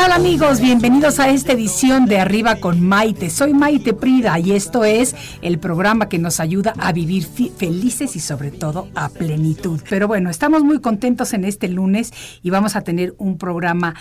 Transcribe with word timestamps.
tal 0.00 0.12
amigos? 0.12 0.62
Bienvenidos 0.62 1.20
a 1.20 1.28
esta 1.28 1.52
edición 1.52 2.06
de 2.06 2.18
Arriba 2.18 2.56
con 2.56 2.80
Maite. 2.80 3.28
Soy 3.28 3.52
Maite 3.52 3.92
Prida 3.92 4.38
y 4.38 4.52
esto 4.52 4.82
es 4.82 5.14
el 5.42 5.58
programa 5.58 6.08
que 6.08 6.18
nos 6.18 6.40
ayuda 6.40 6.72
a 6.78 6.90
vivir 6.92 7.26
felices 7.26 8.16
y 8.16 8.20
sobre 8.20 8.50
todo 8.50 8.88
a 8.94 9.10
plenitud. 9.10 9.78
Pero 9.90 10.08
bueno, 10.08 10.30
estamos 10.30 10.64
muy 10.64 10.80
contentos 10.80 11.34
en 11.34 11.44
este 11.44 11.68
lunes 11.68 12.14
y 12.42 12.48
vamos 12.48 12.76
a 12.76 12.80
tener 12.80 13.14
un 13.18 13.36
programa 13.36 13.94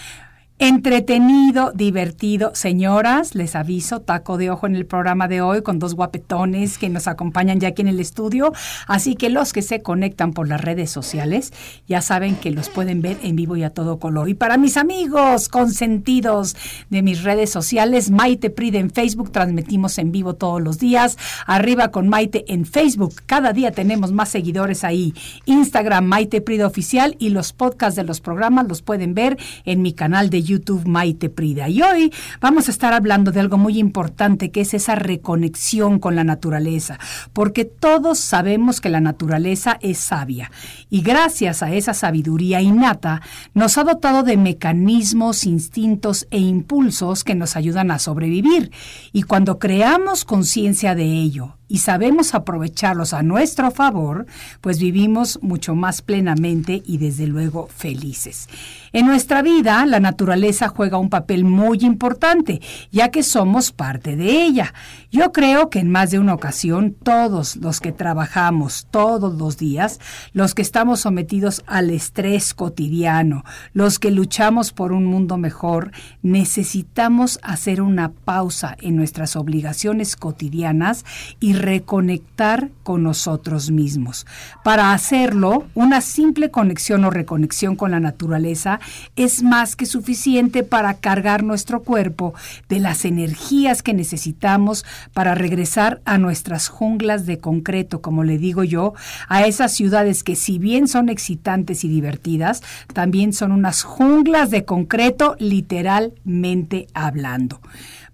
entretenido, 0.59 1.71
divertido. 1.73 2.51
Señoras, 2.53 3.33
les 3.33 3.55
aviso, 3.55 4.01
taco 4.01 4.37
de 4.37 4.49
ojo 4.49 4.67
en 4.67 4.75
el 4.75 4.85
programa 4.85 5.29
de 5.29 5.41
hoy 5.41 5.61
con 5.61 5.79
dos 5.79 5.95
guapetones 5.95 6.77
que 6.77 6.89
nos 6.89 7.07
acompañan 7.07 7.61
ya 7.61 7.69
aquí 7.69 7.81
en 7.81 7.87
el 7.87 8.01
estudio. 8.01 8.51
Así 8.85 9.15
que 9.15 9.29
los 9.29 9.53
que 9.53 9.61
se 9.61 9.81
conectan 9.81 10.33
por 10.33 10.49
las 10.49 10.59
redes 10.59 10.91
sociales 10.91 11.53
ya 11.87 12.01
saben 12.01 12.35
que 12.35 12.51
los 12.51 12.67
pueden 12.67 13.01
ver 13.01 13.17
en 13.23 13.37
vivo 13.37 13.55
y 13.55 13.63
a 13.63 13.69
todo 13.69 13.99
color. 13.99 14.27
Y 14.27 14.33
para 14.33 14.57
mis 14.57 14.75
amigos 14.75 15.47
consentidos 15.47 16.57
de 16.89 17.03
mis 17.03 17.23
redes 17.23 17.49
sociales, 17.49 18.11
Maite 18.11 18.49
Pride 18.49 18.79
en 18.79 18.91
Facebook, 18.91 19.31
transmitimos 19.31 19.97
en 19.97 20.11
vivo 20.11 20.33
todos 20.33 20.61
los 20.61 20.77
días. 20.77 21.17
Arriba 21.45 21.89
con 21.89 22.09
Maite 22.09 22.43
en 22.51 22.65
Facebook. 22.65 23.15
Cada 23.25 23.53
día 23.53 23.71
tenemos 23.71 24.11
más 24.11 24.27
seguidores 24.27 24.83
ahí. 24.83 25.13
Instagram 25.45 26.03
Maite 26.03 26.41
Prida 26.41 26.67
Oficial 26.67 27.15
y 27.17 27.29
los 27.29 27.53
podcasts 27.53 27.95
de 27.95 28.03
los 28.03 28.19
programas 28.19 28.67
los 28.67 28.81
pueden 28.81 29.13
ver 29.13 29.37
en 29.63 29.81
mi 29.81 29.93
canal 29.93 30.29
de 30.29 30.41
YouTube 30.43 30.48
Maite 30.85 31.29
Prida. 31.29 31.69
Y 31.69 31.81
hoy 31.81 32.11
vamos 32.41 32.67
a 32.67 32.71
estar 32.71 32.93
hablando 32.93 33.31
de 33.31 33.39
algo 33.39 33.57
muy 33.57 33.77
importante 33.77 34.51
que 34.51 34.61
es 34.61 34.73
esa 34.73 34.95
reconexión 34.95 35.99
con 35.99 36.15
la 36.15 36.23
naturaleza, 36.23 36.97
porque 37.33 37.65
todos 37.65 38.19
sabemos 38.19 38.81
que 38.81 38.89
la 38.89 38.99
naturaleza 38.99 39.77
es 39.81 39.99
sabia 39.99 40.51
y 40.89 41.01
gracias 41.01 41.61
a 41.61 41.71
esa 41.73 41.93
sabiduría 41.93 42.61
innata 42.61 43.21
nos 43.53 43.77
ha 43.77 43.83
dotado 43.83 44.23
de 44.23 44.37
mecanismos, 44.37 45.45
instintos 45.45 46.27
e 46.31 46.39
impulsos 46.39 47.23
que 47.23 47.35
nos 47.35 47.55
ayudan 47.55 47.91
a 47.91 47.99
sobrevivir. 47.99 48.71
Y 49.11 49.23
cuando 49.23 49.59
creamos 49.59 50.25
conciencia 50.25 50.95
de 50.95 51.05
ello 51.05 51.58
y 51.69 51.77
sabemos 51.77 52.33
aprovecharlos 52.33 53.13
a 53.13 53.23
nuestro 53.23 53.71
favor, 53.71 54.25
pues 54.59 54.79
vivimos 54.79 55.39
mucho 55.41 55.75
más 55.75 56.01
plenamente 56.01 56.81
y 56.85 56.97
desde 56.97 57.27
luego 57.27 57.67
felices. 57.67 58.49
En 58.91 59.05
nuestra 59.05 59.41
vida, 59.43 59.85
la 59.85 59.99
naturaleza 59.99 60.67
juega 60.67 60.97
un 60.97 61.09
papel 61.09 61.45
muy 61.45 61.77
importante, 61.81 62.59
ya 62.91 63.09
que 63.09 63.23
somos 63.23 63.71
parte 63.71 64.15
de 64.15 64.43
ella. 64.43 64.73
Yo 65.11 65.31
creo 65.31 65.69
que 65.69 65.79
en 65.79 65.91
más 65.91 66.11
de 66.11 66.19
una 66.19 66.33
ocasión, 66.33 66.95
todos 67.03 67.55
los 67.55 67.79
que 67.79 67.91
trabajamos 67.91 68.87
todos 68.89 69.35
los 69.35 69.57
días, 69.57 69.99
los 70.33 70.55
que 70.55 70.63
estamos 70.63 71.01
sometidos 71.01 71.63
al 71.67 71.91
estrés 71.91 72.55
cotidiano, 72.55 73.43
los 73.73 73.99
que 73.99 74.09
luchamos 74.09 74.73
por 74.73 74.91
un 74.91 75.05
mundo 75.05 75.37
mejor, 75.37 75.91
necesitamos 76.23 77.39
hacer 77.43 77.81
una 77.81 78.11
pausa 78.11 78.75
en 78.81 78.95
nuestras 78.95 79.35
obligaciones 79.35 80.15
cotidianas 80.15 81.05
y 81.39 81.58
reconectar 81.59 82.71
con 82.83 83.03
nosotros 83.03 83.69
mismos. 83.69 84.25
Para 84.63 84.93
hacerlo, 84.93 85.67
una 85.75 86.01
simple 86.01 86.49
conexión 86.49 87.05
o 87.05 87.11
reconexión 87.11 87.75
con 87.75 87.91
la 87.91 87.99
naturaleza 87.99 88.79
es 89.15 89.43
más 89.43 89.75
que 89.75 89.85
suficiente 89.85 90.63
para 90.63 90.95
cargar 90.95 91.43
nuestro 91.43 91.83
cuerpo 91.83 92.33
de 92.67 92.79
las 92.79 93.05
energías 93.05 93.83
que 93.83 93.93
necesitamos 93.93 94.85
para 95.13 95.35
regresar 95.35 96.01
a 96.05 96.17
nuestras 96.17 96.67
junglas 96.67 97.25
de 97.25 97.39
concreto, 97.39 98.01
como 98.01 98.23
le 98.23 98.37
digo 98.37 98.63
yo, 98.63 98.93
a 99.27 99.45
esas 99.45 99.73
ciudades 99.73 100.23
que 100.23 100.35
si 100.35 100.57
bien 100.57 100.87
son 100.87 101.09
excitantes 101.09 101.83
y 101.83 101.89
divertidas, 101.89 102.63
también 102.93 103.33
son 103.33 103.51
unas 103.51 103.83
junglas 103.83 104.49
de 104.49 104.65
concreto 104.65 105.35
literalmente 105.39 106.87
hablando 106.93 107.61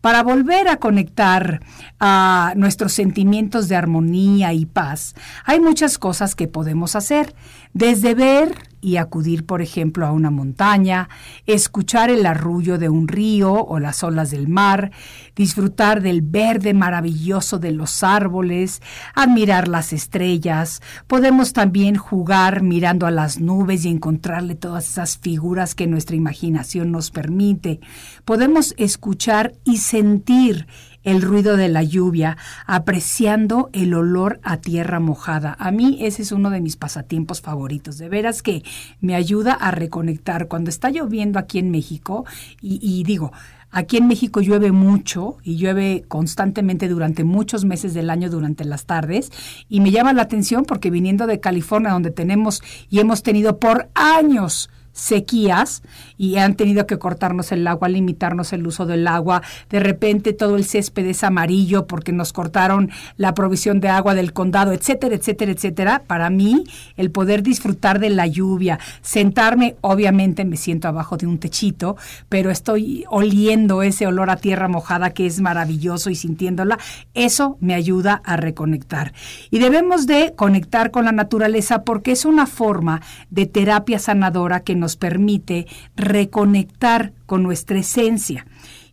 para 0.05 0.21
volver 0.21 0.67
a 0.67 0.77
conectar 0.77 1.61
a 1.99 2.53
nuestros 2.55 2.93
sentimientos 2.93 3.67
de 3.67 3.75
armonía 3.75 4.53
y 4.53 4.67
paz, 4.67 5.16
hay 5.45 5.59
muchas 5.59 5.97
cosas 5.97 6.35
que 6.35 6.47
podemos 6.47 6.95
hacer, 6.95 7.33
desde 7.73 8.13
ver 8.13 8.53
y 8.85 8.97
acudir, 8.97 9.47
por 9.47 9.63
ejemplo, 9.63 10.06
a 10.06 10.12
una 10.12 10.29
montaña, 10.29 11.09
escuchar 11.47 12.12
el 12.12 12.23
arrullo 12.28 12.78
de 12.78 12.88
un 12.88 13.07
río 13.07 13.51
o 13.51 13.79
las 13.79 14.03
olas 14.03 14.29
del 14.29 14.47
mar, 14.47 14.91
disfrutar 15.35 16.03
del 16.03 16.22
verde 16.22 16.75
maravilloso 16.75 17.57
de 17.57 17.72
los 17.72 18.03
árboles, 18.03 18.84
admirar 19.16 19.68
las 19.68 19.91
estrellas. 19.91 20.84
Podemos 21.07 21.51
también 21.51 21.96
jugar 21.96 22.62
mirando 22.62 23.08
a 23.08 23.11
las 23.11 23.40
nubes 23.40 23.85
y 23.85 23.90
encontrarle 23.90 24.53
todas 24.53 24.88
esas 24.88 25.17
figuras 25.17 25.73
que 25.73 25.88
nuestra 25.88 26.16
imaginación 26.16 26.91
nos 26.91 27.09
permite. 27.09 27.79
Podemos 28.23 28.76
escuchar 28.78 29.53
y 29.64 29.78
sentir 29.78 30.67
el 31.05 31.22
ruido 31.22 31.55
de 31.55 31.69
la 31.69 31.84
lluvia, 31.84 32.35
apreciando 32.66 33.69
el 33.72 33.93
olor 33.93 34.41
a 34.43 34.57
tierra 34.57 34.99
mojada. 34.99 35.55
A 35.57 35.72
mí 35.72 35.99
ese 36.02 36.23
es 36.23 36.34
uno 36.34 36.49
de 36.49 36.59
mis 36.59 36.75
pasatiempos 36.75 37.41
favoritos. 37.41 37.97
De 37.97 38.09
veras 38.09 38.41
que 38.41 38.63
me 38.99 39.16
ayuda 39.16 39.53
a 39.53 39.72
reconectar. 39.72 40.49
Cuando 40.49 40.69
está 40.69 40.90
lloviendo 40.90 41.40
aquí 41.40 41.59
en 41.59 41.72
México, 41.72 42.25
y, 42.61 42.79
y 42.81 43.03
digo, 43.03 43.31
Aquí 43.75 43.97
en 43.97 44.07
México 44.07 44.40
llueve 44.40 44.72
mucho 44.72 45.35
y 45.43 45.57
llueve 45.57 46.05
constantemente 46.07 46.87
durante 46.87 47.25
muchos 47.25 47.66
meses 47.66 47.93
del 47.93 48.09
año 48.09 48.29
durante 48.29 48.63
las 48.63 48.85
tardes 48.85 49.34
y 49.67 49.81
me 49.81 49.91
llama 49.91 50.13
la 50.13 50.22
atención 50.22 50.63
porque 50.63 50.90
viniendo 50.90 51.28
de 51.28 51.41
California 51.41 51.91
donde 51.91 52.09
tenemos 52.09 52.63
y 52.90 52.99
hemos 52.99 53.22
tenido 53.22 53.59
por 53.59 53.90
años 53.93 54.69
sequías 54.95 55.83
y 56.17 56.37
han 56.37 56.55
tenido 56.55 56.87
que 56.87 56.97
cortarnos 56.97 57.51
el 57.51 57.67
agua, 57.67 57.89
limitarnos 57.89 58.53
el 58.53 58.65
uso 58.65 58.85
del 58.85 59.05
agua. 59.07 59.43
De 59.69 59.81
repente 59.81 60.31
todo 60.31 60.55
el 60.55 60.63
césped 60.63 61.05
es 61.05 61.23
amarillo 61.23 61.85
porque 61.85 62.13
nos 62.13 62.31
cortaron 62.31 62.89
la 63.17 63.33
provisión 63.33 63.81
de 63.81 63.89
agua 63.89 64.15
del 64.15 64.31
condado, 64.31 64.71
etcétera, 64.71 65.15
etcétera, 65.15 65.51
etcétera. 65.51 66.03
Para 66.07 66.29
mí, 66.29 66.63
el 66.95 67.11
poder 67.11 67.43
disfrutar 67.43 67.99
de 67.99 68.09
la 68.09 68.25
lluvia, 68.25 68.79
sentarme, 69.01 69.75
obviamente 69.81 70.45
me 70.45 70.55
siento 70.55 70.87
abajo 70.87 71.17
de 71.17 71.27
un 71.27 71.39
techito, 71.39 71.97
pero 72.29 72.49
estoy 72.49 73.03
oliendo 73.09 73.83
ese 73.83 74.07
olor 74.07 74.29
a 74.29 74.37
tierra 74.37 74.69
mojada 74.69 75.09
que 75.09 75.25
es 75.25 75.41
maravilloso 75.41 76.09
y 76.09 76.15
sintiéndola, 76.15 76.79
eso 77.13 77.57
me 77.59 77.73
ayuda 77.73 78.21
a 78.23 78.37
reconectar. 78.37 79.11
Y 79.51 79.59
debemos 79.59 80.07
de 80.07 80.33
conectar 80.37 80.91
con 80.91 81.03
la 81.03 81.11
naturaleza 81.11 81.83
porque 81.83 82.13
es 82.13 82.23
una 82.23 82.45
forma 82.45 83.01
de 83.29 83.45
terapia 83.45 83.99
sanadora 83.99 84.61
que 84.61 84.75
nos 84.75 84.84
permite 84.96 85.67
reconectar 85.96 87.14
con 87.26 87.43
nuestra 87.43 87.79
esencia. 87.79 88.46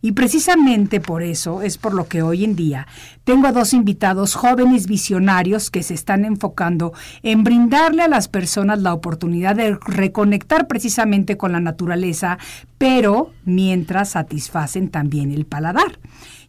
Y 0.05 0.11
precisamente 0.11 0.99
por 0.99 1.23
eso 1.23 1.61
es 1.61 1.77
por 1.77 1.93
lo 1.93 2.09
que 2.09 2.21
hoy 2.21 2.43
en 2.43 2.57
día 2.57 2.87
tengo 3.23 3.47
a 3.47 3.53
dos 3.53 3.73
invitados 3.73 4.35
jóvenes 4.35 4.85
visionarios 4.85 5.69
que 5.69 5.81
se 5.81 5.93
están 5.93 6.25
enfocando 6.25 6.91
en 7.21 7.45
brindarle 7.45 8.03
a 8.03 8.09
las 8.09 8.27
personas 8.27 8.81
la 8.81 8.93
oportunidad 8.93 9.55
de 9.55 9.77
reconectar 9.85 10.67
precisamente 10.67 11.37
con 11.37 11.53
la 11.53 11.61
naturaleza, 11.61 12.37
pero 12.77 13.31
mientras 13.45 14.09
satisfacen 14.09 14.89
también 14.89 15.31
el 15.31 15.45
paladar. 15.45 15.99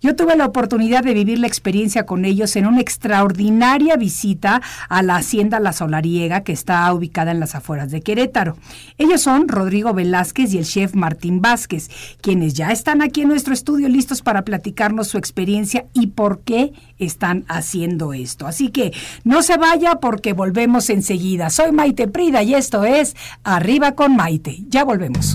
Yo 0.04 0.14
tuve 0.14 0.36
la 0.36 0.44
oportunidad 0.44 1.02
de 1.02 1.14
vivir 1.14 1.38
la 1.38 1.46
experiencia 1.46 2.04
con 2.04 2.26
ellos 2.26 2.56
en 2.56 2.66
una 2.66 2.82
extraordinaria 2.82 3.96
visita 3.96 4.60
a 4.90 5.02
la 5.02 5.16
Hacienda 5.16 5.60
La 5.60 5.72
Solariega, 5.72 6.42
que 6.42 6.52
está 6.52 6.92
ubicada 6.92 7.30
en 7.30 7.40
las 7.40 7.54
afueras 7.54 7.90
de 7.90 8.02
Querétaro. 8.02 8.58
Ellos 8.98 9.22
son 9.22 9.48
Rodrigo 9.48 9.94
Velázquez 9.94 10.52
y 10.52 10.58
el 10.58 10.66
chef 10.66 10.94
Martín 10.94 11.40
Vázquez, 11.40 11.88
quienes 12.20 12.52
ya 12.52 12.70
están 12.70 13.00
aquí 13.00 13.22
en 13.22 13.28
nuestro 13.28 13.54
estudio 13.54 13.88
listos 13.88 14.20
para 14.20 14.42
platicarnos 14.42 15.08
su 15.08 15.16
experiencia 15.16 15.86
y 15.94 16.08
por 16.08 16.40
qué 16.40 16.74
están 16.98 17.46
haciendo 17.48 18.12
esto. 18.12 18.46
Así 18.46 18.68
que 18.68 18.92
no 19.24 19.42
se 19.42 19.56
vaya 19.56 20.00
porque 20.02 20.34
volvemos 20.34 20.90
enseguida. 20.90 21.48
Soy 21.48 21.72
Maite 21.72 22.08
Prida 22.08 22.42
y 22.42 22.54
esto 22.54 22.84
es 22.84 23.16
Arriba 23.42 23.92
con 23.92 24.14
Maite. 24.14 24.64
Ya 24.68 24.84
volvemos. 24.84 25.34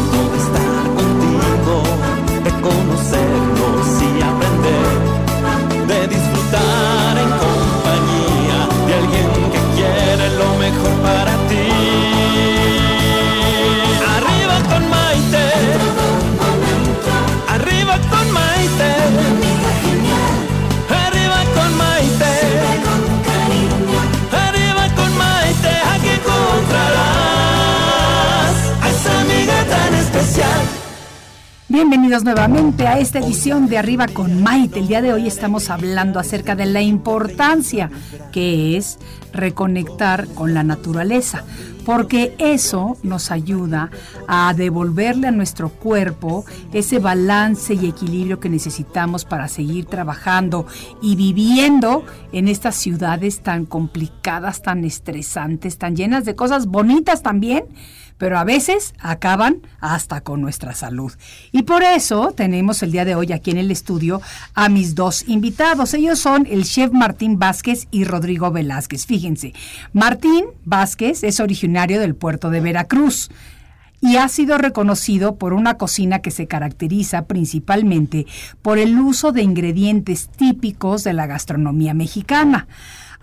Bienvenidos 31.81 32.23
nuevamente 32.23 32.87
a 32.87 32.99
esta 32.99 33.17
edición 33.17 33.67
de 33.67 33.79
Arriba 33.79 34.05
con 34.05 34.43
Maite. 34.43 34.77
El 34.77 34.87
día 34.87 35.01
de 35.01 35.13
hoy 35.13 35.25
estamos 35.25 35.71
hablando 35.71 36.19
acerca 36.19 36.55
de 36.55 36.67
la 36.67 36.83
importancia 36.83 37.89
que 38.31 38.77
es 38.77 38.99
reconectar 39.33 40.27
con 40.35 40.53
la 40.53 40.61
naturaleza, 40.61 41.43
porque 41.83 42.35
eso 42.37 42.97
nos 43.01 43.31
ayuda 43.31 43.89
a 44.27 44.53
devolverle 44.53 45.29
a 45.29 45.31
nuestro 45.31 45.69
cuerpo 45.69 46.45
ese 46.71 46.99
balance 46.99 47.73
y 47.73 47.87
equilibrio 47.87 48.39
que 48.39 48.49
necesitamos 48.49 49.25
para 49.25 49.47
seguir 49.47 49.85
trabajando 49.85 50.67
y 51.01 51.15
viviendo 51.15 52.05
en 52.31 52.47
estas 52.47 52.75
ciudades 52.75 53.41
tan 53.41 53.65
complicadas, 53.65 54.61
tan 54.61 54.85
estresantes, 54.85 55.79
tan 55.79 55.95
llenas 55.95 56.25
de 56.25 56.35
cosas 56.35 56.67
bonitas 56.67 57.23
también 57.23 57.65
pero 58.21 58.37
a 58.37 58.43
veces 58.43 58.93
acaban 58.99 59.63
hasta 59.79 60.21
con 60.21 60.41
nuestra 60.41 60.75
salud. 60.75 61.11
Y 61.51 61.63
por 61.63 61.81
eso 61.81 62.33
tenemos 62.37 62.83
el 62.83 62.91
día 62.91 63.03
de 63.03 63.15
hoy 63.15 63.33
aquí 63.33 63.49
en 63.49 63.57
el 63.57 63.71
estudio 63.71 64.21
a 64.53 64.69
mis 64.69 64.93
dos 64.93 65.27
invitados. 65.27 65.95
Ellos 65.95 66.19
son 66.19 66.45
el 66.47 66.63
chef 66.65 66.91
Martín 66.91 67.39
Vázquez 67.39 67.87
y 67.89 68.03
Rodrigo 68.03 68.51
Velázquez. 68.51 69.07
Fíjense, 69.07 69.53
Martín 69.91 70.45
Vázquez 70.65 71.23
es 71.23 71.39
originario 71.39 71.99
del 71.99 72.13
puerto 72.13 72.51
de 72.51 72.61
Veracruz 72.61 73.31
y 74.01 74.17
ha 74.17 74.27
sido 74.27 74.57
reconocido 74.57 75.35
por 75.35 75.53
una 75.53 75.77
cocina 75.77 76.19
que 76.19 76.31
se 76.31 76.47
caracteriza 76.47 77.25
principalmente 77.25 78.25
por 78.61 78.79
el 78.79 78.99
uso 78.99 79.31
de 79.31 79.43
ingredientes 79.43 80.27
típicos 80.27 81.03
de 81.03 81.13
la 81.13 81.27
gastronomía 81.27 81.93
mexicana. 81.93 82.67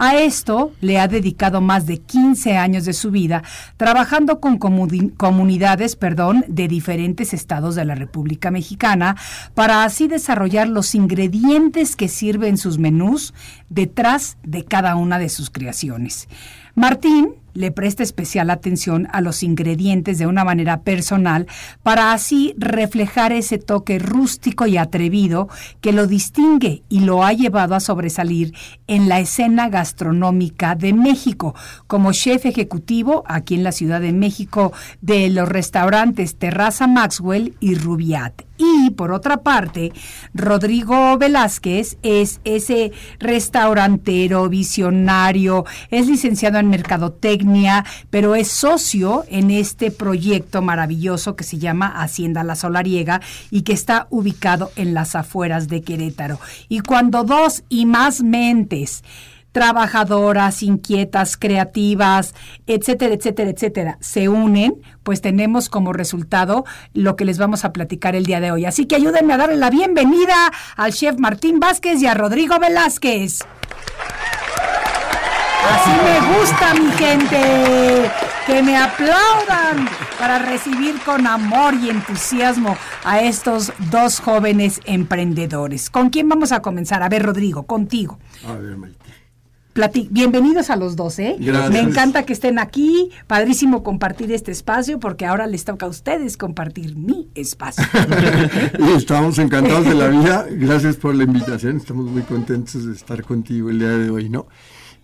A 0.00 0.14
esto 0.14 0.70
le 0.80 1.00
ha 1.00 1.08
dedicado 1.08 1.60
más 1.60 1.84
de 1.86 1.98
15 1.98 2.56
años 2.56 2.84
de 2.84 2.92
su 2.92 3.10
vida 3.10 3.42
trabajando 3.76 4.38
con 4.38 4.60
comuni- 4.60 5.12
comunidades 5.16 5.96
perdón, 5.96 6.44
de 6.46 6.69
diferentes 6.69 7.34
estados 7.34 7.74
de 7.74 7.84
la 7.84 7.96
República 7.96 8.52
Mexicana 8.52 9.16
para 9.54 9.82
así 9.82 10.06
desarrollar 10.06 10.69
los 10.69 10.94
ingredientes 10.94 11.96
que 11.96 12.06
sirven 12.06 12.58
sus 12.58 12.78
menús 12.78 13.34
detrás 13.70 14.36
de 14.44 14.64
cada 14.64 14.94
una 14.94 15.19
de 15.19 15.28
sus 15.28 15.50
creaciones. 15.50 16.28
Martín 16.76 17.31
le 17.54 17.72
presta 17.72 18.02
especial 18.02 18.50
atención 18.50 19.08
a 19.12 19.20
los 19.20 19.42
ingredientes 19.42 20.18
de 20.18 20.26
una 20.26 20.44
manera 20.44 20.80
personal 20.80 21.46
para 21.82 22.12
así 22.12 22.54
reflejar 22.58 23.32
ese 23.32 23.58
toque 23.58 23.98
rústico 23.98 24.66
y 24.66 24.76
atrevido 24.76 25.48
que 25.80 25.92
lo 25.92 26.06
distingue 26.06 26.82
y 26.88 27.00
lo 27.00 27.24
ha 27.24 27.32
llevado 27.32 27.74
a 27.74 27.80
sobresalir 27.80 28.54
en 28.86 29.08
la 29.08 29.20
escena 29.20 29.68
gastronómica 29.68 30.74
de 30.74 30.92
México 30.92 31.54
como 31.86 32.12
chef 32.12 32.46
ejecutivo 32.46 33.24
aquí 33.26 33.54
en 33.54 33.64
la 33.64 33.72
Ciudad 33.72 34.00
de 34.00 34.12
México 34.12 34.72
de 35.00 35.28
los 35.30 35.48
restaurantes 35.48 36.36
Terraza 36.36 36.86
Maxwell 36.86 37.54
y 37.60 37.74
Rubiat. 37.74 38.42
Y 38.58 38.90
por 38.90 39.12
otra 39.12 39.38
parte, 39.38 39.92
Rodrigo 40.34 41.16
Velázquez 41.16 41.96
es 42.02 42.40
ese 42.44 42.90
restaurantero, 43.20 44.48
visionario, 44.48 45.64
es 45.90 46.08
licenciado 46.08 46.58
en 46.58 46.69
Mercadotecnia, 46.69 47.37
pero 48.10 48.34
es 48.34 48.48
socio 48.48 49.24
en 49.28 49.50
este 49.50 49.90
proyecto 49.90 50.62
maravilloso 50.62 51.36
que 51.36 51.44
se 51.44 51.58
llama 51.58 52.02
Hacienda 52.02 52.44
La 52.44 52.56
Solariega 52.56 53.20
y 53.50 53.62
que 53.62 53.72
está 53.72 54.06
ubicado 54.10 54.70
en 54.76 54.94
las 54.94 55.14
afueras 55.14 55.68
de 55.68 55.82
Querétaro. 55.82 56.38
Y 56.68 56.80
cuando 56.80 57.24
dos 57.24 57.64
y 57.68 57.86
más 57.86 58.22
mentes 58.22 59.02
trabajadoras, 59.52 60.62
inquietas, 60.62 61.36
creativas, 61.36 62.34
etcétera, 62.66 63.14
etcétera, 63.14 63.50
etcétera, 63.50 63.98
se 64.00 64.28
unen, 64.28 64.74
pues 65.02 65.20
tenemos 65.20 65.68
como 65.68 65.92
resultado 65.92 66.64
lo 66.92 67.16
que 67.16 67.24
les 67.24 67.38
vamos 67.38 67.64
a 67.64 67.72
platicar 67.72 68.14
el 68.14 68.26
día 68.26 68.40
de 68.40 68.52
hoy. 68.52 68.66
Así 68.66 68.86
que 68.86 68.96
ayúdenme 68.96 69.32
a 69.32 69.38
darle 69.38 69.56
la 69.56 69.70
bienvenida 69.70 70.52
al 70.76 70.92
chef 70.92 71.18
Martín 71.18 71.60
Vázquez 71.60 72.00
y 72.02 72.06
a 72.06 72.14
Rodrigo 72.14 72.58
Velázquez. 72.58 73.40
Así 75.70 75.91
me 76.05 76.39
gusta, 76.39 76.75
mi 76.75 76.91
gente. 76.93 78.10
Que 78.46 78.63
me 78.63 78.77
aplaudan 78.79 79.87
para 80.19 80.39
recibir 80.39 80.94
con 81.05 81.27
amor 81.27 81.75
y 81.75 81.91
entusiasmo 81.91 82.77
a 83.05 83.20
estos 83.20 83.72
dos 83.91 84.20
jóvenes 84.20 84.81
emprendedores. 84.87 85.91
¿Con 85.91 86.08
quién 86.08 86.29
vamos 86.29 86.53
a 86.53 86.60
comenzar? 86.63 87.03
A 87.03 87.08
ver, 87.10 87.25
Rodrigo, 87.25 87.65
contigo. 87.65 88.19
A 88.48 88.55
ver, 88.55 88.77
Maite. 88.79 88.98
Plati- 89.75 90.08
Bienvenidos 90.10 90.70
a 90.70 90.77
los 90.77 90.96
dos, 90.96 91.19
¿eh? 91.19 91.37
Gracias. 91.39 91.70
Me 91.70 91.81
encanta 91.81 92.25
que 92.25 92.32
estén 92.32 92.58
aquí. 92.58 93.10
Padrísimo 93.27 93.82
compartir 93.84 94.32
este 94.32 94.51
espacio 94.51 94.98
porque 94.98 95.27
ahora 95.27 95.46
les 95.46 95.65
toca 95.65 95.84
a 95.87 95.89
ustedes 95.91 96.37
compartir 96.39 96.96
mi 96.96 97.29
espacio. 97.34 97.84
Estamos 98.96 99.39
encantados 99.39 99.84
de 99.84 99.94
la 99.94 100.08
vida. 100.08 100.46
Gracias 100.51 100.96
por 100.96 101.15
la 101.15 101.25
invitación. 101.25 101.77
Estamos 101.77 102.06
muy 102.10 102.22
contentos 102.22 102.87
de 102.87 102.94
estar 102.94 103.22
contigo 103.22 103.69
el 103.69 103.79
día 103.79 103.91
de 103.91 104.10
hoy, 104.10 104.31
¿no? 104.31 104.46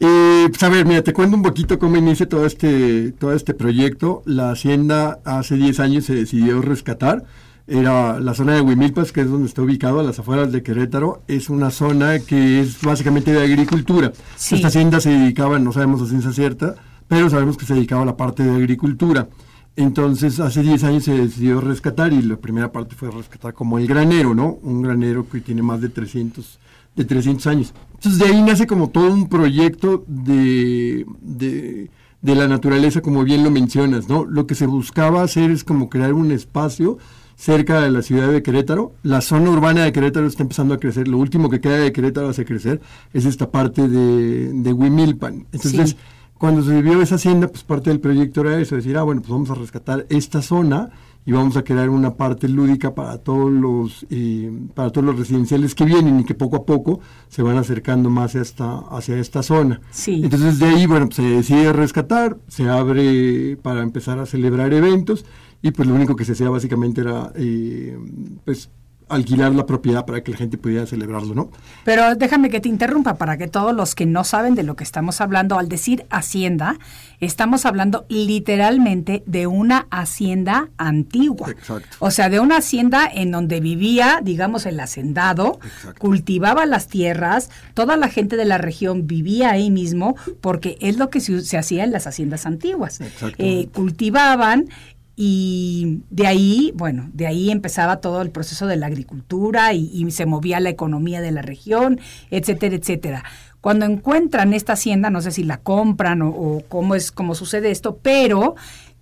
Eh, 0.00 0.46
pues 0.48 0.62
a 0.62 0.68
ver, 0.68 0.86
mira, 0.86 1.02
te 1.02 1.12
cuento 1.12 1.36
un 1.36 1.42
poquito 1.42 1.78
cómo 1.78 1.96
inicia 1.96 2.28
todo 2.28 2.46
este, 2.46 3.12
todo 3.12 3.32
este 3.32 3.54
proyecto. 3.54 4.22
La 4.26 4.50
hacienda 4.50 5.20
hace 5.24 5.56
10 5.56 5.80
años 5.80 6.04
se 6.04 6.14
decidió 6.14 6.60
rescatar. 6.62 7.24
era 7.66 8.20
la 8.20 8.34
zona 8.34 8.54
de 8.54 8.60
Huimilpas, 8.60 9.12
que 9.12 9.22
es 9.22 9.30
donde 9.30 9.46
está 9.46 9.62
ubicado, 9.62 10.00
a 10.00 10.02
las 10.02 10.18
afueras 10.18 10.52
de 10.52 10.62
Querétaro, 10.62 11.22
es 11.28 11.48
una 11.48 11.70
zona 11.70 12.18
que 12.18 12.60
es 12.60 12.80
básicamente 12.82 13.32
de 13.32 13.42
agricultura. 13.42 14.12
Sí. 14.36 14.56
Esta 14.56 14.68
hacienda 14.68 15.00
se 15.00 15.10
dedicaba, 15.10 15.58
no 15.58 15.72
sabemos 15.72 16.02
a 16.02 16.06
ciencia 16.06 16.32
cierta, 16.32 16.74
pero 17.08 17.30
sabemos 17.30 17.56
que 17.56 17.64
se 17.64 17.74
dedicaba 17.74 18.02
a 18.02 18.06
la 18.06 18.16
parte 18.16 18.42
de 18.42 18.54
agricultura. 18.54 19.28
Entonces, 19.76 20.38
hace 20.38 20.62
10 20.62 20.84
años 20.84 21.04
se 21.04 21.12
decidió 21.12 21.60
rescatar 21.60 22.12
y 22.12 22.22
la 22.22 22.36
primera 22.36 22.70
parte 22.70 22.94
fue 22.94 23.10
rescatar 23.10 23.54
como 23.54 23.78
el 23.78 23.86
granero, 23.88 24.34
¿no? 24.34 24.58
Un 24.62 24.82
granero 24.82 25.28
que 25.28 25.40
tiene 25.40 25.62
más 25.62 25.80
de 25.80 25.88
300, 25.88 26.60
de 26.96 27.04
300 27.04 27.46
años. 27.46 27.74
Entonces, 27.94 28.18
de 28.20 28.26
ahí 28.26 28.42
nace 28.42 28.66
como 28.66 28.88
todo 28.90 29.12
un 29.12 29.28
proyecto 29.28 30.04
de, 30.06 31.06
de, 31.20 31.90
de 32.22 32.34
la 32.34 32.46
naturaleza, 32.48 33.00
como 33.00 33.24
bien 33.24 33.42
lo 33.44 33.50
mencionas, 33.50 34.08
¿no? 34.08 34.24
Lo 34.24 34.46
que 34.46 34.54
se 34.54 34.66
buscaba 34.66 35.22
hacer 35.22 35.50
es 35.50 35.64
como 35.64 35.88
crear 35.88 36.12
un 36.12 36.30
espacio 36.32 36.98
cerca 37.36 37.80
de 37.80 37.90
la 37.90 38.02
ciudad 38.02 38.30
de 38.30 38.42
Querétaro. 38.42 38.92
La 39.02 39.20
zona 39.20 39.50
urbana 39.50 39.82
de 39.84 39.92
Querétaro 39.92 40.26
está 40.26 40.42
empezando 40.44 40.74
a 40.74 40.78
crecer. 40.78 41.08
Lo 41.08 41.18
último 41.18 41.50
que 41.50 41.60
queda 41.60 41.78
de 41.78 41.92
Querétaro 41.92 42.28
hace 42.28 42.44
crecer 42.44 42.80
es 43.12 43.24
esta 43.24 43.50
parte 43.50 43.88
de, 43.88 44.52
de 44.52 44.72
Huimilpan. 44.72 45.46
Entonces, 45.52 45.90
Sí. 45.90 45.96
cuando 46.38 46.62
se 46.62 46.80
vio 46.82 47.02
esa 47.02 47.16
hacienda, 47.16 47.48
pues 47.48 47.64
parte 47.64 47.90
del 47.90 47.98
proyecto 48.00 48.42
era 48.42 48.60
eso, 48.60 48.76
decir, 48.76 48.96
ah, 48.96 49.02
bueno, 49.02 49.20
pues 49.20 49.30
vamos 49.32 49.50
a 49.50 49.54
rescatar 49.54 50.06
esta 50.10 50.42
zona 50.42 50.90
y 51.26 51.32
vamos 51.32 51.56
a 51.56 51.64
crear 51.64 51.88
una 51.88 52.14
parte 52.14 52.48
lúdica 52.48 52.94
para 52.94 53.18
todos 53.18 53.50
los 53.50 54.06
eh, 54.10 54.52
para 54.74 54.90
todos 54.90 55.06
los 55.06 55.18
residenciales 55.18 55.74
que 55.74 55.84
vienen 55.84 56.20
y 56.20 56.24
que 56.24 56.34
poco 56.34 56.56
a 56.56 56.66
poco 56.66 57.00
se 57.28 57.42
van 57.42 57.56
acercando 57.56 58.10
más 58.10 58.30
hacia 58.30 58.42
esta, 58.42 58.78
hacia 58.90 59.18
esta 59.18 59.42
zona. 59.42 59.80
Sí. 59.90 60.20
Entonces 60.22 60.58
de 60.58 60.66
ahí, 60.66 60.86
bueno, 60.86 61.06
pues, 61.06 61.16
se 61.16 61.22
decide 61.22 61.72
rescatar, 61.72 62.38
se 62.48 62.68
abre 62.68 63.56
para 63.62 63.82
empezar 63.82 64.18
a 64.18 64.26
celebrar 64.26 64.72
eventos 64.72 65.24
y 65.62 65.70
pues 65.70 65.88
lo 65.88 65.94
único 65.94 66.14
que 66.14 66.24
se 66.24 66.32
hacía 66.32 66.50
básicamente 66.50 67.00
era 67.00 67.32
eh, 67.36 67.98
pues 68.44 68.70
alquilar 69.08 69.54
la 69.54 69.66
propiedad 69.66 70.06
para 70.06 70.22
que 70.22 70.30
la 70.32 70.36
gente 70.36 70.56
pudiera 70.56 70.86
celebrarlo, 70.86 71.34
¿no? 71.34 71.50
Pero 71.84 72.14
déjame 72.14 72.50
que 72.50 72.60
te 72.60 72.68
interrumpa 72.68 73.14
para 73.14 73.36
que 73.36 73.48
todos 73.48 73.74
los 73.74 73.94
que 73.94 74.06
no 74.06 74.24
saben 74.24 74.54
de 74.54 74.62
lo 74.62 74.76
que 74.76 74.84
estamos 74.84 75.20
hablando, 75.20 75.58
al 75.58 75.68
decir 75.68 76.06
hacienda, 76.10 76.76
estamos 77.20 77.66
hablando 77.66 78.06
literalmente 78.08 79.22
de 79.26 79.46
una 79.46 79.86
hacienda 79.90 80.70
antigua. 80.78 81.50
Exacto. 81.50 81.96
O 81.98 82.10
sea, 82.10 82.28
de 82.28 82.40
una 82.40 82.58
hacienda 82.58 83.08
en 83.12 83.30
donde 83.30 83.60
vivía, 83.60 84.20
digamos, 84.22 84.66
el 84.66 84.80
hacendado, 84.80 85.58
Exacto. 85.62 86.00
cultivaba 86.00 86.66
las 86.66 86.88
tierras, 86.88 87.50
toda 87.74 87.96
la 87.96 88.08
gente 88.08 88.36
de 88.36 88.44
la 88.44 88.58
región 88.58 89.06
vivía 89.06 89.50
ahí 89.50 89.70
mismo, 89.70 90.16
porque 90.40 90.78
es 90.80 90.96
lo 90.96 91.10
que 91.10 91.20
se, 91.20 91.42
se 91.42 91.58
hacía 91.58 91.84
en 91.84 91.92
las 91.92 92.06
haciendas 92.06 92.46
antiguas. 92.46 93.00
Eh, 93.38 93.68
cultivaban 93.72 94.68
y 95.16 96.00
de 96.10 96.26
ahí, 96.26 96.72
bueno, 96.74 97.08
de 97.12 97.26
ahí 97.26 97.50
empezaba 97.50 98.00
todo 98.00 98.20
el 98.22 98.30
proceso 98.30 98.66
de 98.66 98.76
la 98.76 98.86
agricultura 98.86 99.72
y, 99.72 99.90
y 99.92 100.10
se 100.10 100.26
movía 100.26 100.58
la 100.60 100.70
economía 100.70 101.20
de 101.20 101.30
la 101.32 101.42
región, 101.42 102.00
etcétera, 102.30 102.74
etcétera. 102.76 103.24
Cuando 103.60 103.86
encuentran 103.86 104.52
esta 104.52 104.74
hacienda, 104.74 105.10
no 105.10 105.20
sé 105.22 105.30
si 105.30 105.44
la 105.44 105.58
compran 105.58 106.22
o, 106.22 106.28
o 106.30 106.64
cómo 106.68 106.94
es 106.94 107.12
cómo 107.12 107.34
sucede 107.34 107.70
esto, 107.70 107.98
pero 108.02 108.56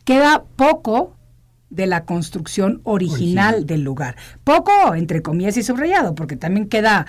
queda 0.05 0.45
poco 0.57 1.17
de 1.71 1.87
la 1.87 2.05
construcción 2.05 2.81
original, 2.85 3.55
Original. 3.55 3.67
del 3.67 3.83
lugar. 3.83 4.17
Poco, 4.45 4.95
entre 4.95 5.23
comillas 5.23 5.57
y 5.57 5.63
subrayado, 5.63 6.15
porque 6.15 6.37
también 6.37 6.69
queda 6.69 7.07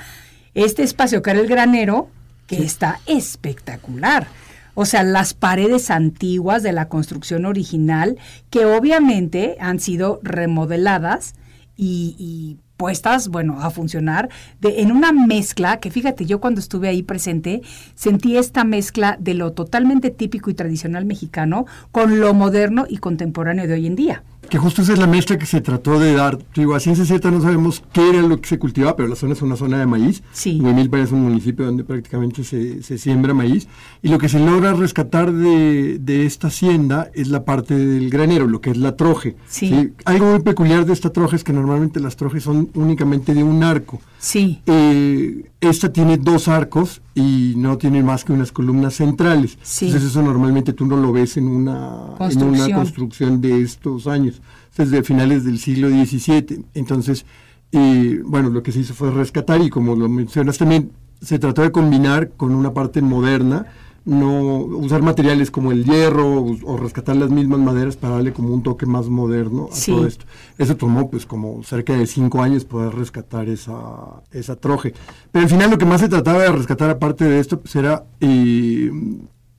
este 0.53 0.83
espacio 0.83 1.21
que 1.21 1.31
era 1.31 1.41
el 1.41 1.47
granero, 1.47 2.07
que 2.47 2.63
está 2.63 2.99
espectacular. 3.05 4.27
O 4.75 4.85
sea, 4.85 5.03
las 5.03 5.33
paredes 5.33 5.91
antiguas 5.91 6.63
de 6.63 6.71
la 6.71 6.89
construcción 6.89 7.45
original, 7.45 8.17
que 8.49 8.65
obviamente 8.65 9.55
han 9.59 9.79
sido 9.79 10.19
remodeladas 10.23 11.35
y, 11.75 12.57
puestas, 12.77 13.29
bueno, 13.29 13.61
a 13.61 13.69
funcionar 13.69 14.29
de, 14.59 14.81
en 14.81 14.91
una 14.91 15.11
mezcla 15.13 15.79
que 15.79 15.91
fíjate, 15.91 16.25
yo 16.25 16.41
cuando 16.41 16.59
estuve 16.59 16.89
ahí 16.89 17.03
presente 17.03 17.61
sentí 17.95 18.35
esta 18.35 18.63
mezcla 18.63 19.15
de 19.19 19.35
lo 19.35 19.53
totalmente 19.53 20.09
típico 20.09 20.49
y 20.49 20.53
tradicional 20.53 21.05
mexicano 21.05 21.65
con 21.91 22.19
lo 22.19 22.33
moderno 22.33 22.85
y 22.89 22.97
contemporáneo 22.97 23.67
de 23.67 23.73
hoy 23.73 23.87
en 23.87 23.95
día. 23.95 24.23
Que 24.49 24.57
justo 24.59 24.83
esa 24.83 24.93
es 24.93 24.99
la 24.99 25.07
mezcla 25.07 25.37
que 25.37 25.45
se 25.47 25.61
trató 25.61 25.99
de 25.99 26.13
dar. 26.13 26.37
Digo, 26.55 26.75
a 26.75 26.79
ciencia 26.79 27.05
cierta 27.05 27.31
no 27.31 27.41
sabemos 27.41 27.83
qué 27.91 28.09
era 28.09 28.21
lo 28.21 28.39
que 28.39 28.47
se 28.47 28.59
cultivaba, 28.59 28.95
pero 28.95 29.07
la 29.09 29.15
zona 29.15 29.33
es 29.33 29.41
una 29.41 29.55
zona 29.55 29.79
de 29.79 29.85
maíz. 29.87 30.21
Sí. 30.31 30.59
Huimilpan 30.61 31.01
es 31.01 31.11
un 31.11 31.23
municipio 31.23 31.65
donde 31.65 31.83
prácticamente 31.83 32.43
se, 32.43 32.83
se 32.83 32.97
siembra 32.99 33.33
maíz. 33.33 33.67
Y 34.03 34.09
lo 34.09 34.19
que 34.19 34.29
se 34.29 34.39
logra 34.39 34.73
rescatar 34.73 35.33
de, 35.33 35.97
de 35.99 36.25
esta 36.27 36.47
hacienda 36.47 37.09
es 37.15 37.29
la 37.29 37.45
parte 37.45 37.75
del 37.75 38.09
granero, 38.11 38.45
lo 38.47 38.61
que 38.61 38.69
es 38.69 38.77
la 38.77 38.95
troje. 38.95 39.35
Sí. 39.47 39.91
Algo 40.05 40.31
muy 40.31 40.39
peculiar 40.41 40.85
de 40.85 40.93
esta 40.93 41.11
troje 41.11 41.35
es 41.35 41.43
que 41.43 41.53
normalmente 41.53 41.99
las 41.99 42.15
trojes 42.15 42.43
son 42.43 42.69
únicamente 42.75 43.33
de 43.33 43.43
un 43.43 43.63
arco. 43.63 44.01
Sí, 44.19 44.61
Eh, 44.67 45.51
esta 45.69 45.91
tiene 45.91 46.17
dos 46.17 46.47
arcos 46.47 47.01
y 47.15 47.53
no 47.57 47.77
tiene 47.77 48.03
más 48.03 48.23
que 48.23 48.33
unas 48.33 48.51
columnas 48.51 48.95
centrales. 48.95 49.57
Sí. 49.61 49.85
Entonces 49.87 50.11
eso 50.11 50.21
normalmente 50.21 50.73
tú 50.73 50.85
no 50.85 50.97
lo 50.97 51.11
ves 51.11 51.37
en 51.37 51.47
una, 51.47 52.07
en 52.11 52.17
Construcción. 52.17 52.65
una 52.65 52.75
construcción 52.75 53.41
de 53.41 53.61
estos 53.61 54.07
años, 54.07 54.41
desde 54.75 55.03
finales 55.03 55.43
del 55.43 55.59
siglo 55.59 55.89
XVII. 55.89 56.65
Entonces, 56.73 57.25
eh, 57.71 58.21
bueno, 58.25 58.49
lo 58.49 58.63
que 58.63 58.71
se 58.71 58.79
hizo 58.79 58.93
fue 58.93 59.11
rescatar 59.11 59.61
y 59.61 59.69
como 59.69 59.95
lo 59.95 60.07
mencionas 60.09 60.57
también, 60.57 60.91
se 61.21 61.39
trató 61.39 61.61
de 61.61 61.71
combinar 61.71 62.31
con 62.35 62.53
una 62.53 62.73
parte 62.73 63.01
moderna, 63.01 63.65
no 64.05 64.41
usar 64.41 65.01
materiales 65.01 65.49
como 65.49 65.71
el 65.71 65.85
hierro 65.85 66.43
o, 66.63 66.77
rescatar 66.77 67.15
las 67.15 67.29
mismas 67.29 67.59
maderas 67.59 67.95
para 67.95 68.15
darle 68.15 68.33
como 68.33 68.53
un 68.53 68.61
toque 68.61 68.85
más 68.85 69.07
moderno 69.07 69.69
a 69.71 69.75
Sí. 69.75 69.91
todo 69.91 70.05
esto. 70.05 70.25
Eso 70.57 70.75
tomó 70.75 71.09
pues 71.09 71.25
como 71.25 71.63
cerca 71.63 71.93
de 71.93 72.05
cinco 72.05 72.41
años 72.41 72.65
poder 72.65 72.93
rescatar 72.93 73.47
esa, 73.47 74.21
esa 74.31 74.55
troje. 74.57 74.93
Pero 75.31 75.43
al 75.43 75.49
final 75.49 75.71
lo 75.71 75.77
que 75.77 75.85
más 75.85 76.01
se 76.01 76.09
trataba 76.09 76.43
de 76.43 76.51
rescatar 76.51 76.89
aparte 76.89 77.23
de 77.25 77.39
esto 77.39 77.59
pues 77.61 77.75
era 77.75 78.03
eh, 78.19 78.91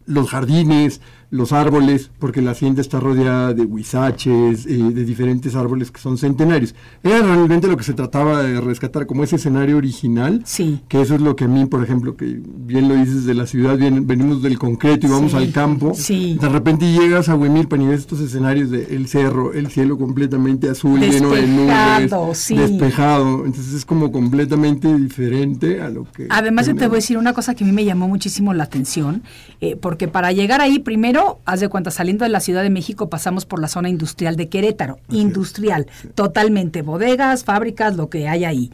los 0.07 0.29
jardines, 0.29 1.01
los 1.35 1.53
árboles, 1.53 2.11
porque 2.21 2.41
la 2.41 2.53
hacienda 2.53 2.81
está 2.81 3.00
rodeada 3.00 3.53
de 3.55 3.64
huizaches, 3.64 4.67
eh, 4.67 4.76
de 4.93 5.05
diferentes 5.05 5.57
árboles 5.57 5.91
que 5.91 6.00
son 6.00 6.17
centenarios. 6.17 6.76
Era 7.03 7.23
realmente 7.23 7.67
lo 7.67 7.76
que 7.76 7.83
se 7.83 7.93
trataba 7.93 8.43
de 8.43 8.61
rescatar, 8.61 9.07
como 9.07 9.25
ese 9.25 9.37
escenario 9.37 9.76
original, 9.76 10.43
Sí. 10.45 10.81
que 10.88 11.00
eso 11.00 11.17
es 11.17 11.21
lo 11.21 11.35
que 11.35 11.45
a 11.45 11.49
mí, 11.49 11.67
por 11.67 11.83
ejemplo, 11.83 12.17
que 12.17 12.41
bien 12.45 12.87
lo 12.88 12.95
dices 12.95 13.25
de 13.25 13.35
la 13.35 13.47
ciudad, 13.47 13.76
bien- 13.76 14.07
venimos 14.07 14.43
del 14.43 14.59
concreto 14.61 15.09
y 15.09 15.11
vamos 15.11 15.33
Sí. 15.33 15.37
al 15.38 15.50
campo, 15.50 15.93
Sí. 15.97 16.38
de 16.41 16.49
repente 16.49 16.93
llegas 16.93 17.29
a 17.29 17.35
Huimilpan 17.35 17.83
y 17.83 17.87
ves 17.88 18.00
estos 18.00 18.21
escenarios 18.21 18.71
de 18.71 18.85
el 18.95 19.09
cerro, 19.09 19.53
el 19.55 19.69
cielo 19.73 19.99
completamente 19.99 20.69
azul, 20.71 21.00
lleno 21.00 21.31
de 21.31 21.41
Despejado, 21.43 22.26
nubes, 22.26 22.38
sí. 22.38 22.57
despejado, 22.57 23.45
entonces 23.45 23.75
es 23.75 23.85
como 23.85 24.12
completamente 24.12 24.97
diferente 24.97 25.81
a 25.81 25.88
lo 25.91 26.05
que... 26.12 26.29
Además, 26.31 26.67
yo 26.67 26.73
te 26.73 26.75
voy 26.75 26.85
a 26.85 26.88
tenemos. 26.91 26.95
decir 26.97 27.19
una 27.19 27.33
cosa 27.33 27.55
que 27.55 27.64
a 27.64 27.67
mí 27.67 27.73
me 27.73 27.85
llamó 27.85 28.07
muchísimo 28.07 28.55
la 28.55 28.64
atención, 28.64 29.23
eh, 29.61 29.75
porque 29.75 30.07
para 30.07 30.31
llegar 30.31 30.61
ahí, 30.61 30.79
primero, 30.79 31.24
haz 31.45 31.61
de 31.61 31.69
cuenta, 31.69 31.90
saliendo 31.90 32.25
de 32.25 32.31
la 32.31 32.40
Ciudad 32.40 32.62
de 32.62 32.71
México, 32.71 33.09
pasamos 33.09 33.45
por 33.47 33.61
la 33.61 33.69
zona 33.69 33.88
industrial 33.88 34.37
de 34.37 34.49
Querétaro. 34.49 34.99
industrial, 35.11 35.87
totalmente, 36.14 36.83
bodegas, 36.83 37.45
fábricas, 37.45 37.97
lo 37.97 38.09
que 38.11 38.28
hay 38.28 38.45
ahí. 38.45 38.71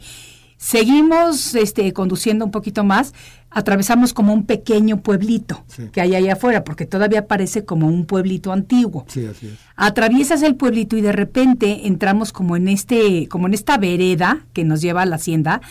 Seguimos 0.57 1.55
este, 1.55 1.91
conduciendo 1.91 2.45
un 2.45 2.51
poquito 2.51 2.83
más, 2.83 3.13
atravesamos 3.49 4.13
como 4.13 4.31
un 4.31 4.45
pequeño 4.45 4.97
pueblito 5.01 5.63
Sí. 5.67 5.89
que 5.91 6.01
hay 6.01 6.13
ahí 6.13 6.29
afuera, 6.29 6.63
porque 6.63 6.85
todavía 6.85 7.25
parece 7.25 7.65
como 7.65 7.87
un 7.87 8.05
pueblito 8.05 8.51
antiguo. 8.51 9.03
Sí, 9.07 9.25
así 9.25 9.47
es. 9.47 9.53
Atraviesas 9.75 10.43
el 10.43 10.55
pueblito 10.55 10.95
y 10.97 11.01
de 11.01 11.11
repente 11.13 11.87
entramos 11.87 12.31
como 12.31 12.55
en 12.55 12.67
este, 12.67 13.27
como 13.27 13.47
en 13.47 13.55
esta 13.55 13.77
vereda 13.79 14.45
que 14.53 14.63
nos 14.63 14.81
lleva 14.81 15.01
a 15.01 15.05
la 15.07 15.15
hacienda, 15.15 15.61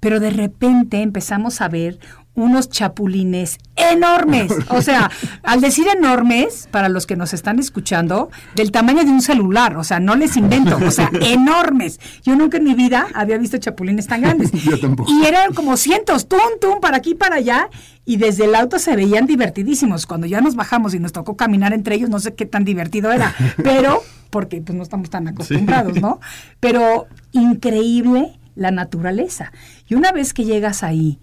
pero 0.00 0.18
de 0.18 0.30
repente 0.30 1.02
empezamos 1.02 1.60
a 1.60 1.68
ver 1.68 2.00
unos 2.34 2.70
chapulines 2.70 3.58
enormes. 3.76 4.52
O 4.68 4.80
sea, 4.80 5.10
al 5.42 5.60
decir 5.60 5.86
enormes, 5.94 6.68
para 6.70 6.88
los 6.88 7.06
que 7.06 7.16
nos 7.16 7.34
están 7.34 7.58
escuchando, 7.58 8.30
del 8.54 8.70
tamaño 8.70 9.04
de 9.04 9.10
un 9.10 9.20
celular, 9.20 9.76
o 9.76 9.84
sea, 9.84 10.00
no 10.00 10.16
les 10.16 10.36
invento, 10.36 10.78
o 10.84 10.90
sea, 10.90 11.10
enormes. 11.20 12.00
Yo 12.22 12.34
nunca 12.34 12.56
en 12.56 12.64
mi 12.64 12.74
vida 12.74 13.08
había 13.14 13.36
visto 13.38 13.58
chapulines 13.58 14.06
tan 14.06 14.22
grandes. 14.22 14.50
Yo 14.64 14.78
tampoco. 14.78 15.10
Y 15.10 15.26
eran 15.26 15.52
como 15.52 15.76
cientos, 15.76 16.28
tum, 16.28 16.38
tum, 16.60 16.80
para 16.80 16.96
aquí, 16.96 17.14
para 17.14 17.36
allá, 17.36 17.68
y 18.04 18.16
desde 18.16 18.46
el 18.46 18.54
auto 18.54 18.78
se 18.78 18.96
veían 18.96 19.26
divertidísimos. 19.26 20.06
Cuando 20.06 20.26
ya 20.26 20.40
nos 20.40 20.56
bajamos 20.56 20.94
y 20.94 20.98
nos 20.98 21.12
tocó 21.12 21.36
caminar 21.36 21.72
entre 21.72 21.96
ellos, 21.96 22.08
no 22.08 22.18
sé 22.18 22.34
qué 22.34 22.46
tan 22.46 22.64
divertido 22.64 23.12
era, 23.12 23.34
pero, 23.62 24.02
porque 24.30 24.62
pues 24.62 24.76
no 24.76 24.82
estamos 24.82 25.10
tan 25.10 25.28
acostumbrados, 25.28 26.00
¿no? 26.00 26.18
Pero 26.60 27.06
increíble 27.32 28.38
la 28.54 28.70
naturaleza. 28.70 29.52
Y 29.88 29.94
una 29.94 30.12
vez 30.12 30.32
que 30.32 30.44
llegas 30.44 30.82
ahí 30.82 31.18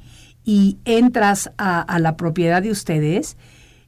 y 0.50 0.80
entras 0.84 1.52
a, 1.60 1.80
a 1.80 2.00
la 2.00 2.18
propiedad 2.18 2.64
de 2.64 2.72
ustedes, 2.72 3.38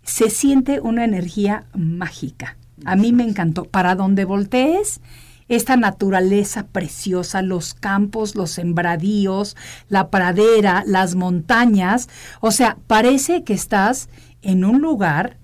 se 0.03 0.29
siente 0.29 0.79
una 0.79 1.03
energía 1.03 1.65
mágica. 1.73 2.55
A 2.85 2.95
mí 2.95 3.13
me 3.13 3.23
encantó. 3.23 3.63
Para 3.63 3.95
donde 3.95 4.25
voltees, 4.25 5.01
esta 5.47 5.75
naturaleza 5.75 6.67
preciosa, 6.67 7.41
los 7.41 7.73
campos, 7.73 8.35
los 8.35 8.51
sembradíos, 8.51 9.57
la 9.89 10.11
pradera, 10.11 10.83
las 10.85 11.15
montañas. 11.15 12.09
O 12.41 12.51
sea, 12.51 12.77
parece 12.85 13.43
que 13.43 13.53
estás 13.53 14.07
en 14.43 14.63
un 14.63 14.81
lugar 14.81 15.37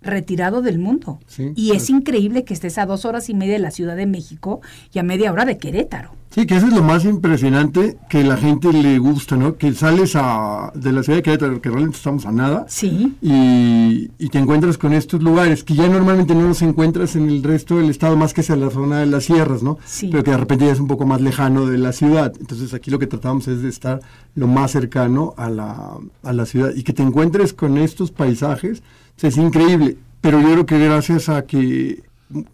retirado 0.00 0.62
del 0.62 0.78
mundo. 0.78 1.20
Sí, 1.26 1.52
y 1.54 1.72
es 1.72 1.90
increíble 1.90 2.44
que 2.44 2.54
estés 2.54 2.78
a 2.78 2.86
dos 2.86 3.04
horas 3.04 3.28
y 3.28 3.34
media 3.34 3.52
de 3.52 3.58
la 3.58 3.72
Ciudad 3.72 3.94
de 3.94 4.06
México 4.06 4.62
y 4.90 5.00
a 5.00 5.02
media 5.02 5.32
hora 5.32 5.44
de 5.44 5.58
Querétaro. 5.58 6.21
Sí, 6.34 6.46
que 6.46 6.56
eso 6.56 6.66
es 6.66 6.72
lo 6.72 6.82
más 6.82 7.04
impresionante 7.04 7.98
que 8.08 8.24
la 8.24 8.38
gente 8.38 8.72
le 8.72 8.98
gusta, 8.98 9.36
¿no? 9.36 9.56
Que 9.58 9.74
sales 9.74 10.16
a, 10.16 10.72
de 10.74 10.90
la 10.90 11.02
ciudad 11.02 11.18
de 11.18 11.22
Querétaro, 11.22 11.60
que 11.60 11.68
realmente 11.68 11.98
estamos 11.98 12.24
a 12.24 12.32
nada, 12.32 12.64
Sí. 12.68 13.14
y, 13.20 14.10
y 14.18 14.28
te 14.30 14.38
encuentras 14.38 14.78
con 14.78 14.94
estos 14.94 15.22
lugares 15.22 15.62
que 15.62 15.74
ya 15.74 15.88
normalmente 15.88 16.34
no 16.34 16.48
los 16.48 16.62
encuentras 16.62 17.16
en 17.16 17.28
el 17.28 17.42
resto 17.42 17.76
del 17.76 17.90
estado, 17.90 18.16
más 18.16 18.32
que 18.32 18.40
hacia 18.40 18.56
la 18.56 18.70
zona 18.70 19.00
de 19.00 19.06
las 19.06 19.24
sierras, 19.24 19.62
¿no? 19.62 19.76
Sí. 19.84 20.08
Pero 20.10 20.24
que 20.24 20.30
de 20.30 20.38
repente 20.38 20.64
ya 20.64 20.72
es 20.72 20.80
un 20.80 20.86
poco 20.86 21.04
más 21.04 21.20
lejano 21.20 21.66
de 21.66 21.76
la 21.76 21.92
ciudad. 21.92 22.32
Entonces 22.40 22.72
aquí 22.72 22.90
lo 22.90 22.98
que 22.98 23.06
tratamos 23.06 23.46
es 23.48 23.60
de 23.60 23.68
estar 23.68 24.00
lo 24.34 24.46
más 24.46 24.70
cercano 24.70 25.34
a 25.36 25.50
la, 25.50 25.98
a 26.22 26.32
la 26.32 26.46
ciudad 26.46 26.70
y 26.74 26.82
que 26.82 26.94
te 26.94 27.02
encuentres 27.02 27.52
con 27.52 27.76
estos 27.76 28.10
paisajes, 28.10 28.82
sea, 29.16 29.28
es 29.28 29.36
increíble. 29.36 29.98
Pero 30.22 30.40
yo 30.40 30.48
creo 30.52 30.66
que 30.66 30.78
gracias 30.78 31.28
a 31.28 31.42
que 31.42 32.02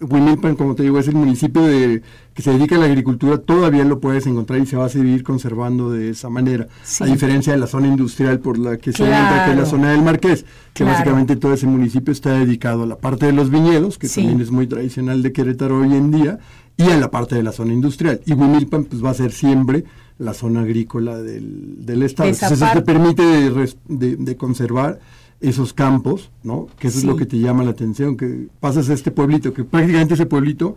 Huimilpan, 0.01 0.57
como 0.57 0.75
te 0.75 0.83
digo, 0.83 0.99
es 0.99 1.09
el 1.09 1.15
municipio 1.15 1.63
de, 1.63 2.03
que 2.35 2.43
se 2.43 2.51
dedica 2.53 2.77
a 2.77 2.79
la 2.79 2.87
agricultura, 2.87 3.39
todavía 3.39 3.85
lo 3.85 4.01
puedes 4.01 4.27
encontrar 4.27 4.61
y 4.61 4.67
se 4.67 4.77
va 4.77 4.87
a 4.87 4.89
seguir 4.89 5.23
conservando 5.23 5.91
de 5.91 6.11
esa 6.11 6.29
manera. 6.29 6.69
Sí. 6.83 7.05
A 7.05 7.07
diferencia 7.07 7.53
de 7.53 7.59
la 7.59 7.67
zona 7.67 7.87
industrial 7.89 8.41
por 8.41 8.59
la 8.59 8.77
que 8.77 8.93
se 8.93 8.99
Claro. 9.05 9.15
encuentra, 9.15 9.45
que 9.47 9.51
es 9.53 9.57
la 9.59 9.67
zona 9.67 9.93
del 9.93 10.03
Marqués, 10.03 10.45
que 10.75 10.85
Claro. 10.85 10.93
básicamente 10.93 11.37
todo 11.37 11.53
ese 11.55 11.67
municipio 11.67 12.13
está 12.13 12.31
dedicado 12.39 12.83
a 12.83 12.87
la 12.87 12.97
parte 12.99 13.27
de 13.27 13.33
los 13.33 13.51
viñedos, 13.51 13.99
que 13.99 14.09
Sí. 14.09 14.21
también 14.23 14.41
es 14.41 14.51
muy 14.51 14.67
tradicional 14.67 15.23
de 15.23 15.33
Querétaro 15.33 15.79
hoy 15.81 15.95
en 15.95 16.11
día, 16.11 16.39
y 16.77 16.85
a 16.85 16.97
la 16.97 17.11
parte 17.11 17.35
de 17.35 17.43
la 17.43 17.53
zona 17.53 17.73
industrial. 17.73 18.21
Y 18.25 18.35
Huimilpan 18.35 18.85
pues, 18.85 19.05
va 19.05 19.11
a 19.11 19.15
ser 19.15 19.33
siempre 19.33 19.85
la 20.19 20.33
zona 20.35 20.61
agrícola 20.61 21.19
del, 21.19 21.85
del 21.85 22.03
estado. 22.05 22.29
Esa 22.29 22.47
Entonces 22.47 22.69
eso 22.69 22.79
te 22.81 22.85
permite 22.85 23.23
de- 23.23 24.17
de 24.17 24.37
conservar 24.37 24.99
esos 25.41 25.73
campos, 25.73 26.31
¿no? 26.43 26.67
Que 26.79 26.89
eso 26.89 26.99
Sí. 26.99 27.07
es 27.07 27.11
lo 27.11 27.17
que 27.17 27.27
te 27.27 27.39
llama 27.39 27.63
la 27.65 27.71
atención, 27.71 28.17
que 28.17 28.49
pasas 28.61 28.89
a 28.91 28.95
este 28.95 29.11
pueblito, 29.11 29.53
que 29.53 29.65
prácticamente 29.65 30.15
ese 30.15 30.27
pueblito, 30.27 30.77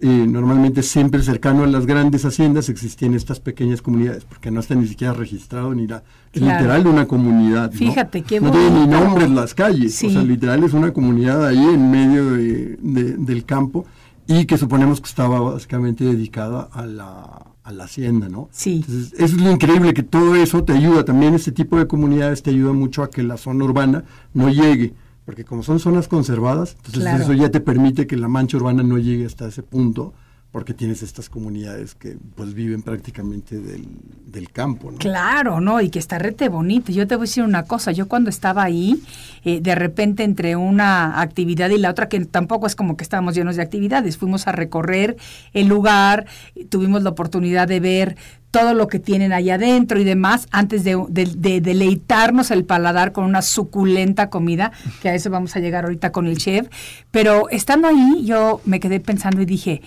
eh, 0.00 0.26
normalmente 0.28 0.82
siempre 0.82 1.22
cercano 1.22 1.62
a 1.62 1.66
las 1.68 1.86
grandes 1.86 2.24
haciendas, 2.24 2.68
existían 2.68 3.14
estas 3.14 3.38
pequeñas 3.40 3.80
comunidades, 3.82 4.24
porque 4.24 4.50
no 4.50 4.58
está 4.60 4.74
ni 4.74 4.86
siquiera 4.88 5.12
registrado 5.14 5.72
ni. 5.74 5.84
Es 5.84 5.90
Claro. 6.32 6.58
literal 6.58 6.86
una 6.88 7.06
comunidad. 7.06 7.70
¿no? 7.72 7.78
Fíjate, 7.78 8.22
qué 8.22 8.40
No 8.40 8.50
tiene 8.50 8.80
ni 8.80 8.86
nombres 8.88 9.30
las 9.30 9.54
calles, 9.54 9.94
Sí. 9.94 10.08
o 10.08 10.10
sea, 10.10 10.22
literal 10.22 10.62
es 10.64 10.72
una 10.72 10.92
comunidad 10.92 11.46
ahí 11.46 11.56
en 11.64 11.90
medio 11.90 12.32
de- 12.32 12.78
de- 12.82 13.16
del 13.16 13.44
campo 13.44 13.86
y 14.26 14.44
que 14.44 14.58
suponemos 14.58 15.00
que 15.00 15.08
estaba 15.08 15.38
básicamente 15.40 16.04
dedicada 16.04 16.68
a 16.72 16.84
la, 16.84 17.46
a 17.64 17.72
la 17.72 17.84
hacienda, 17.84 18.28
¿no? 18.28 18.48
Sí. 18.52 18.82
Entonces, 18.86 19.12
eso 19.14 19.24
es 19.36 19.40
lo 19.42 19.50
increíble, 19.50 19.94
que 19.94 20.02
todo 20.02 20.34
eso 20.36 20.64
te 20.64 20.72
ayuda, 20.72 21.04
también 21.04 21.34
este 21.34 21.52
tipo 21.52 21.78
de 21.78 21.86
comunidades 21.86 22.42
te 22.42 22.50
ayuda 22.50 22.72
mucho 22.72 23.02
a 23.02 23.10
que 23.10 23.22
la 23.22 23.36
zona 23.36 23.64
urbana 23.64 24.04
no 24.34 24.48
llegue, 24.48 24.94
porque 25.24 25.44
como 25.44 25.62
son 25.62 25.78
zonas 25.78 26.08
conservadas, 26.08 26.74
entonces 26.78 27.02
Claro. 27.02 27.22
eso 27.22 27.32
ya 27.34 27.50
te 27.50 27.60
permite 27.60 28.06
que 28.06 28.16
la 28.16 28.26
mancha 28.28 28.56
urbana 28.56 28.82
no 28.82 28.98
llegue 28.98 29.26
hasta 29.26 29.46
ese 29.46 29.62
punto, 29.62 30.12
porque 30.52 30.74
tienes 30.74 31.02
estas 31.02 31.30
comunidades 31.30 31.94
que 31.94 32.16
pues 32.34 32.52
viven 32.52 32.82
prácticamente 32.82 33.58
del, 33.58 33.88
del 34.26 34.50
campo, 34.50 34.90
¿no? 34.92 34.98
Claro, 34.98 35.60
¿no? 35.62 35.80
Y 35.80 35.88
que 35.88 35.98
está 35.98 36.18
rete 36.18 36.50
bonito. 36.50 36.92
Yo 36.92 37.06
te 37.06 37.16
voy 37.16 37.22
a 37.24 37.26
decir 37.26 37.42
una 37.42 37.62
cosa, 37.64 37.90
yo 37.90 38.06
cuando 38.06 38.28
estaba 38.28 38.62
ahí, 38.62 39.02
eh, 39.44 39.60
de 39.62 39.74
repente 39.74 40.24
entre 40.24 40.54
una 40.56 41.22
actividad 41.22 41.70
y 41.70 41.78
la 41.78 41.88
otra, 41.90 42.08
que 42.10 42.22
tampoco 42.26 42.66
es 42.66 42.76
como 42.76 42.98
que 42.98 43.02
estábamos 43.02 43.34
llenos 43.34 43.56
de 43.56 43.62
actividades, 43.62 44.18
fuimos 44.18 44.46
a 44.46 44.52
recorrer 44.52 45.16
el 45.54 45.68
lugar, 45.68 46.26
tuvimos 46.68 47.02
la 47.02 47.10
oportunidad 47.10 47.66
de 47.66 47.80
ver 47.80 48.16
todo 48.50 48.74
lo 48.74 48.86
que 48.88 48.98
tienen 48.98 49.32
ahí 49.32 49.48
adentro 49.48 49.98
y 49.98 50.04
demás, 50.04 50.46
antes 50.50 50.84
de, 50.84 51.02
de- 51.08 51.24
de 51.34 51.62
deleitarnos 51.62 52.50
el 52.50 52.66
paladar 52.66 53.12
con 53.12 53.24
una 53.24 53.40
suculenta 53.40 54.28
comida, 54.28 54.72
que 55.00 55.08
a 55.08 55.14
eso 55.14 55.30
vamos 55.30 55.56
a 55.56 55.60
llegar 55.60 55.84
ahorita 55.84 56.12
con 56.12 56.26
el 56.26 56.36
chef. 56.36 56.68
Pero 57.10 57.48
estando 57.48 57.88
ahí, 57.88 58.26
yo 58.26 58.60
me 58.66 58.78
quedé 58.78 59.00
pensando 59.00 59.40
y 59.40 59.46
dije, 59.46 59.80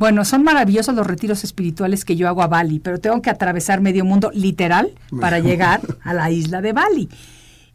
bueno, 0.00 0.24
son 0.24 0.44
maravillosos 0.44 0.94
los 0.94 1.06
retiros 1.06 1.44
espirituales 1.44 2.06
que 2.06 2.16
yo 2.16 2.26
hago 2.26 2.40
a 2.40 2.46
Bali, 2.46 2.78
pero 2.78 2.98
tengo 3.00 3.20
que 3.20 3.28
atravesar 3.28 3.82
medio 3.82 4.02
mundo 4.06 4.30
literal 4.32 4.92
para 5.20 5.40
llegar 5.40 5.82
a 6.02 6.14
la 6.14 6.30
isla 6.30 6.62
de 6.62 6.72
Bali. 6.72 7.10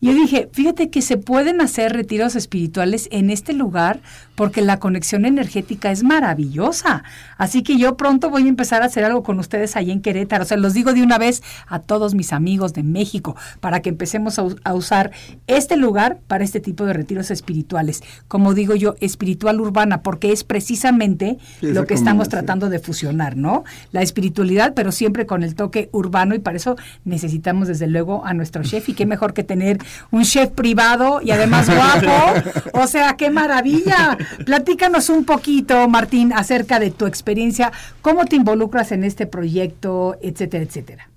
Yo 0.01 0.11
dije, 0.11 0.49
fíjate 0.51 0.89
que 0.89 1.03
se 1.03 1.17
pueden 1.17 1.61
hacer 1.61 1.93
retiros 1.93 2.35
espirituales 2.35 3.09
en 3.11 3.29
este 3.29 3.53
lugar 3.53 3.99
porque 4.35 4.61
la 4.61 4.79
conexión 4.79 5.25
energética 5.25 5.91
es 5.91 6.03
maravillosa. 6.03 7.03
Así 7.37 7.63
que 7.63 7.77
yo 7.77 7.97
pronto 7.97 8.29
voy 8.29 8.45
a 8.45 8.49
empezar 8.49 8.81
a 8.81 8.85
hacer 8.85 9.03
algo 9.03 9.23
con 9.23 9.39
ustedes 9.39 9.75
ahí 9.75 9.91
en 9.91 10.01
Querétaro. 10.01 10.43
O 10.43 10.45
sea, 10.45 10.57
los 10.57 10.73
digo 10.73 10.93
de 10.93 11.01
una 11.01 11.17
vez 11.17 11.41
a 11.67 11.79
todos 11.79 12.15
mis 12.15 12.33
amigos 12.33 12.73
de 12.73 12.83
México 12.83 13.35
para 13.59 13.81
que 13.81 13.89
empecemos 13.89 14.39
a, 14.39 14.73
usar 14.73 15.11
este 15.47 15.77
lugar 15.77 16.19
para 16.27 16.43
este 16.43 16.59
tipo 16.59 16.85
de 16.85 16.93
retiros 16.93 17.31
espirituales. 17.31 18.03
Como 18.27 18.53
digo 18.53 18.75
yo, 18.75 18.95
espiritual 18.99 19.61
urbana, 19.61 20.01
porque 20.01 20.31
es 20.31 20.43
precisamente 20.43 21.37
Sí, 21.59 21.71
lo 21.71 21.85
que 21.85 21.93
estamos 21.93 22.29
tratando 22.29 22.69
de 22.69 22.79
fusionar, 22.79 23.37
¿no? 23.37 23.63
La 23.91 24.01
espiritualidad, 24.01 24.73
pero 24.75 24.91
siempre 24.91 25.25
con 25.25 25.43
el 25.43 25.55
toque 25.55 25.89
urbano 25.91 26.35
y 26.35 26.39
para 26.39 26.57
eso 26.57 26.75
necesitamos 27.05 27.67
desde 27.67 27.87
luego 27.87 28.25
a 28.25 28.33
nuestro 28.33 28.63
chef 28.63 28.89
y 28.89 28.93
qué 28.93 29.05
mejor 29.05 29.33
que 29.33 29.43
tener 29.43 29.77
un 30.11 30.23
chef 30.23 30.49
privado 30.51 31.21
y 31.21 31.31
además 31.31 31.69
guapo. 31.75 32.49
O 32.73 32.87
sea, 32.87 33.15
qué 33.15 33.29
maravilla. 33.29 34.17
Platícanos 34.45 35.09
un 35.09 35.25
poquito, 35.25 35.87
Martín, 35.87 36.33
acerca 36.33 36.79
de 36.79 36.91
tu 36.91 37.05
experiencia, 37.05 37.71
cómo 38.01 38.25
te 38.25 38.35
involucras 38.35 38.91
en 38.91 39.03
este 39.03 39.27
proyecto, 39.27 40.17
etcétera, 40.21 40.63
etcétera. 40.63 41.09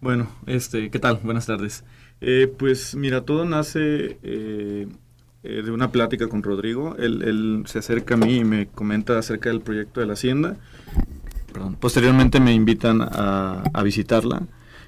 Bueno, 0.00 0.28
este, 0.46 0.90
¿qué 0.90 0.98
tal? 0.98 1.20
Buenas 1.22 1.46
tardes. 1.46 1.84
Eh, 2.20 2.52
pues 2.58 2.94
mira, 2.94 3.22
todo 3.22 3.44
nace 3.44 4.18
eh, 4.22 4.88
eh, 5.42 5.62
de 5.62 5.70
una 5.70 5.92
plática 5.92 6.28
con 6.28 6.42
Rodrigo. 6.42 6.96
Él, 6.98 7.64
se 7.66 7.80
acerca 7.80 8.14
a 8.14 8.16
mí 8.16 8.36
y 8.38 8.44
me 8.44 8.66
comenta 8.66 9.18
acerca 9.18 9.50
del 9.50 9.60
proyecto 9.60 10.00
de 10.00 10.06
la 10.06 10.14
hacienda. 10.14 10.56
Perdón. 11.52 11.76
Posteriormente 11.76 12.40
me 12.40 12.52
invitan 12.52 13.00
a 13.02 13.82
visitarla. 13.82 14.42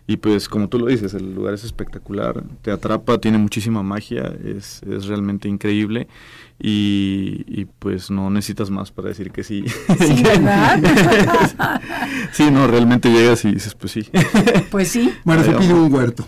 Y 0.06 0.16
pues 0.16 0.48
como 0.48 0.68
tú 0.68 0.78
lo 0.80 0.86
dices, 0.86 1.14
el 1.14 1.34
lugar 1.34 1.54
es 1.54 1.62
espectacular, 1.64 2.42
te 2.62 2.72
atrapa, 2.72 3.18
tiene 3.18 3.38
muchísima 3.38 3.82
magia, 3.84 4.32
es, 4.44 4.82
es 4.82 5.06
realmente 5.06 5.48
increíble 5.48 6.08
y, 6.58 7.44
y, 7.46 7.64
pues 7.78 8.10
no 8.10 8.28
necesitas 8.30 8.68
más 8.70 8.90
para 8.90 9.08
decir 9.08 9.30
que 9.30 9.42
sí. 9.44 9.64
Sí, 9.98 10.22
¿verdad? 10.24 10.80
sí, 12.32 12.50
no, 12.50 12.66
realmente 12.66 13.10
llegas 13.10 13.44
y 13.44 13.52
dices, 13.52 13.74
pues 13.74 13.92
sí. 13.92 14.08
Pues 14.70 14.88
sí. 14.88 15.12
Bueno, 15.24 15.42
se 15.44 15.52
pide 15.52 15.72
un 15.74 15.92
huerto. 15.92 16.24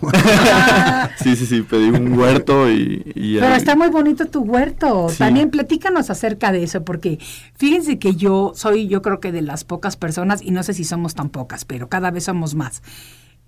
sí, 1.23 1.35
sí, 1.35 1.45
sí, 1.45 1.61
pedí 1.61 1.89
un 1.89 2.17
huerto 2.17 2.69
y... 2.69 3.01
y 3.15 3.35
Pero 3.35 3.47
ahí- 3.53 3.57
está 3.57 3.75
muy 3.75 3.89
bonito 3.89 4.25
tu 4.25 4.41
huerto. 4.41 5.07
Sí. 5.09 5.17
También 5.19 5.49
platícanos 5.51 6.09
acerca 6.09 6.51
de 6.51 6.63
eso, 6.63 6.83
porque 6.83 7.19
fíjense 7.55 7.99
que 7.99 8.15
yo 8.15 8.53
soy, 8.55 8.87
yo 8.87 9.01
creo 9.01 9.19
que 9.19 9.31
de 9.31 9.41
las 9.41 9.63
pocas 9.63 9.95
personas, 9.95 10.41
y 10.41 10.51
no 10.51 10.63
sé 10.63 10.73
si 10.73 10.83
somos 10.83 11.13
tan 11.15 11.29
pocas, 11.29 11.65
pero 11.65 11.87
cada 11.87 12.11
vez 12.11 12.25
somos 12.25 12.55
más. 12.55 12.81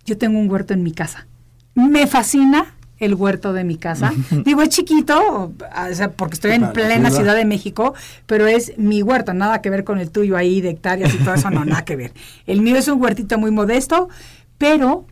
Yo 0.08 0.18
tengo 0.18 0.40
un 0.40 0.50
huerto 0.50 0.74
en 0.74 0.82
mi 0.82 0.94
casa. 0.94 1.28
Me 1.76 2.08
fascina 2.08 2.74
el 2.98 3.14
huerto 3.14 3.54
de 3.54 3.66
mi 3.66 3.76
casa. 3.76 4.14
Digo, 4.46 4.62
es 4.62 4.70
chiquito, 4.70 5.54
o 5.54 5.94
sea, 5.94 6.12
porque 6.14 6.36
estoy 6.36 6.52
en 6.52 6.72
plena 6.72 7.12
ciudad. 7.12 7.36
De 7.36 7.46
México, 7.46 7.94
pero 8.26 8.48
es 8.48 8.78
mi 8.78 9.04
huerto, 9.04 9.34
nada 9.34 9.62
que 9.62 9.70
ver 9.70 9.84
con 9.84 10.00
el 10.00 10.10
tuyo 10.10 10.38
ahí 10.38 10.62
de 10.62 10.70
hectáreas 10.70 11.14
y 11.14 11.18
todo 11.18 11.36
eso, 11.36 11.50
no, 11.52 11.66
nada 11.66 11.84
que 11.84 11.98
ver. 11.98 12.14
El 12.46 12.62
mío 12.62 12.78
es 12.78 12.88
un 12.88 13.02
huertito 13.02 13.38
muy 13.38 13.52
modesto, 13.52 14.08
pero 14.58 15.06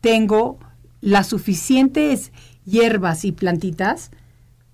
tengo 0.00 0.58
las 1.00 1.26
suficientes 1.26 2.32
hierbas 2.64 3.24
y 3.24 3.32
plantitas 3.32 4.12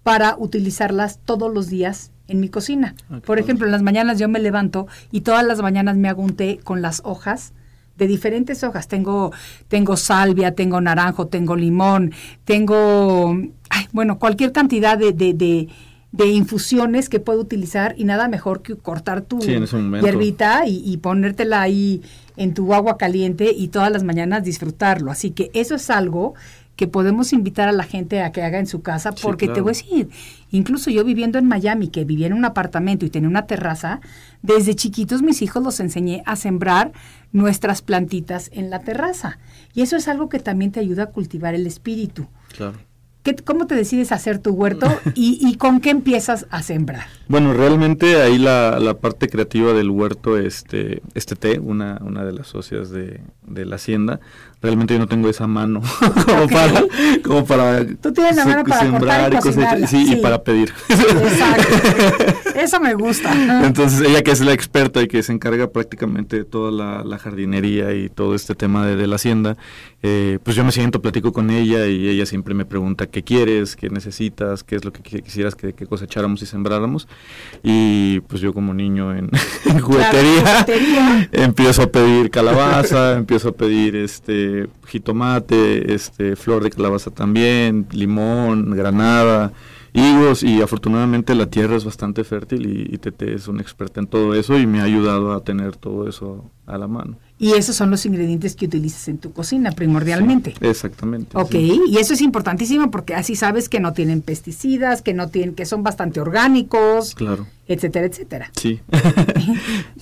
para 0.03 0.37
utilizarlas 0.39 1.19
todos 1.25 1.53
los 1.53 1.69
días 1.69 2.13
en 2.29 2.41
mi 2.41 2.51
cocina. 2.51 2.95
Ah, 3.11 3.21
Por 3.25 3.39
ejemplo, 3.39 3.67
en 3.67 3.73
las 3.73 3.83
mañanas 3.83 4.19
yo 4.19 4.29
me 4.29 4.39
levanto 4.39 4.87
y 5.11 5.23
todas 5.23 5.45
las 5.45 5.63
mañanas 5.63 5.97
me 5.97 6.09
hago 6.09 6.23
un 6.23 6.37
té 6.37 6.61
con 6.63 6.83
las 6.83 7.01
hojas 7.05 7.55
de 8.03 8.09
diferentes 8.09 8.63
hojas. 8.65 8.89
Tengo, 8.89 9.33
tengo 9.69 9.97
salvia, 9.97 10.55
tengo 10.55 10.81
naranjo, 10.81 11.27
tengo 11.29 11.57
limón, 11.57 12.13
tengo, 12.45 13.37
ay, 13.71 13.87
bueno, 13.93 14.19
cualquier 14.19 14.53
cantidad 14.53 14.99
de, 14.99 15.13
de, 15.13 15.35
de- 15.35 15.69
de 16.13 16.27
infusiones 16.27 17.09
que 17.09 17.21
puedo 17.21 17.41
utilizar 17.41 17.95
y 17.97 18.05
nada 18.05 18.29
mejor 18.29 18.61
que 18.61 18.77
cortar 18.77 19.23
tu 19.23 19.41
Sí, 19.41 19.53
hierbita 20.05 20.67
y, 20.67 20.83
y 20.85 20.99
ponértela 20.99 21.63
ahí 21.63 22.03
en 22.37 22.53
tu 22.53 22.75
agua 22.75 22.99
caliente 22.99 23.51
y 23.57 23.69
todas 23.69 23.91
las 23.91 24.03
mañanas 24.05 24.45
disfrutarlo. 24.45 25.11
Así 25.11 25.31
que 25.31 25.51
eso 25.55 25.75
es 25.75 25.89
algo 25.89 26.35
que 26.77 26.87
podemos 26.87 27.33
invitar 27.33 27.69
a 27.69 27.73
la 27.73 27.85
gente 27.85 28.21
a 28.23 28.31
que 28.33 28.43
haga 28.43 28.59
en 28.59 28.67
su 28.67 28.83
casa, 28.83 29.13
Sí, 29.13 29.21
porque 29.23 29.47
te 29.55 29.61
voy 29.63 29.71
a 29.71 29.75
decir, 29.75 30.09
incluso 30.51 30.91
yo 30.91 31.03
viviendo 31.05 31.39
en 31.39 31.47
Miami, 31.47 31.89
que 31.89 32.05
vivía 32.05 32.27
en 32.27 32.33
un 32.35 32.45
apartamento 32.45 33.07
y 33.07 33.11
tenía 33.11 33.29
una 33.29 33.47
terraza, 33.47 34.01
desde 34.43 34.75
chiquitos 34.75 35.23
mis 35.23 35.41
hijos 35.43 35.63
los 35.63 35.81
enseñé 35.81 36.23
a 36.27 36.37
sembrar 36.37 36.93
nuestras 37.33 37.81
plantitas 37.83 38.51
en 38.53 38.71
la 38.71 38.81
terraza. 38.81 39.39
Y 39.75 39.83
eso 39.83 39.97
es 39.97 40.09
algo 40.09 40.29
que 40.29 40.39
también 40.41 40.73
te 40.73 40.81
ayuda 40.81 41.05
a 41.05 41.07
cultivar 41.07 41.55
el 41.55 41.67
espíritu. 41.67 42.27
Claro. 42.57 42.79
¿qué- 43.23 43.37
¿cómo 43.37 43.69
te 43.69 43.77
decides 43.77 44.11
hacer 44.11 44.41
tu 44.41 44.51
huerto 44.51 44.89
y, 45.15 45.39
y 45.41 45.55
con 45.57 45.81
qué 45.81 45.91
empiezas 45.91 46.47
a 46.51 46.61
sembrar? 46.63 47.05
Bueno, 47.29 47.53
realmente 47.55 48.21
ahí 48.21 48.37
la, 48.37 48.81
la 48.81 48.95
parte 48.95 49.29
creativa 49.29 49.73
del 49.75 49.91
huerto, 49.91 50.37
este, 50.37 51.03
este 51.15 51.37
té, 51.37 51.61
una, 51.61 52.01
una 52.05 52.25
de 52.25 52.33
las 52.33 52.49
socias 52.49 52.91
de, 52.91 53.21
de 53.47 53.65
la 53.65 53.77
hacienda, 53.77 54.19
realmente 54.63 54.95
yo 54.95 55.01
no 55.01 55.09
tengo 55.09 55.29
esa 55.29 55.47
mano 55.47 55.81
como, 56.27 56.47
para, 56.49 56.85
como 57.25 57.45
para 57.45 57.85
Tú 58.01 58.13
tienes 58.13 58.37
la 58.37 58.45
mano 58.47 58.65
para 58.65 58.91
cortar 58.91 59.35
y 59.35 59.37
cocinarla, 59.39 59.87
sí, 59.87 60.07
sí. 60.07 60.13
y 60.13 60.17
para 60.17 60.43
pedir. 60.43 60.73
Exacto. 60.89 62.43
Eso 62.55 62.81
me 62.81 62.95
gusta. 62.95 63.65
Entonces 63.67 64.01
ella 64.09 64.23
que 64.23 64.31
es 64.31 64.41
la 64.41 64.53
experta 64.53 65.03
y 65.03 65.09
que 65.09 65.23
se 65.23 65.33
encarga 65.33 65.71
prácticamente 65.71 66.37
de 66.37 66.45
toda 66.45 66.71
la, 66.71 67.03
la 67.03 67.19
jardinería 67.19 67.93
y 67.95 68.09
todo 68.09 68.35
este 68.35 68.55
tema 68.55 68.87
de, 68.87 68.97
de 68.97 69.07
la 69.07 69.17
hacienda, 69.17 69.57
eh, 70.03 70.39
pues 70.43 70.55
yo 70.57 70.65
me 70.65 70.71
siento, 70.73 71.01
platico 71.01 71.33
con 71.33 71.51
ella 71.51 71.87
y 71.87 72.09
ella 72.09 72.27
siempre 72.27 72.55
me 72.55 72.65
pregunta 72.65 73.07
qué 73.07 73.23
quieres, 73.23 73.75
qué 73.75 73.89
necesitas, 73.91 74.63
qué 74.65 74.77
es 74.77 74.85
lo 74.85 74.93
que 74.93 75.03
qui- 75.03 75.23
quisieras 75.23 75.55
que, 75.55 75.73
que 75.73 75.87
cosecháramos 75.87 76.43
y 76.43 76.47
sembráramos. 76.47 77.09
Y 77.63 78.21
pues 78.21 78.41
yo 78.43 78.53
como 78.53 78.75
niño 78.75 79.13
en, 79.17 79.31
en 79.65 79.81
juguetería, 79.81 80.63
juguetería. 80.65 81.29
empiezo 81.33 81.83
a 81.83 81.87
pedir 81.87 82.31
calabaza, 82.31 83.15
empiezo 83.17 83.49
a 83.49 83.53
pedir 83.53 83.97
este 83.97 84.52
jitomate, 84.87 85.95
este 85.95 86.37
flor 86.37 86.63
de 86.63 86.71
calabaza 86.71 87.11
también, 87.11 87.87
limón, 87.93 88.71
granada, 88.77 89.53
higos 89.93 90.43
y 90.43 90.63
afortunadamente 90.63 91.35
la 91.35 91.47
tierra 91.47 91.77
es 91.77 91.85
bastante 91.85 92.25
fértil 92.25 92.67
y, 92.67 92.95
y 92.95 92.99
Tete 92.99 93.35
es 93.35 93.49
una 93.49 93.61
experta 93.61 94.01
en 94.01 94.07
todo 94.07 94.35
eso 94.35 94.59
y 94.59 94.67
me 94.67 94.81
ha 94.81 94.85
ayudado 94.85 95.33
a 95.33 95.45
tener 95.45 95.77
todo 95.77 96.09
eso 96.09 96.51
a 96.67 96.79
la 96.79 96.89
mano. 96.89 97.19
Y 97.39 97.55
esos 97.55 97.75
son 97.75 97.91
los 97.91 98.07
ingredientes 98.07 98.55
que 98.55 98.67
utilizas 98.67 99.09
en 99.09 99.19
tu 99.19 99.33
cocina 99.33 99.73
primordialmente. 99.73 100.55
Exactamente. 100.61 101.37
Ok, 101.37 101.51
sí. 101.51 101.83
y 101.89 101.99
eso 101.99 102.15
es 102.15 102.21
importantísimo 102.21 102.91
porque 102.91 103.15
así 103.15 103.35
sabes 103.35 103.69
que 103.69 103.81
no 103.81 103.93
tienen 103.93 104.23
pesticidas, 104.23 105.03
que 105.03 105.13
no 105.13 105.29
tienen, 105.29 105.55
que 105.55 105.67
son 105.67 105.83
bastante 105.83 106.21
orgánicos, 106.21 107.15
Claro. 107.15 107.47
Etcétera, 107.67 108.07
etcétera. 108.07 108.51
Sí. 108.55 108.81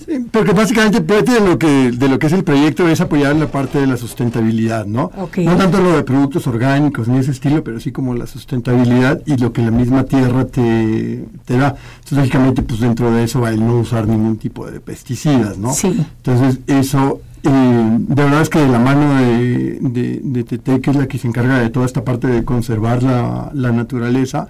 Sí, 0.03 0.25
porque 0.31 0.51
básicamente 0.51 0.99
parte 1.01 1.31
de 1.31 1.41
lo 1.41 1.59
que 1.59 1.91
de 1.91 2.09
lo 2.09 2.17
que 2.17 2.25
es 2.25 2.33
el 2.33 2.43
proyecto 2.43 2.87
es 2.87 2.99
apoyar 3.01 3.35
la 3.35 3.51
parte 3.51 3.79
de 3.79 3.85
la 3.85 3.97
sustentabilidad, 3.97 4.87
¿no? 4.87 5.11
Ok. 5.15 5.37
No 5.39 5.55
tanto 5.55 5.79
lo 5.79 5.95
de 5.95 6.03
productos 6.03 6.47
orgánicos 6.47 7.07
ni 7.07 7.19
ese 7.19 7.31
estilo, 7.31 7.63
pero 7.63 7.79
sí 7.79 7.91
como 7.91 8.15
la 8.15 8.25
sustentabilidad 8.25 9.21
y 9.27 9.37
lo 9.37 9.53
que 9.53 9.61
la 9.61 9.69
misma 9.69 10.05
tierra 10.05 10.45
te, 10.45 11.25
te 11.45 11.57
da. 11.57 11.75
Entonces, 11.99 12.17
lógicamente, 12.17 12.63
pues 12.63 12.79
dentro 12.79 13.11
de 13.11 13.23
eso 13.25 13.41
va 13.41 13.51
el 13.51 13.59
no 13.59 13.77
usar 13.77 14.07
ningún 14.07 14.37
tipo 14.37 14.65
de 14.69 14.79
pesticidas, 14.79 15.59
¿no? 15.59 15.71
Sí. 15.73 16.03
Entonces, 16.17 16.59
eso, 16.65 17.21
eh, 17.43 17.97
de 17.99 18.23
verdad 18.23 18.41
es 18.41 18.49
que 18.49 18.59
de 18.59 18.67
la 18.69 18.79
mano 18.79 19.15
de, 19.21 19.77
de, 19.81 20.19
de 20.23 20.43
Tete, 20.43 20.81
que 20.81 20.89
es 20.89 20.95
la 20.95 21.07
que 21.07 21.19
se 21.19 21.27
encarga 21.27 21.59
de 21.59 21.69
toda 21.69 21.85
esta 21.85 22.03
parte 22.03 22.25
de 22.27 22.43
conservar 22.43 23.03
la, 23.03 23.51
la 23.53 23.71
naturaleza, 23.71 24.47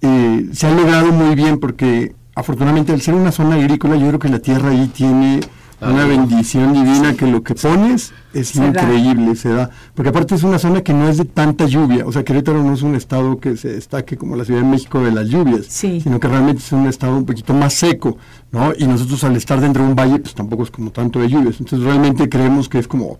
eh, 0.00 0.48
se 0.52 0.66
ha 0.66 0.74
logrado 0.74 1.12
muy 1.12 1.34
bien 1.34 1.58
porque 1.58 2.14
afortunadamente 2.34 2.92
al 2.92 3.00
ser 3.00 3.14
una 3.14 3.32
zona 3.32 3.56
agrícola, 3.56 3.96
yo 3.96 4.06
creo 4.08 4.18
que 4.18 4.28
la 4.28 4.38
tierra 4.38 4.70
ahí 4.70 4.88
tiene 4.88 5.40
una 5.80 6.04
bendición 6.06 6.72
divina 6.72 7.14
que 7.14 7.26
lo 7.26 7.42
que 7.42 7.56
pones 7.56 8.12
es 8.32 8.50
Se 8.50 8.60
da. 8.60 8.68
increíble, 8.68 9.34
se 9.34 9.48
da. 9.48 9.68
Porque 9.94 10.10
aparte 10.10 10.36
es 10.36 10.44
una 10.44 10.60
zona 10.60 10.80
que 10.82 10.94
no 10.94 11.08
es 11.08 11.16
de 11.18 11.24
tanta 11.24 11.66
lluvia, 11.66 12.06
o 12.06 12.12
sea, 12.12 12.22
Querétaro 12.24 12.62
no 12.62 12.72
es 12.72 12.82
un 12.82 12.94
estado 12.94 13.40
que 13.40 13.56
se 13.56 13.72
destaque 13.72 14.16
como 14.16 14.36
la 14.36 14.44
Ciudad 14.44 14.60
de 14.60 14.68
México 14.68 15.00
de 15.02 15.10
las 15.10 15.26
lluvias, 15.28 15.66
Sí. 15.68 16.00
sino 16.00 16.20
que 16.20 16.28
realmente 16.28 16.62
es 16.62 16.70
un 16.70 16.86
estado 16.86 17.16
un 17.16 17.26
poquito 17.26 17.52
más 17.52 17.74
seco, 17.74 18.16
¿no? 18.52 18.72
Y 18.78 18.86
nosotros 18.86 19.24
al 19.24 19.34
estar 19.34 19.60
dentro 19.60 19.82
de 19.82 19.88
un 19.90 19.96
valle, 19.96 20.20
pues 20.20 20.34
tampoco 20.36 20.62
es 20.62 20.70
como 20.70 20.92
tanto 20.92 21.18
de 21.18 21.28
lluvias. 21.28 21.58
Entonces 21.58 21.84
realmente 21.84 22.28
creemos 22.28 22.68
que 22.68 22.78
es 22.78 22.86
como 22.86 23.18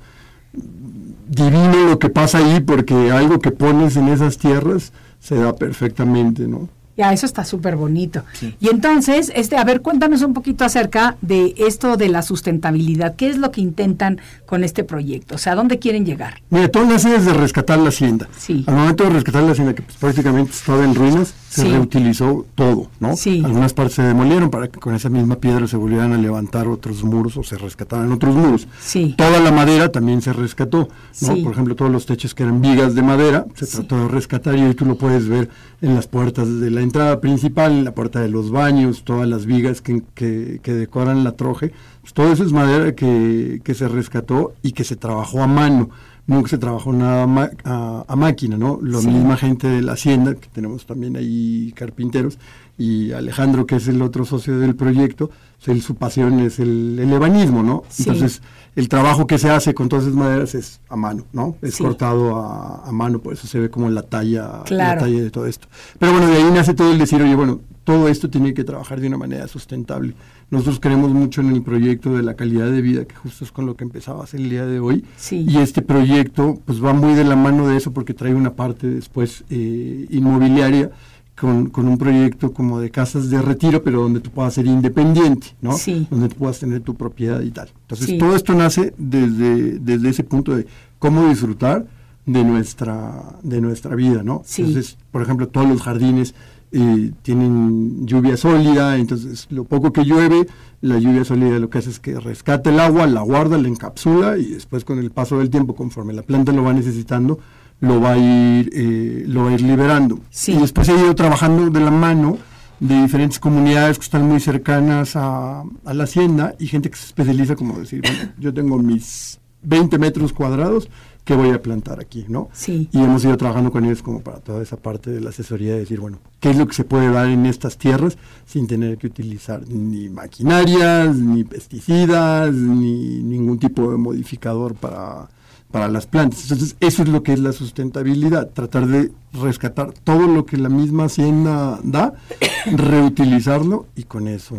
divino 1.28 1.88
lo 1.88 1.98
que 1.98 2.10
pasa 2.10 2.38
ahí 2.38 2.60
porque 2.60 3.10
algo 3.10 3.40
que 3.40 3.50
pones 3.50 3.96
en 3.96 4.06
esas 4.08 4.38
tierras 4.38 4.92
se 5.18 5.34
da 5.36 5.54
perfectamente, 5.56 6.46
¿no? 6.46 6.68
Ya, 6.96 7.12
eso 7.12 7.24
está 7.24 7.44
súper 7.44 7.76
bonito. 7.76 8.24
Y 8.60 8.68
entonces, 8.68 9.32
este, 9.34 9.56
a 9.56 9.64
ver, 9.64 9.80
cuéntanos 9.80 10.22
un 10.22 10.34
poquito 10.34 10.64
acerca 10.64 11.16
de 11.22 11.54
esto 11.56 11.96
de 11.96 12.08
la 12.08 12.22
sustentabilidad. 12.22 13.16
¿Qué 13.16 13.30
es 13.30 13.38
lo 13.38 13.50
que 13.50 13.62
intentan 13.62 14.20
con 14.44 14.62
este 14.62 14.84
proyecto? 14.84 15.36
O 15.36 15.38
sea, 15.38 15.52
¿a 15.52 15.56
dónde 15.56 15.78
quieren 15.78 16.04
llegar? 16.04 16.42
Mira, 16.50 16.68
todo 16.68 16.84
nace 16.84 17.08
desde 17.08 17.32
rescatar 17.32 17.78
la 17.78 17.88
hacienda. 17.88 18.28
Sí. 18.36 18.64
Al 18.66 18.74
momento 18.74 19.04
de 19.04 19.10
rescatar 19.10 19.42
la 19.42 19.52
hacienda, 19.52 19.74
que 19.74 19.82
pues, 19.82 19.96
prácticamente 19.96 20.52
estaba 20.52 20.84
en 20.84 20.94
ruinas, 20.94 21.34
se 21.52 21.62
Sí. 21.64 21.68
reutilizó 21.68 22.46
todo, 22.54 22.88
¿no? 22.98 23.14
Sí. 23.14 23.42
Algunas 23.44 23.74
partes 23.74 23.96
se 23.96 24.02
demolieron 24.02 24.48
para 24.48 24.68
que 24.68 24.80
con 24.80 24.94
esa 24.94 25.10
misma 25.10 25.36
piedra 25.36 25.66
se 25.66 25.76
volvieran 25.76 26.14
a 26.14 26.16
levantar 26.16 26.66
otros 26.66 27.04
muros 27.04 27.36
o 27.36 27.42
se 27.42 27.58
rescataran 27.58 28.10
otros 28.10 28.34
muros. 28.34 28.66
Sí. 28.80 29.14
Toda 29.18 29.38
la 29.38 29.52
madera 29.52 29.90
también 29.92 30.22
se 30.22 30.32
rescató, 30.32 30.88
¿no? 31.20 31.36
Por 31.44 31.52
ejemplo, 31.52 31.76
todos 31.76 31.90
los 31.90 32.06
techos 32.06 32.34
que 32.34 32.44
eran 32.44 32.62
vigas 32.62 32.94
de 32.94 33.02
madera 33.02 33.44
se 33.54 33.66
trató 33.66 33.98
de 33.98 34.08
rescatar 34.08 34.56
y 34.56 34.62
hoy 34.62 34.74
tú 34.74 34.86
lo 34.86 34.96
puedes 34.96 35.28
ver 35.28 35.50
en 35.82 35.94
las 35.94 36.06
puertas 36.06 36.48
de 36.58 36.70
la 36.70 36.80
entrada 36.80 37.20
principal, 37.20 37.72
en 37.72 37.84
la 37.84 37.92
puerta 37.92 38.20
de 38.20 38.30
los 38.30 38.50
baños, 38.50 39.02
todas 39.04 39.28
las 39.28 39.44
vigas 39.44 39.82
que, 39.82 40.02
que- 40.14 40.58
que 40.62 40.72
decoran 40.72 41.22
la 41.22 41.32
troje. 41.32 41.72
Pues 42.00 42.14
todo 42.14 42.32
eso 42.32 42.44
es 42.44 42.52
madera 42.52 42.94
que, 42.94 43.60
que 43.62 43.74
se 43.74 43.88
rescató 43.88 44.54
y 44.62 44.72
que 44.72 44.84
se 44.84 44.96
trabajó 44.96 45.42
a 45.42 45.46
mano. 45.46 45.90
Nunca 46.26 46.48
se 46.48 46.58
trabajó 46.58 46.92
nada 46.92 47.24
a, 47.64 48.04
a- 48.06 48.16
máquina, 48.16 48.56
¿no? 48.56 48.78
La 48.82 49.00
Sí. 49.00 49.08
misma 49.08 49.36
gente 49.36 49.66
de 49.68 49.82
la 49.82 49.92
hacienda, 49.94 50.34
que 50.34 50.46
tenemos 50.48 50.86
también 50.86 51.16
ahí 51.16 51.72
carpinteros, 51.76 52.38
y 52.78 53.10
Alejandro, 53.12 53.66
que 53.66 53.76
es 53.76 53.88
el 53.88 54.00
otro 54.02 54.24
socio 54.24 54.58
del 54.58 54.76
proyecto, 54.76 55.30
pues, 55.58 55.68
él, 55.76 55.82
su 55.82 55.96
pasión 55.96 56.38
es 56.40 56.58
el, 56.60 56.96
el 57.00 57.12
ebanismo, 57.12 57.62
¿no? 57.64 57.82
Sí. 57.88 58.04
Entonces, 58.04 58.40
el 58.76 58.88
trabajo 58.88 59.26
que 59.26 59.36
se 59.38 59.50
hace 59.50 59.74
con 59.74 59.88
todas 59.88 60.04
esas 60.04 60.16
maderas 60.16 60.54
es 60.54 60.80
a 60.88 60.94
mano, 60.96 61.24
¿no? 61.32 61.56
Es 61.60 61.74
Sí. 61.74 61.82
cortado 61.82 62.36
a, 62.36 62.88
a 62.88 62.92
mano, 62.92 63.18
por 63.18 63.32
eso 63.34 63.46
se 63.48 63.58
ve 63.58 63.68
como 63.68 63.90
la 63.90 64.02
talla, 64.02 64.62
Claro. 64.64 65.00
la 65.00 65.06
talla 65.06 65.22
de 65.22 65.30
todo 65.30 65.46
esto. 65.46 65.66
Pero 65.98 66.12
bueno, 66.12 66.28
de 66.28 66.36
ahí 66.36 66.50
nace 66.52 66.72
todo 66.72 66.92
el 66.92 66.98
decir, 66.98 67.20
oye, 67.20 67.34
bueno, 67.34 67.60
todo 67.84 68.08
esto 68.08 68.30
tiene 68.30 68.54
que 68.54 68.64
trabajar 68.64 69.00
de 69.00 69.08
una 69.08 69.18
manera 69.18 69.48
sustentable. 69.48 70.14
Nosotros 70.50 70.78
creemos 70.80 71.10
mucho 71.10 71.40
en 71.40 71.50
el 71.50 71.62
proyecto 71.62 72.14
de 72.14 72.22
la 72.22 72.34
calidad 72.34 72.70
de 72.70 72.80
vida, 72.82 73.04
que 73.04 73.14
justo 73.14 73.44
es 73.44 73.50
con 73.52 73.66
lo 73.66 73.74
que 73.74 73.84
empezabas 73.84 74.34
el 74.34 74.48
día 74.50 74.66
de 74.66 74.78
hoy. 74.80 75.04
Sí. 75.16 75.44
Y 75.48 75.58
este 75.58 75.82
proyecto 75.82 76.60
pues 76.64 76.82
va 76.84 76.92
muy 76.92 77.14
de 77.14 77.24
la 77.24 77.34
mano 77.36 77.66
de 77.68 77.76
eso 77.76 77.92
porque 77.92 78.14
trae 78.14 78.34
una 78.34 78.52
parte 78.52 78.86
después 78.86 79.44
eh, 79.50 80.06
inmobiliaria 80.10 80.90
con, 81.34 81.70
con 81.70 81.88
un 81.88 81.98
proyecto 81.98 82.52
como 82.52 82.78
de 82.78 82.90
casas 82.90 83.30
de 83.30 83.40
retiro, 83.42 83.82
pero 83.82 84.02
donde 84.02 84.20
tú 84.20 84.30
puedas 84.30 84.54
ser 84.54 84.66
independiente, 84.66 85.48
¿no? 85.60 85.72
Sí. 85.72 86.06
Donde 86.10 86.28
tú 86.28 86.36
puedas 86.36 86.60
tener 86.60 86.82
tu 86.82 86.94
propiedad 86.94 87.40
y 87.40 87.50
tal. 87.50 87.70
Entonces 87.82 88.06
Sí. 88.06 88.18
todo 88.18 88.36
esto 88.36 88.54
nace 88.54 88.94
desde, 88.98 89.78
desde 89.80 90.08
ese 90.10 90.22
punto 90.22 90.54
de 90.54 90.66
cómo 90.98 91.26
disfrutar 91.28 91.86
de 92.26 92.44
nuestra, 92.44 93.20
de 93.42 93.60
nuestra 93.60 93.96
vida, 93.96 94.22
¿no? 94.22 94.42
Sí. 94.44 94.62
Entonces, 94.62 94.96
por 95.10 95.22
ejemplo, 95.22 95.48
todos 95.48 95.68
los 95.68 95.82
jardines 95.82 96.34
eh, 96.72 97.12
tienen 97.22 98.06
lluvia 98.06 98.36
sólida, 98.36 98.96
entonces 98.96 99.46
lo 99.50 99.64
poco 99.64 99.92
que 99.92 100.04
llueve, 100.04 100.46
la 100.80 100.98
lluvia 100.98 101.24
sólida 101.24 101.58
lo 101.58 101.68
que 101.68 101.78
hace 101.78 101.90
es 101.90 102.00
que 102.00 102.18
rescata 102.18 102.70
el 102.70 102.80
agua, 102.80 103.06
la 103.06 103.20
guarda, 103.20 103.58
la 103.58 103.68
encapsula 103.68 104.38
y 104.38 104.46
después 104.46 104.84
con 104.84 104.98
el 104.98 105.10
paso 105.10 105.38
del 105.38 105.50
tiempo, 105.50 105.74
conforme 105.74 106.12
la 106.12 106.22
planta 106.22 106.50
lo 106.52 106.64
va 106.64 106.72
necesitando, 106.72 107.38
lo 107.80 108.00
va 108.00 108.12
a 108.12 108.18
ir, 108.18 108.70
eh, 108.72 109.24
lo 109.26 109.44
va 109.44 109.50
a 109.50 109.52
ir 109.52 109.60
liberando. 109.60 110.20
Sí. 110.30 110.52
Y 110.52 110.56
después 110.56 110.88
he 110.88 110.98
ido 110.98 111.14
trabajando 111.14 111.68
de 111.68 111.80
la 111.80 111.90
mano 111.90 112.38
de 112.80 113.02
diferentes 113.02 113.38
comunidades 113.38 113.98
que 113.98 114.04
están 114.04 114.26
muy 114.26 114.40
cercanas 114.40 115.14
a, 115.14 115.62
a 115.84 115.94
la 115.94 116.04
hacienda 116.04 116.54
y 116.58 116.66
gente 116.66 116.90
que 116.90 116.96
se 116.96 117.06
especializa 117.06 117.54
como 117.54 117.78
decir, 117.78 118.00
bueno, 118.02 118.32
yo 118.38 118.54
tengo 118.54 118.78
mis 118.78 119.38
20 119.62 119.98
metros 119.98 120.32
cuadrados 120.32 120.88
que 121.24 121.34
voy 121.34 121.50
a 121.50 121.62
plantar 121.62 122.00
aquí, 122.00 122.24
¿no? 122.28 122.48
Sí. 122.52 122.88
Y 122.92 122.98
hemos 122.98 123.24
ido 123.24 123.36
trabajando 123.36 123.70
con 123.70 123.84
ellos 123.84 124.02
como 124.02 124.22
para 124.22 124.38
toda 124.38 124.62
esa 124.62 124.76
parte 124.76 125.10
de 125.10 125.20
la 125.20 125.30
asesoría, 125.30 125.74
de 125.74 125.80
decir, 125.80 126.00
bueno, 126.00 126.18
¿qué 126.40 126.50
es 126.50 126.56
lo 126.56 126.66
que 126.66 126.74
se 126.74 126.84
puede 126.84 127.10
dar 127.10 127.28
en 127.28 127.46
estas 127.46 127.78
tierras 127.78 128.18
sin 128.44 128.66
tener 128.66 128.98
que 128.98 129.06
utilizar 129.06 129.66
ni 129.68 130.08
maquinarias, 130.08 131.14
ni 131.16 131.44
pesticidas, 131.44 132.52
ni 132.52 133.22
ningún 133.22 133.58
tipo 133.58 133.92
de 133.92 133.98
modificador 133.98 134.74
para, 134.74 135.28
para 135.70 135.86
las 135.88 136.06
plantas? 136.06 136.42
Entonces, 136.42 136.76
eso 136.80 137.02
es 137.04 137.08
lo 137.08 137.22
que 137.22 137.34
es 137.34 137.38
la 137.38 137.52
sustentabilidad, 137.52 138.50
tratar 138.50 138.88
de 138.88 139.12
rescatar 139.32 139.92
todo 139.92 140.26
lo 140.26 140.44
que 140.44 140.56
la 140.56 140.68
misma 140.68 141.04
hacienda 141.04 141.78
da, 141.84 142.14
reutilizarlo 142.66 143.86
y 143.94 144.04
con 144.04 144.26
eso, 144.26 144.56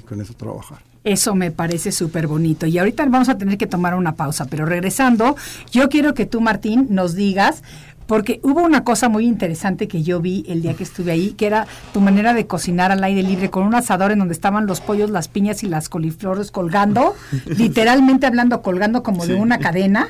y 0.00 0.02
con 0.02 0.22
eso 0.22 0.32
trabajar. 0.32 0.78
Eso 1.06 1.36
me 1.36 1.52
parece 1.52 1.92
súper 1.92 2.26
bonito. 2.26 2.66
Y 2.66 2.78
ahorita 2.78 3.06
vamos 3.06 3.28
a 3.28 3.38
tener 3.38 3.56
que 3.58 3.68
tomar 3.68 3.94
una 3.94 4.16
pausa, 4.16 4.46
pero 4.46 4.66
regresando, 4.66 5.36
yo 5.70 5.88
quiero 5.88 6.14
que 6.14 6.26
tú, 6.26 6.40
Martín, 6.40 6.88
nos 6.90 7.14
digas, 7.14 7.62
porque 8.08 8.40
hubo 8.42 8.60
una 8.62 8.82
cosa 8.82 9.08
muy 9.08 9.24
interesante 9.24 9.86
que 9.86 10.02
yo 10.02 10.20
vi 10.20 10.44
el 10.48 10.62
día 10.62 10.74
que 10.74 10.82
estuve 10.82 11.12
ahí, 11.12 11.30
que 11.30 11.46
era 11.46 11.68
tu 11.92 12.00
manera 12.00 12.34
de 12.34 12.48
cocinar 12.48 12.90
al 12.90 13.04
aire 13.04 13.22
libre 13.22 13.50
con 13.50 13.62
un 13.62 13.76
asador 13.76 14.10
en 14.10 14.18
donde 14.18 14.34
estaban 14.34 14.66
los 14.66 14.80
pollos, 14.80 15.08
las 15.08 15.28
piñas 15.28 15.62
y 15.62 15.68
las 15.68 15.88
coliflores 15.88 16.50
colgando, 16.50 17.14
literalmente 17.46 18.26
hablando, 18.26 18.60
colgando 18.60 19.04
como 19.04 19.26
de 19.26 19.36
una 19.36 19.60
cadena. 19.60 20.08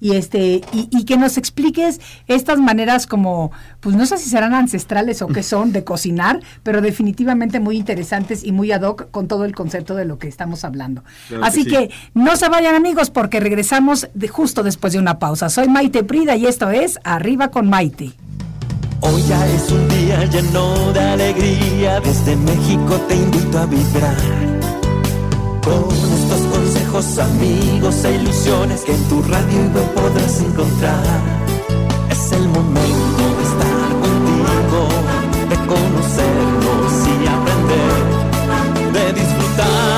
Y 0.00 0.12
este, 0.12 0.60
y, 0.72 0.88
y 0.90 1.04
que 1.04 1.16
nos 1.16 1.38
expliques 1.38 2.00
estas 2.28 2.58
maneras 2.58 3.06
como, 3.06 3.50
pues 3.80 3.96
no 3.96 4.06
sé 4.06 4.16
si 4.18 4.30
serán 4.30 4.54
ancestrales 4.54 5.22
o 5.22 5.28
qué 5.28 5.42
son 5.42 5.72
de 5.72 5.84
cocinar, 5.84 6.40
pero 6.62 6.80
definitivamente 6.80 7.60
muy 7.60 7.76
interesantes 7.76 8.44
y 8.44 8.52
muy 8.52 8.72
ad 8.72 8.82
hoc 8.82 9.10
con 9.10 9.28
todo 9.28 9.44
el 9.44 9.54
concepto 9.54 9.94
de 9.94 10.04
lo 10.04 10.18
que 10.18 10.28
estamos 10.28 10.64
hablando. 10.64 11.02
Claro 11.28 11.42
que 11.42 11.48
Así 11.48 11.64
sí. 11.64 11.70
que 11.70 11.90
no 12.14 12.36
se 12.36 12.48
vayan 12.48 12.74
amigos 12.74 13.10
porque 13.10 13.40
regresamos 13.40 14.08
de 14.14 14.28
justo 14.28 14.62
después 14.62 14.92
de 14.92 14.98
una 14.98 15.18
pausa. 15.18 15.48
Soy 15.48 15.68
Maite 15.68 16.04
Prida 16.04 16.36
y 16.36 16.46
esto 16.46 16.70
es 16.70 16.98
Arriba 17.04 17.48
con 17.50 17.68
Maite. 17.68 18.12
Hoy 19.00 19.22
ya 19.28 19.46
es 19.46 19.70
un 19.70 19.88
día 19.88 20.24
lleno 20.24 20.92
de 20.92 21.00
alegría, 21.00 22.00
desde 22.00 22.34
México 22.36 22.96
te 23.08 23.14
invito 23.14 23.58
a 23.58 23.66
vibrar. 23.66 24.16
Con 25.62 25.97
consejos, 26.98 27.18
amigos 27.18 28.04
e 28.04 28.14
ilusiones 28.14 28.82
que 28.82 28.92
en 28.92 29.08
tu 29.08 29.22
radio 29.22 29.60
web 29.74 29.94
podrás 29.94 30.40
encontrar. 30.40 31.20
Es 32.10 32.32
el 32.32 32.48
momento 32.48 33.22
de 33.36 33.42
estar 33.50 33.90
contigo, 34.04 34.88
de 35.48 35.56
conocernos 35.66 36.92
y 37.06 37.26
aprender, 37.36 38.02
de 38.92 39.20
disfrutar 39.20 39.97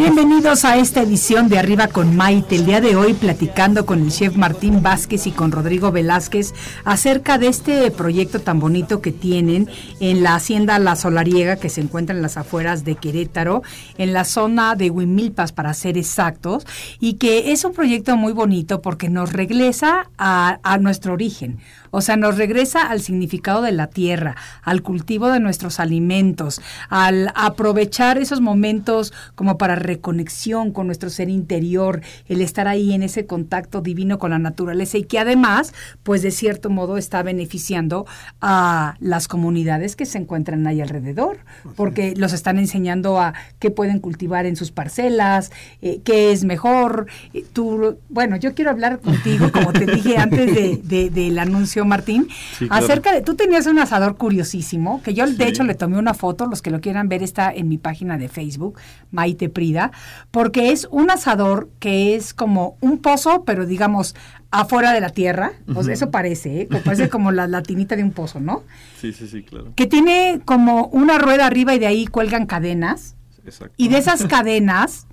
Bienvenidos 0.00 0.64
a 0.64 0.78
esta 0.78 1.02
edición 1.02 1.50
de 1.50 1.58
Arriba 1.58 1.86
con 1.86 2.16
Maite. 2.16 2.56
El 2.56 2.64
día 2.64 2.80
de 2.80 2.96
hoy 2.96 3.12
platicando 3.12 3.84
con 3.84 4.00
el 4.00 4.10
chef 4.10 4.34
Martín 4.34 4.82
Vázquez 4.82 5.26
y 5.26 5.30
con 5.30 5.52
Rodrigo 5.52 5.92
Velázquez 5.92 6.54
acerca 6.86 7.36
de 7.36 7.48
este 7.48 7.90
proyecto 7.90 8.40
tan 8.40 8.60
bonito 8.60 9.02
que 9.02 9.12
tienen 9.12 9.68
en 10.00 10.22
la 10.22 10.36
hacienda 10.36 10.78
La 10.78 10.96
Solariega 10.96 11.56
que 11.56 11.68
se 11.68 11.82
encuentra 11.82 12.16
en 12.16 12.22
las 12.22 12.38
afueras 12.38 12.82
de 12.82 12.94
Querétaro, 12.94 13.62
en 13.98 14.14
la 14.14 14.24
zona 14.24 14.74
de 14.74 14.88
Huimilpas 14.88 15.52
para 15.52 15.74
ser 15.74 15.98
exactos, 15.98 16.66
y 16.98 17.14
que 17.18 17.52
es 17.52 17.66
un 17.66 17.74
proyecto 17.74 18.16
muy 18.16 18.32
bonito 18.32 18.80
porque 18.80 19.10
nos 19.10 19.34
regresa 19.34 20.08
a, 20.16 20.60
a 20.62 20.78
nuestro 20.78 21.12
origen. 21.12 21.58
O 21.90 22.00
sea, 22.00 22.16
nos 22.16 22.36
regresa 22.38 22.82
al 22.88 23.00
significado 23.00 23.62
de 23.62 23.72
la 23.72 23.88
tierra, 23.88 24.36
al 24.62 24.82
cultivo 24.82 25.28
de 25.28 25.40
nuestros 25.40 25.80
alimentos, 25.80 26.60
al 26.88 27.32
aprovechar 27.34 28.18
esos 28.18 28.40
momentos 28.40 29.12
como 29.34 29.58
para 29.58 29.74
reconexión 29.76 30.72
con 30.72 30.86
nuestro 30.86 31.10
ser 31.10 31.28
interior, 31.28 32.00
el 32.26 32.40
estar 32.42 32.68
ahí 32.68 32.92
en 32.92 33.02
ese 33.02 33.26
contacto 33.26 33.80
divino 33.80 34.18
con 34.18 34.30
la 34.30 34.38
naturaleza 34.38 34.98
y 34.98 35.04
que 35.04 35.18
además, 35.18 35.72
pues 36.02 36.22
de 36.22 36.30
cierto 36.30 36.70
modo 36.70 36.96
está 36.96 37.22
beneficiando 37.22 38.06
a 38.40 38.96
las 39.00 39.28
comunidades 39.28 39.96
que 39.96 40.06
se 40.06 40.18
encuentran 40.18 40.66
ahí 40.66 40.80
alrededor, 40.80 41.38
porque 41.76 42.14
los 42.16 42.32
están 42.32 42.58
enseñando 42.58 43.20
a 43.20 43.34
qué 43.58 43.70
pueden 43.70 43.98
cultivar 44.00 44.46
en 44.46 44.56
sus 44.56 44.70
parcelas, 44.70 45.50
eh, 45.82 46.00
qué 46.04 46.32
es 46.32 46.44
mejor. 46.44 47.06
Eh, 47.34 47.44
tú, 47.52 47.98
bueno, 48.08 48.36
yo 48.36 48.54
quiero 48.54 48.70
hablar 48.70 49.00
contigo, 49.00 49.50
como 49.52 49.72
te 49.72 49.86
dije 49.86 50.16
antes 50.18 50.54
de, 50.54 50.80
de- 50.82 51.10
del 51.10 51.38
anuncio, 51.38 51.79
Martín, 51.84 52.28
Sí, 52.58 52.66
claro. 52.68 52.84
acerca 52.84 53.12
de, 53.12 53.22
tú 53.22 53.34
tenías 53.34 53.66
un 53.66 53.78
asador 53.78 54.16
curiosísimo, 54.16 55.02
que 55.02 55.14
yo 55.14 55.26
de 55.26 55.46
hecho 55.48 55.64
le 55.64 55.74
tomé 55.74 55.98
una 55.98 56.14
foto, 56.14 56.46
los 56.46 56.62
que 56.62 56.70
lo 56.70 56.80
quieran 56.80 57.08
ver 57.08 57.22
está 57.22 57.52
en 57.52 57.68
mi 57.68 57.78
página 57.78 58.18
de 58.18 58.28
Facebook, 58.28 58.78
Maite 59.10 59.48
Prida, 59.48 59.92
porque 60.30 60.72
es 60.72 60.88
un 60.90 61.10
asador 61.10 61.68
que 61.78 62.14
es 62.16 62.34
como 62.34 62.76
un 62.80 62.98
pozo, 62.98 63.44
pero 63.44 63.66
digamos 63.66 64.14
afuera 64.52 64.92
de 64.92 65.00
la 65.00 65.10
tierra, 65.10 65.52
eso 65.90 66.10
parece, 66.10 66.62
¿eh? 66.62 66.66
Como- 66.68 66.82
parece 66.82 67.08
como 67.08 67.30
la 67.30 67.46
latinita 67.46 67.94
de 67.94 68.02
un 68.02 68.10
pozo, 68.10 68.40
¿no? 68.40 68.64
Sí, 69.00 69.12
sí, 69.12 69.28
sí, 69.28 69.42
claro. 69.44 69.72
Que 69.76 69.86
tiene 69.86 70.40
como 70.44 70.86
una 70.88 71.18
rueda 71.18 71.46
arriba 71.46 71.74
y 71.74 71.78
de 71.78 71.86
ahí 71.86 72.06
cuelgan 72.06 72.46
cadenas, 72.46 73.14
Exacto. 73.44 73.72
y 73.76 73.88
de 73.88 73.98
esas 73.98 74.24
cadenas 74.26 75.06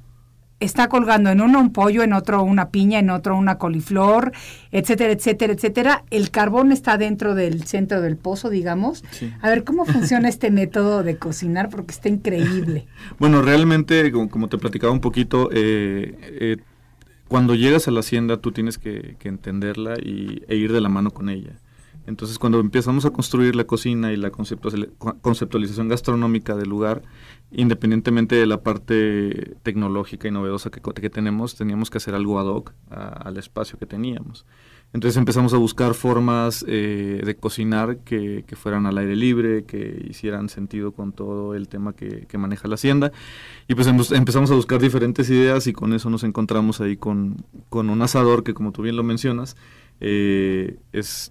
está 0.60 0.88
colgando 0.89 1.30
en 1.30 1.41
uno 1.41 1.60
un 1.60 1.72
pollo, 1.72 2.04
en 2.04 2.13
otro 2.13 2.43
una 2.43 2.70
piña, 2.70 3.00
en 3.00 3.10
otro 3.10 3.38
una 3.38 3.58
coliflor, 3.58 4.32
etcétera, 4.72 5.13
etcétera, 5.13 5.54
etcétera. 5.54 6.04
El 6.10 6.32
carbón 6.32 6.72
está 6.72 6.98
dentro 6.98 7.36
del 7.36 7.63
centro 7.63 8.02
del 8.02 8.17
pozo, 8.17 8.50
digamos. 8.50 9.04
Sí. 9.12 9.32
A 9.41 9.50
ver, 9.50 9.63
¿cómo 9.63 9.86
funciona 9.86 10.30
este 10.30 10.52
método 10.52 11.04
de 11.04 11.17
cocinar? 11.17 11.70
Porque 11.70 11.91
está 11.91 12.10
increíble. 12.10 12.88
Bueno, 13.20 13.41
realmente, 13.41 14.12
como, 14.12 14.30
como 14.30 14.48
te 14.48 14.58
platicaba 14.58 14.91
un 14.91 15.00
poquito, 15.00 15.50
eh, 15.52 16.17
eh, 16.22 16.58
cuando 17.28 17.56
llegas 17.56 17.88
a 17.88 17.91
la 17.91 18.02
hacienda 18.02 18.38
tú 18.38 18.52
tienes 18.52 18.78
que, 18.78 19.15
que 19.20 19.30
entenderla 19.30 19.96
y, 19.98 20.43
e 20.48 20.56
ir 20.56 20.72
de 20.72 20.82
la 20.82 20.89
mano 20.89 21.12
con 21.12 21.30
ella. 21.30 21.54
Entonces, 22.08 22.39
cuando 22.39 22.60
empezamos 22.60 23.06
a 23.06 23.12
construir 23.12 23.56
la 23.56 23.65
cocina 23.65 24.13
y 24.13 24.15
la 24.15 24.32
conceptualiz- 24.32 24.89
conceptualización 25.22 25.89
gastronómica 25.89 26.56
del 26.56 26.70
lugar, 26.70 27.04
independientemente 27.52 28.36
de 28.36 28.46
la 28.46 28.63
parte 28.63 29.56
tecnológica 29.62 30.28
y 30.28 30.32
novedosa 30.32 30.70
que, 30.70 30.82
que 30.82 31.10
tenemos, 31.10 31.56
teníamos 31.56 31.89
que 31.89 31.98
hacer 31.98 32.15
algo 32.15 32.39
ad 32.39 32.46
hoc 32.48 32.74
al 32.89 33.38
espacio 33.38 33.78
que 33.78 33.86
teníamos. 33.86 34.46
Entonces 34.93 35.17
empezamos 35.17 35.54
a 35.54 35.58
buscar 35.58 35.93
formas 35.96 36.63
eh, 36.65 37.22
de 37.24 37.36
cocinar 37.36 37.98
que, 38.06 38.46
fueran 38.56 38.86
al 38.86 38.98
aire 38.98 39.17
libre, 39.17 39.65
que 39.65 40.06
hicieran 40.10 40.48
sentido 40.48 40.93
con 40.93 41.12
todo 41.12 41.56
el 41.56 41.67
tema 41.67 41.93
que, 41.93 42.26
maneja 42.38 42.70
la 42.70 42.76
hacienda. 42.76 43.12
Y 43.67 43.76
pues 43.76 43.86
em- 43.88 44.00
empezamos 44.12 44.50
a 44.50 44.56
buscar 44.56 44.80
diferentes 44.80 45.30
ideas 45.30 45.67
y 45.67 45.74
con 45.74 45.93
eso 45.93 46.10
nos 46.10 46.24
encontramos 46.24 46.80
ahí 46.80 46.96
con 46.96 47.36
un 47.70 48.02
asador 48.02 48.46
que 48.46 48.54
como 48.54 48.72
tú 48.72 48.82
bien 48.82 48.96
lo 48.96 49.04
mencionas, 49.04 49.58
eh, 50.00 50.78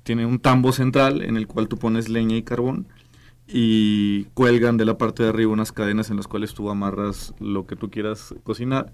tiene 0.02 0.26
un 0.26 0.38
tambo 0.38 0.72
central 0.72 1.22
en 1.22 1.36
el 1.36 1.46
cual 1.46 1.68
tú 1.68 1.76
pones 1.78 2.08
leña 2.08 2.36
y 2.36 2.42
carbón 2.42 2.86
y 3.48 4.24
cuelgan 4.34 4.76
de 4.76 4.84
la 4.84 4.98
parte 4.98 5.22
de 5.22 5.28
arriba 5.28 5.52
unas 5.52 5.72
cadenas 5.72 6.10
en 6.10 6.16
las 6.16 6.26
cuales 6.26 6.54
tú 6.54 6.68
amarras 6.68 7.32
lo 7.38 7.66
que 7.66 7.76
tú 7.76 7.90
quieras 7.90 8.34
cocinar 8.42 8.92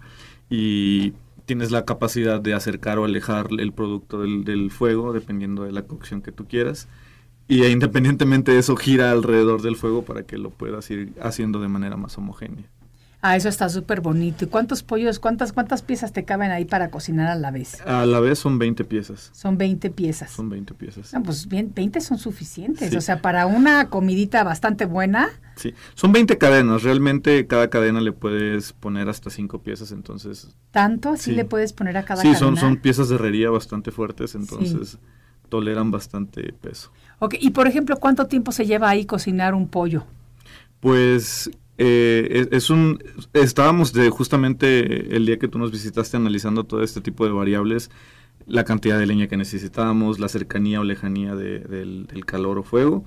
y 0.51 1.15
tienes 1.47 1.71
la 1.71 1.85
capacidad 1.85 2.41
de 2.41 2.55
acercar 2.55 2.99
o 2.99 3.05
alejar 3.05 3.49
el 3.59 3.73
producto 3.73 4.21
del, 4.21 4.71
fuego 4.71 5.13
dependiendo 5.13 5.65
de 5.65 5.73
la 5.73 5.83
cocción 5.83 6.21
que 6.21 6.33
tú 6.33 6.47
quieras 6.47 6.89
y 7.49 7.65
independientemente 7.65 8.53
de 8.53 8.59
eso 8.59 8.77
gira 8.77 9.11
alrededor 9.11 9.63
del 9.63 9.77
fuego 9.77 10.05
para 10.05 10.25
que 10.25 10.37
lo 10.37 10.51
puedas 10.51 10.91
ir 10.91 11.13
haciendo 11.21 11.61
de 11.61 11.69
manera 11.69 11.97
más 11.97 12.17
homogénea. 12.19 12.71
Ah, 13.25 13.37
eso 13.37 13.49
está 13.49 13.69
súper 13.69 14.01
bonito. 14.01 14.45
¿Y 14.45 14.49
cuántos 14.49 14.83
pollos, 14.83 15.21
cuántas, 15.21 15.53
cuántas 15.53 15.81
piezas 15.81 16.13
te 16.13 16.25
caben 16.25 16.51
ahí 16.51 16.65
para 16.65 16.91
cocinar 16.91 17.29
a 17.29 17.37
la 17.37 17.53
vez? 17.53 17.81
A 17.87 18.05
la 18.05 18.19
vez 18.19 18.41
son 18.41 18.59
20 18.59 18.83
piezas. 18.85 19.31
Son 19.33 19.57
20 19.57 19.91
piezas. 19.91 20.33
Son 20.33 20.49
20 20.49 20.75
piezas. 20.75 21.13
No, 21.15 21.23
pues 21.23 21.47
bien, 21.47 21.71
20 21.73 22.01
son 22.01 22.19
suficientes. 22.19 22.91
Sí. 22.91 22.97
O 22.97 23.01
sea, 23.01 23.23
para 23.23 23.47
una 23.47 23.89
comidita 23.91 24.43
bastante 24.43 24.87
buena, 24.87 25.29
Sí, 25.55 25.73
son 25.95 26.11
20 26.13 26.37
cadenas. 26.39 26.83
Realmente 26.83 27.47
cada 27.47 27.69
cadena 27.71 28.01
le 28.01 28.11
puedes 28.13 28.73
poner 28.73 29.09
hasta 29.09 29.31
5 29.31 29.63
piezas, 29.63 29.93
entonces 29.93 30.57
tanto 30.73 31.11
así 31.11 31.31
Sí. 31.31 31.37
le 31.37 31.45
puedes 31.45 31.73
poner 31.73 31.97
a 31.99 32.05
cada 32.05 32.23
Sí, 32.23 32.29
cadena. 32.33 32.39
son, 32.41 32.57
son 32.57 32.77
piezas 32.79 33.09
de 33.11 33.15
herrería 33.17 33.51
bastante 33.51 33.93
fuertes, 33.93 34.35
entonces 34.35 34.99
toleran 35.49 35.91
bastante 35.93 36.53
peso. 36.55 36.91
Ok, 37.21 37.35
y 37.39 37.51
por 37.51 37.69
ejemplo, 37.69 37.99
¿cuánto 37.99 38.27
tiempo 38.27 38.51
se 38.51 38.67
lleva 38.67 38.89
ahí 38.89 39.05
cocinar 39.05 39.55
un 39.55 39.69
pollo? 39.69 40.07
Pues 40.81 41.51
eh, 41.79 42.49
es, 42.53 42.71
un 42.71 43.03
estábamos 43.33 43.93
de 43.93 44.11
justamente 44.11 45.17
el 45.17 45.27
día 45.27 45.39
que 45.39 45.49
tú 45.49 45.59
nos 45.59 45.73
visitaste 45.73 46.17
analizando 46.17 46.65
todo 46.65 46.83
este 46.83 47.01
tipo 47.01 47.25
de 47.27 47.33
variables, 47.33 47.91
la 48.47 48.65
cantidad 48.65 48.99
de 48.99 49.07
leña 49.07 49.29
que 49.29 49.37
necesitábamos, 49.37 50.19
la 50.19 50.29
cercanía 50.29 50.81
o 50.81 50.85
lejanía 50.85 51.35
de- 51.35 51.61
del, 51.61 52.07
del 52.07 52.25
calor 52.27 52.59
o 52.59 52.63
fuego 52.63 53.05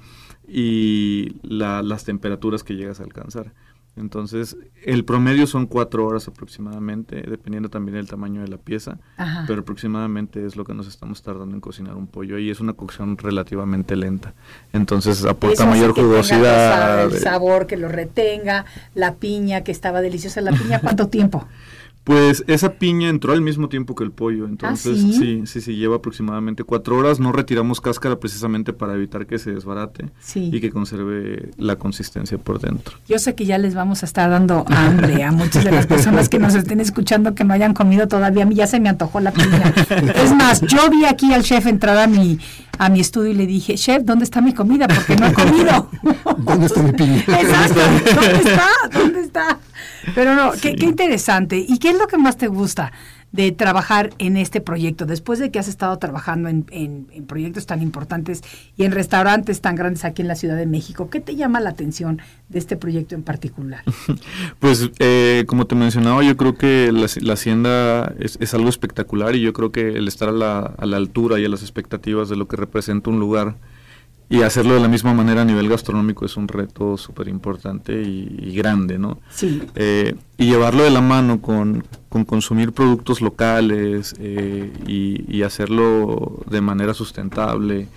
y 0.47 1.36
la- 1.43 1.82
las 1.84 2.06
temperaturas 2.06 2.63
que 2.63 2.75
llegas 2.75 2.99
a 2.99 3.04
alcanzar. 3.04 3.54
Entonces, 3.97 4.58
el 4.84 5.05
promedio 5.05 5.47
son 5.47 5.67
cuatro 5.67 6.05
horas 6.05 6.27
aproximadamente, 6.27 7.21
dependiendo 7.21 7.69
también 7.69 7.95
del 7.95 8.10
tamaño 8.10 8.41
de 8.41 8.49
la 8.49 8.58
pieza, 8.58 8.97
Ajá. 9.15 9.45
pero 9.47 9.62
aproximadamente 9.62 10.45
es 10.45 10.58
lo 10.58 10.65
que 10.65 10.73
nos 10.73 10.88
estamos 10.88 11.21
tardando 11.21 11.55
en 11.55 11.62
cocinar 11.62 11.95
un 11.95 12.08
pollo 12.08 12.38
y 12.38 12.49
es 12.49 12.60
una 12.60 12.73
cocción 12.73 13.17
relativamente 13.17 13.95
lenta. 13.95 14.34
Entonces, 14.73 15.23
aporta 15.23 15.65
mayor 15.65 15.93
que 15.93 16.01
tenga 16.01 16.13
jugosidad. 16.13 17.05
El 17.05 17.19
sabor, 17.19 17.67
que 17.67 17.77
lo 17.77 17.88
retenga, 17.88 18.65
la 18.95 19.15
piña, 19.15 19.62
que 19.62 19.71
estaba 19.71 20.01
deliciosa 20.01 20.41
la 20.41 20.51
piña. 20.51 20.79
¿Cuánto 20.81 21.08
tiempo? 21.08 21.47
Pues 22.05 22.43
esa 22.45 22.73
piña 22.73 23.09
entró 23.09 23.33
al 23.33 23.41
mismo 23.41 23.67
tiempo 23.67 23.95
que 23.95 24.03
el 24.03 24.11
pollo, 24.11 24.45
entonces 24.45 25.01
¿sí? 25.01 25.13
sí, 25.13 25.41
sí, 25.47 25.59
sí, 25.59 25.75
lleva 25.75 25.95
aproximadamente 25.97 26.63
cuatro 26.63 26.97
horas. 26.97 27.19
No 27.19 27.31
retiramos 27.31 27.81
cáscara 27.81 28.19
precisamente 28.19 28.73
para 28.73 28.93
evitar 28.93 29.25
que 29.25 29.39
se 29.39 29.51
desbarate 29.51 30.11
Sí. 30.19 30.51
y 30.53 30.61
que 30.61 30.69
conserve 30.71 31.49
la 31.57 31.77
consistencia 31.77 32.37
por 32.37 32.59
dentro. 32.59 32.95
Yo 33.07 33.17
sé 33.17 33.33
que 33.33 33.45
ya 33.47 33.57
les 33.57 33.73
vamos 33.73 34.03
a 34.03 34.05
estar 34.05 34.29
dando 34.29 34.65
hambre 34.67 35.23
a 35.23 35.31
muchas 35.31 35.63
de 35.63 35.71
las 35.71 35.87
personas 35.87 36.29
que 36.29 36.37
nos 36.37 36.53
estén 36.53 36.79
escuchando 36.79 37.33
que 37.33 37.43
no 37.43 37.53
hayan 37.55 37.73
comido 37.73 38.07
todavía. 38.07 38.43
A 38.43 38.45
mí 38.45 38.53
ya 38.53 38.67
se 38.67 38.79
me 38.79 38.87
antojó 38.89 39.19
la 39.19 39.31
piña. 39.31 39.73
Es 40.15 40.31
más, 40.35 40.61
yo 40.61 40.87
vi 40.91 41.05
aquí 41.05 41.33
al 41.33 41.41
chef 41.41 41.65
entrar 41.65 41.97
a 41.97 42.05
mi, 42.05 42.37
a 42.77 42.89
mi 42.89 42.99
estudio 42.99 43.31
y 43.31 43.35
le 43.35 43.47
dije, 43.47 43.75
chef, 43.75 44.03
¿dónde 44.03 44.25
está 44.25 44.41
mi 44.41 44.53
comida? 44.53 44.88
Porque 44.88 45.15
no 45.15 45.27
he 45.27 45.33
comido. 45.33 45.89
¿Dónde 46.38 46.65
está 46.65 46.81
mi 46.81 46.91
piña? 46.91 47.17
Exacto. 47.27 47.79
¿Dónde 48.15 48.49
está? 48.49 48.69
¿Dónde 48.93 49.21
está? 49.21 49.59
Pero 50.13 50.35
no, 50.35 50.51
qué, 50.53 50.75
qué 50.75 50.85
interesante. 50.85 51.57
¿Y 51.57 51.77
qué 51.79 51.89
es 51.91 51.97
lo 51.97 52.07
que 52.07 52.17
más 52.17 52.38
te 52.38 52.47
gusta 52.47 52.91
de 53.36 53.52
trabajar 53.52 54.12
en 54.17 54.38
este 54.38 54.62
proyecto? 54.62 55.06
Después 55.06 55.39
de 55.39 55.52
que 55.52 55.60
has 55.60 55.67
estado 55.67 55.98
trabajando 55.98 56.50
en, 56.50 56.65
en- 56.71 57.08
en 57.12 57.26
proyectos 57.26 57.65
tan 57.65 57.82
importantes 57.82 58.41
y 58.78 58.84
en 58.84 58.91
restaurantes 58.91 59.62
tan 59.62 59.76
grandes 59.76 60.06
aquí 60.06 60.21
en 60.21 60.28
la 60.28 60.36
Ciudad 60.36 60.56
de 60.56 60.65
México, 60.65 61.10
¿qué 61.10 61.19
te 61.19 61.36
llama 61.36 61.60
la 61.60 61.71
atención 61.71 62.21
de 62.50 62.60
este 62.60 62.78
proyecto 62.78 63.15
en 63.15 63.24
particular? 63.24 63.84
Pues 64.60 64.89
eh, 65.00 65.43
como 65.48 65.67
te 65.67 65.76
mencionaba, 65.76 66.24
yo 66.24 66.38
creo 66.38 66.56
que 66.56 66.91
la, 66.91 67.34
hacienda 67.34 68.13
es, 68.19 68.38
es 68.39 68.54
algo 68.54 68.69
espectacular 68.69 69.36
y 69.36 69.41
yo 69.41 69.54
creo 69.54 69.71
que 69.71 69.89
el 69.89 70.08
estar 70.08 70.30
a 70.30 70.32
la, 70.32 70.60
a 70.60 70.86
la 70.86 70.98
altura 70.98 71.39
y 71.39 71.45
a 71.45 71.50
las 71.50 71.62
expectativas 71.62 72.30
de 72.30 72.36
lo 72.36 72.48
que 72.48 72.56
representa 72.56 73.10
un 73.10 73.19
lugar 73.19 73.56
y 74.29 74.41
hacerlo 74.41 74.73
de 74.73 74.79
la 74.79 74.88
misma 74.88 75.13
manera 75.13 75.43
a 75.43 75.45
nivel 75.45 75.69
gastronómico 75.69 76.25
es 76.25 76.35
un 76.35 76.47
reto 76.47 76.97
súper 76.97 77.27
importante 77.27 78.01
y, 78.01 78.35
y 78.41 78.55
grande, 78.55 78.97
¿no? 78.97 79.19
Sí. 79.29 79.61
Eh, 79.75 80.15
y 80.38 80.45
llevarlo 80.47 80.83
de 80.83 80.89
la 80.89 81.01
mano 81.01 81.41
con, 81.41 81.83
con 82.09 82.25
consumir 82.25 82.71
productos 82.71 83.21
locales 83.21 84.15
eh, 84.19 84.71
y, 84.88 85.25
y 85.35 85.43
hacerlo 85.43 86.43
de 86.49 86.61
manera 86.61 86.93
sustentable 86.93 87.88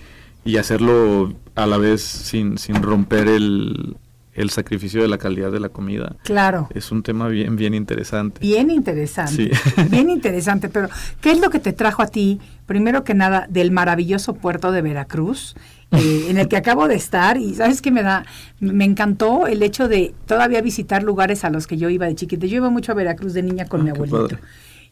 y 0.45 0.57
hacerlo 0.57 1.33
a 1.55 1.65
la 1.65 1.77
vez 1.77 2.01
sin, 2.01 2.57
sin 2.57 2.81
romper 2.81 3.27
el, 3.27 3.97
el 4.33 4.49
sacrificio 4.51 5.01
de 5.01 5.07
la 5.07 5.17
calidad 5.17 5.51
de 5.51 5.59
la 5.59 5.69
comida. 5.69 6.15
Claro. 6.23 6.69
Es 6.73 6.91
un 6.91 7.03
tema 7.03 7.27
bien, 7.27 7.55
bien 7.55 7.73
interesante. 7.73 8.39
Bien 8.39 8.69
interesante, 8.69 9.33
Sí. 9.53 9.71
bien 9.89 10.09
interesante, 10.09 10.69
pero 10.69 10.87
¿qué 11.21 11.31
es 11.31 11.39
lo 11.41 11.49
que 11.49 11.59
te 11.59 11.73
trajo 11.73 12.01
a 12.03 12.07
ti, 12.07 12.39
primero 12.67 13.03
que 13.03 13.15
nada, 13.15 13.47
del 13.49 13.71
maravilloso 13.71 14.35
puerto 14.35 14.71
de 14.71 14.81
Veracruz, 14.81 15.55
eh, 15.91 16.27
en 16.29 16.37
el 16.37 16.47
que 16.47 16.57
acabo 16.57 16.87
de 16.87 16.95
estar? 16.95 17.37
Y 17.37 17.55
sabes 17.55 17.81
que 17.81 17.91
me 17.91 18.03
da, 18.03 18.25
me 18.59 18.85
encantó 18.85 19.47
el 19.47 19.63
hecho 19.63 19.87
de 19.87 20.13
todavía 20.25 20.61
visitar 20.61 21.03
lugares 21.03 21.43
a 21.43 21.49
los 21.49 21.67
que 21.67 21.77
yo 21.77 21.89
iba 21.89 22.05
de 22.05 22.15
chiquita. 22.15 22.45
Yo 22.47 22.57
iba 22.57 22.69
mucho 22.69 22.91
a 22.91 22.95
Veracruz 22.95 23.33
de 23.33 23.43
niña 23.43 23.65
con 23.65 23.81
Ah, 23.81 23.83
mi 23.85 23.89
abuelito. 23.91 24.27
padre. 24.27 24.39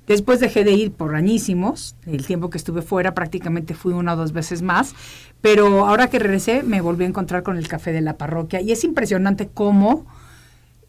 Después 0.07 0.39
dejé 0.39 0.63
de 0.63 0.71
ir 0.71 0.91
por 0.93 1.15
añísimos, 1.15 1.95
el 2.05 2.25
tiempo 2.25 2.49
que 2.49 2.57
estuve 2.57 2.81
fuera 2.81 3.13
prácticamente 3.13 3.73
fui 3.73 3.91
una 3.91 4.13
o 4.13 4.15
dos 4.15 4.31
veces 4.31 4.61
más, 4.61 4.95
pero 5.41 5.85
ahora 5.85 6.09
que 6.09 6.17
regresé 6.17 6.63
me 6.63 6.79
volví 6.79 7.03
a 7.03 7.07
encontrar 7.09 7.43
con 7.43 7.57
el 7.57 7.67
café 7.67 7.91
de 7.91 7.99
la 7.99 8.15
parroquia 8.15 8.61
y 8.61 8.71
es 8.71 8.85
impresionante 8.85 9.49
cómo 9.53 10.05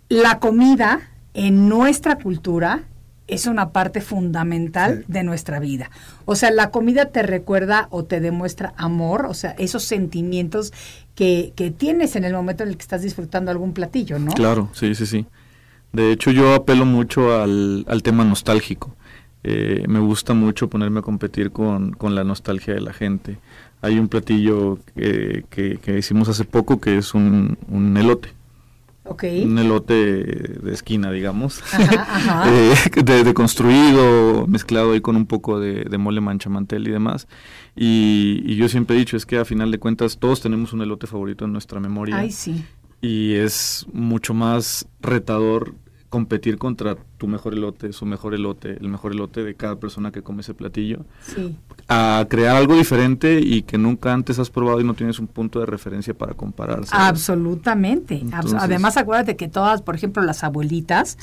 la 0.09 0.39
comida 0.39 1.01
en 1.35 1.69
nuestra 1.69 2.15
cultura 2.17 2.85
es 3.29 3.47
una 3.47 3.71
parte 3.71 4.01
fundamental 4.01 5.05
de 5.07 5.23
nuestra 5.23 5.61
vida. 5.61 5.91
O 6.25 6.35
sea, 6.35 6.51
la 6.51 6.71
comida 6.71 7.07
te 7.07 7.23
recuerda 7.23 7.87
o 7.91 8.05
te 8.05 8.21
demuestra 8.21 8.75
amor, 8.77 9.27
o 9.27 9.35
sea, 9.35 9.51
esos 9.59 9.85
sentimientos 9.85 10.73
que, 11.15 11.53
que 11.55 11.71
tienes 11.71 12.17
en 12.17 12.25
el 12.25 12.33
momento 12.33 12.63
en 12.65 12.71
el 12.71 12.77
que 12.77 12.83
estás 12.83 13.03
disfrutando 13.03 13.51
algún 13.51 13.73
platillo, 13.73 14.19
¿no? 14.19 14.33
Claro, 14.33 14.71
sí, 14.73 14.95
sí, 14.95 15.07
sí. 15.07 15.27
De 15.93 16.13
hecho, 16.13 16.31
yo 16.31 16.55
apelo 16.55 16.85
mucho 16.85 17.41
al, 17.41 17.85
al 17.89 18.03
tema 18.03 18.25
nostálgico. 18.25 18.95
Eh, 19.45 19.85
me 19.89 20.01
gusta 20.01 20.35
mucho 20.35 20.69
ponerme 20.69 20.99
a 21.01 21.03
competir 21.03 21.51
con, 21.53 21.93
con 21.93 22.15
la 22.15 22.25
nostalgia 22.25 22.75
de 22.75 22.81
la 22.81 22.93
gente. 22.93 23.39
Hay 23.81 23.99
un 23.99 24.09
platillo 24.09 24.79
que, 24.95 25.45
que- 25.49 25.79
que 25.79 25.97
hicimos 25.99 26.29
hace 26.29 26.45
poco 26.45 26.81
que 26.81 26.99
es 26.99 27.15
un, 27.15 27.57
un 27.69 27.97
elote. 27.97 28.31
Ok. 29.09 29.25
Un 29.45 29.59
elote 29.59 29.95
de 29.95 30.73
esquina, 30.73 31.11
digamos. 31.11 31.63
Ajá, 31.73 32.03
ajá. 32.45 32.51
Eh, 32.53 32.75
de, 33.03 33.25
de 33.25 33.35
construido, 33.35 34.47
mezclado 34.47 34.93
ahí 34.93 35.01
con 35.01 35.17
un 35.17 35.27
poco 35.27 35.59
de, 35.59 35.85
de 35.85 35.99
mole 35.99 36.21
manchamantel 36.21 36.87
y 36.87 36.91
demás. 36.91 37.27
Y, 37.75 38.43
y 38.45 38.57
yo 38.57 38.69
siempre 38.69 38.97
he 38.97 38.99
dicho, 38.99 39.17
es 39.17 39.25
que 39.27 39.39
a 39.39 39.45
final 39.45 39.71
de 39.71 39.79
cuentas 39.79 40.19
todos 40.19 40.41
tenemos 40.41 40.73
un 40.73 40.83
elote 40.83 41.07
favorito 41.07 41.45
en 41.45 41.53
nuestra 41.53 41.81
memoria 41.81 42.17
Ay, 42.19 42.31
sí. 42.33 42.65
y 43.01 43.35
es 43.35 43.87
mucho 43.93 44.35
más 44.35 44.87
retador 45.01 45.75
competir 46.09 46.57
contra 46.57 46.97
tu 47.19 47.27
mejor 47.29 47.53
elote, 47.53 47.93
su 47.93 48.07
mejor 48.07 48.35
elote, 48.35 48.79
el 48.81 48.89
mejor 48.89 49.13
elote 49.13 49.45
de 49.45 49.55
cada 49.55 49.77
persona 49.77 50.11
que 50.11 50.23
come 50.23 50.41
ese 50.41 50.55
platillo, 50.55 51.05
Sí. 51.21 51.55
a 51.89 52.25
crear 52.31 52.57
algo 52.57 52.75
diferente 52.77 53.41
y 53.43 53.63
que 53.63 53.77
nunca 53.77 54.13
antes 54.15 54.39
has 54.39 54.49
probado 54.49 54.81
y 54.81 54.85
no 54.85 54.95
tienes 54.95 55.19
un 55.19 55.27
punto 55.27 55.61
de 55.61 55.67
referencia 55.67 56.15
para 56.15 56.33
compararse. 56.35 56.93
Absolutamente. 56.97 58.15
Entonces- 58.21 58.55
Además, 58.59 58.97
acuérdate 58.97 59.37
que 59.37 59.49
todas, 59.49 59.83
por 59.83 59.95
ejemplo, 59.95 60.23
las 60.23 60.45
abuelitas, 60.45 61.19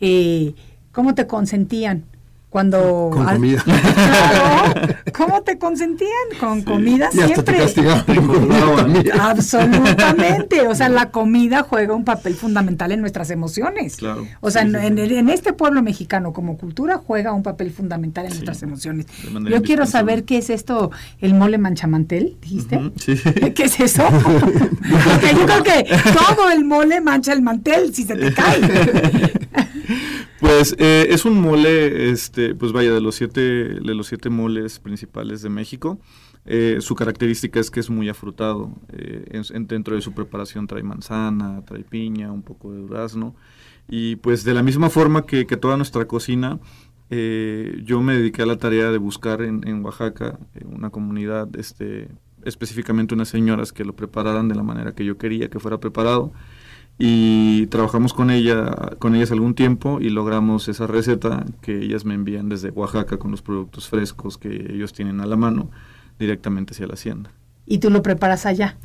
eh, 0.00 0.54
¿cómo 0.92 1.14
te 1.14 1.26
consentían? 1.26 2.04
Cuando... 2.50 3.10
Con 3.12 3.28
al- 3.28 3.36
comida. 3.36 3.62
Claro, 3.98 4.94
¿cómo 5.12 5.42
te 5.42 5.58
consentían? 5.58 6.10
Con 6.40 6.62
comida 6.62 7.08
Y 7.12 7.20
hasta 7.20 7.26
te 7.26 7.34
siempre. 7.34 7.56
castigaban 7.58 8.04
con 8.04 8.48
la 8.48 8.82
comida. 8.82 9.30
Absolutamente. 9.30 10.66
O 10.68 10.74
sea, 10.74 10.88
la 10.88 11.10
comida 11.10 11.62
juega 11.62 11.94
un 11.94 12.04
papel 12.04 12.34
fundamental 12.34 12.92
en 12.92 13.00
nuestras 13.00 13.30
emociones. 13.30 13.96
Claro. 13.96 14.26
O 14.40 14.50
sea, 14.50 14.62
Sí, 14.62 14.68
en, 14.68 14.96
sí, 14.96 15.02
en- 15.02 15.10
en 15.18 15.28
este 15.30 15.52
pueblo 15.52 15.82
mexicano 15.82 16.32
como 16.32 16.56
cultura 16.56 16.96
juega 17.04 17.32
un 17.32 17.42
papel 17.42 17.70
fundamental 17.70 18.24
en 18.26 18.30
nuestras 18.32 18.62
emociones. 18.62 19.06
Yo 19.48 19.62
quiero 19.62 19.86
saber 19.86 20.24
qué 20.24 20.38
es 20.38 20.50
esto, 20.50 20.90
el 21.20 21.34
mole 21.34 21.58
manchamantel, 21.58 22.36
dijiste. 22.40 22.80
Sí. 22.96 23.16
¿Qué 23.54 23.64
es 23.64 23.80
eso? 23.80 24.04
Porque 24.08 25.34
yo 25.34 25.46
creo 25.46 25.62
que 25.62 25.86
todo 26.12 26.50
el 26.50 26.64
mole 26.64 27.00
mancha 27.00 27.32
el 27.32 27.42
mantel 27.42 27.94
si 27.94 28.04
se 28.04 28.14
te 28.16 28.32
cae. 28.32 28.60
Pues 30.40 30.76
eh, 30.78 31.08
es 31.10 31.24
un 31.24 31.40
mole, 31.40 32.10
este, 32.10 32.54
pues 32.54 32.72
vaya, 32.72 32.92
de 32.92 33.00
los 33.00 33.16
siete, 33.16 33.40
de 33.40 33.94
los 33.94 34.06
siete 34.06 34.30
moles 34.30 34.78
principales 34.78 35.42
de 35.42 35.48
México. 35.50 35.98
Eh, 36.46 36.78
su 36.80 36.94
característica 36.94 37.58
es 37.58 37.70
que 37.70 37.80
es 37.80 37.90
muy 37.90 38.08
afrutado. 38.08 38.70
eh, 38.92 39.24
en- 39.32 39.42
en- 39.56 39.66
dentro 39.66 39.94
de 39.96 40.00
su 40.00 40.12
preparación 40.12 40.66
trae 40.66 40.82
manzana, 40.82 41.62
trae 41.66 41.82
piña, 41.82 42.30
un 42.32 42.42
poco 42.42 42.72
de 42.72 42.78
durazno. 42.80 43.34
Y 43.88 44.16
pues 44.16 44.44
de 44.44 44.54
la 44.54 44.62
misma 44.62 44.90
forma 44.90 45.26
que, 45.26 45.46
que 45.46 45.56
toda 45.56 45.76
nuestra 45.76 46.06
cocina, 46.06 46.60
eh, 47.10 47.82
yo 47.84 48.00
me 48.02 48.16
dediqué 48.16 48.42
a 48.42 48.46
la 48.46 48.58
tarea 48.58 48.90
de 48.92 48.98
buscar 48.98 49.42
en, 49.42 49.66
en 49.66 49.84
Oaxaca 49.84 50.38
eh, 50.54 50.64
una 50.64 50.90
comunidad, 50.90 51.48
este, 51.56 52.08
específicamente 52.44 53.14
unas 53.14 53.28
señoras 53.28 53.72
que 53.72 53.84
lo 53.84 53.94
prepararan 53.96 54.48
de 54.48 54.54
la 54.54 54.62
manera 54.62 54.94
que 54.94 55.04
yo 55.04 55.18
quería 55.18 55.48
que 55.50 55.58
fuera 55.58 55.80
preparado 55.80 56.32
y 56.98 57.66
trabajamos 57.66 58.12
con 58.12 58.30
ella 58.30 58.96
con 58.98 59.14
ellas 59.14 59.30
algún 59.30 59.54
tiempo 59.54 59.98
y 60.00 60.10
logramos 60.10 60.68
esa 60.68 60.88
receta 60.88 61.44
que 61.62 61.78
ellas 61.78 62.04
me 62.04 62.14
envían 62.14 62.48
desde 62.48 62.70
Oaxaca 62.70 63.18
con 63.18 63.30
los 63.30 63.40
productos 63.40 63.88
frescos 63.88 64.36
que 64.36 64.72
ellos 64.72 64.92
tienen 64.92 65.20
a 65.20 65.26
la 65.26 65.36
mano 65.36 65.70
directamente 66.18 66.72
hacia 66.72 66.88
la 66.88 66.94
hacienda. 66.94 67.30
Y 67.66 67.78
tú 67.78 67.90
lo 67.90 68.02
preparas 68.02 68.46
allá. 68.46 68.76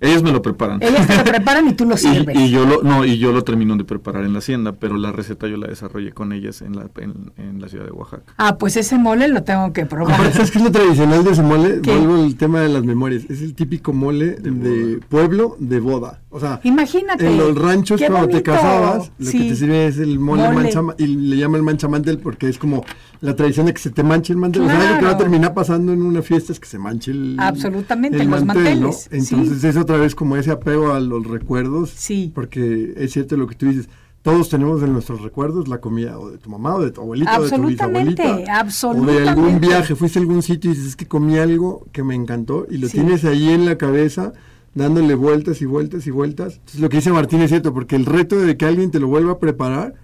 Ellos 0.00 0.22
me 0.22 0.30
lo 0.30 0.42
preparan. 0.42 0.80
Ellas 0.80 1.06
te 1.08 1.16
lo 1.16 1.24
preparan 1.32 1.66
y 1.68 1.72
tú 1.72 1.84
lo 1.84 1.96
sirves. 1.96 2.36
Y, 2.36 2.44
y 2.44 2.50
yo 2.50 2.64
lo 2.64 2.82
no 2.82 3.04
y 3.04 3.18
yo 3.18 3.32
lo 3.32 3.42
termino 3.42 3.76
de 3.76 3.84
preparar 3.84 4.24
en 4.24 4.32
la 4.32 4.38
hacienda, 4.38 4.72
pero 4.72 4.96
la 4.96 5.10
receta 5.10 5.48
yo 5.48 5.56
la 5.56 5.66
desarrollé 5.66 6.12
con 6.12 6.32
ellas 6.32 6.62
en 6.62 6.76
la 6.76 6.88
en, 6.98 7.32
en 7.36 7.60
la 7.60 7.68
ciudad 7.68 7.84
de 7.84 7.90
Oaxaca. 7.90 8.32
Ah, 8.36 8.58
pues 8.58 8.76
ese 8.76 8.96
mole 8.96 9.26
lo 9.28 9.42
tengo 9.42 9.72
que 9.72 9.86
probar. 9.86 10.14
Aparte, 10.14 10.34
¿sabes 10.34 10.50
qué 10.52 10.58
es 10.58 10.64
lo 10.64 10.70
tradicional 10.70 11.24
de 11.24 11.30
ese 11.32 11.42
mole? 11.42 11.80
¿Qué? 11.82 11.96
Vuelvo 11.96 12.22
al 12.22 12.36
tema 12.36 12.60
de 12.60 12.68
las 12.68 12.84
memorias. 12.84 13.24
Es 13.28 13.42
el 13.42 13.54
típico 13.54 13.92
mole 13.92 14.36
de, 14.36 15.00
pueblo 15.08 15.56
de 15.58 15.80
boda. 15.80 16.20
O 16.30 16.38
sea, 16.38 16.60
Imagínate. 16.62 17.26
en 17.26 17.38
los 17.38 17.56
ranchos 17.56 18.00
cuando 18.06 18.28
te 18.28 18.42
casabas, 18.42 19.10
lo 19.18 19.26
Sí. 19.30 19.38
que 19.38 19.48
te 19.48 19.56
sirve 19.56 19.86
es 19.86 19.96
el 19.98 20.18
mole, 20.18 20.42
Mole. 20.42 20.54
manchama- 20.66 20.94
y 20.98 21.06
le 21.06 21.36
llama 21.38 21.56
el 21.56 21.62
manchamantel 21.62 22.18
porque 22.18 22.48
es 22.50 22.58
como 22.58 22.84
la 23.22 23.34
tradición 23.34 23.64
de 23.64 23.72
que 23.72 23.80
se 23.80 23.90
te 23.90 24.02
manche 24.02 24.34
el 24.34 24.38
mantel. 24.38 24.62
O 24.62 24.66
sea, 24.66 24.74
lo 24.74 24.80
que 24.84 24.90
va 24.90 24.96
a 24.96 24.98
Claro. 24.98 25.16
terminar 25.16 25.54
pasando 25.54 25.92
en 25.92 26.02
una 26.02 26.20
fiesta 26.20 26.52
es 26.52 26.60
que 26.60 26.66
se 26.68 26.78
manche 26.78 27.12
el 27.12 27.36
Absolutamente, 27.38 28.20
el 28.20 28.28
los 28.28 28.44
mantel, 28.44 28.80
¿no? 28.82 28.92
sí. 28.92 29.08
Entonces 29.10 29.64
es 29.64 29.76
otra 29.76 29.96
vez 29.96 30.14
como 30.14 30.36
ese 30.36 30.50
apego 30.50 30.92
a 30.92 31.00
los 31.00 31.26
recuerdos. 31.26 31.90
Sí. 31.96 32.30
Porque 32.34 32.92
es 32.96 33.12
cierto 33.12 33.36
lo 33.38 33.46
que 33.46 33.54
tú 33.54 33.66
dices. 33.66 33.88
Todos 34.20 34.50
tenemos 34.50 34.82
en 34.82 34.92
nuestros 34.92 35.22
recuerdos 35.22 35.68
la 35.68 35.78
comida 35.78 36.18
o 36.18 36.28
de 36.30 36.36
tu 36.36 36.50
mamá 36.50 36.74
o 36.74 36.82
de 36.82 36.90
tu 36.90 37.00
abuelita 37.00 37.38
o 37.38 37.44
de 37.44 37.48
tu 37.48 37.54
Absolutamente, 37.54 38.22
bisabuelita. 38.22 38.34
O 38.34 38.36
de 38.44 38.50
absolutamente. 38.50 39.28
algún 39.30 39.60
viaje, 39.60 39.94
fuiste 39.94 40.18
a 40.18 40.22
algún 40.22 40.42
sitio 40.42 40.70
y 40.70 40.74
dices, 40.74 40.90
es 40.90 40.96
que 40.96 41.06
comí 41.06 41.38
algo 41.38 41.86
que 41.92 42.02
me 42.02 42.14
encantó 42.14 42.66
y 42.68 42.76
lo 42.78 42.88
Sí. 42.88 42.98
tienes 42.98 43.24
ahí 43.24 43.48
en 43.48 43.64
la 43.64 43.78
cabeza 43.78 44.34
dándole 44.78 45.14
vueltas 45.14 45.60
y 45.60 45.66
vueltas 45.66 46.06
y 46.06 46.10
vueltas. 46.10 46.54
Entonces 46.54 46.80
lo 46.80 46.88
que 46.88 46.96
dice 46.96 47.12
Martín 47.12 47.42
es 47.42 47.50
cierto, 47.50 47.74
porque 47.74 47.96
el 47.96 48.06
reto 48.06 48.38
de 48.38 48.56
que 48.56 48.64
alguien 48.64 48.90
te 48.90 48.98
lo 49.00 49.08
vuelva 49.08 49.32
a 49.32 49.38
preparar 49.38 49.94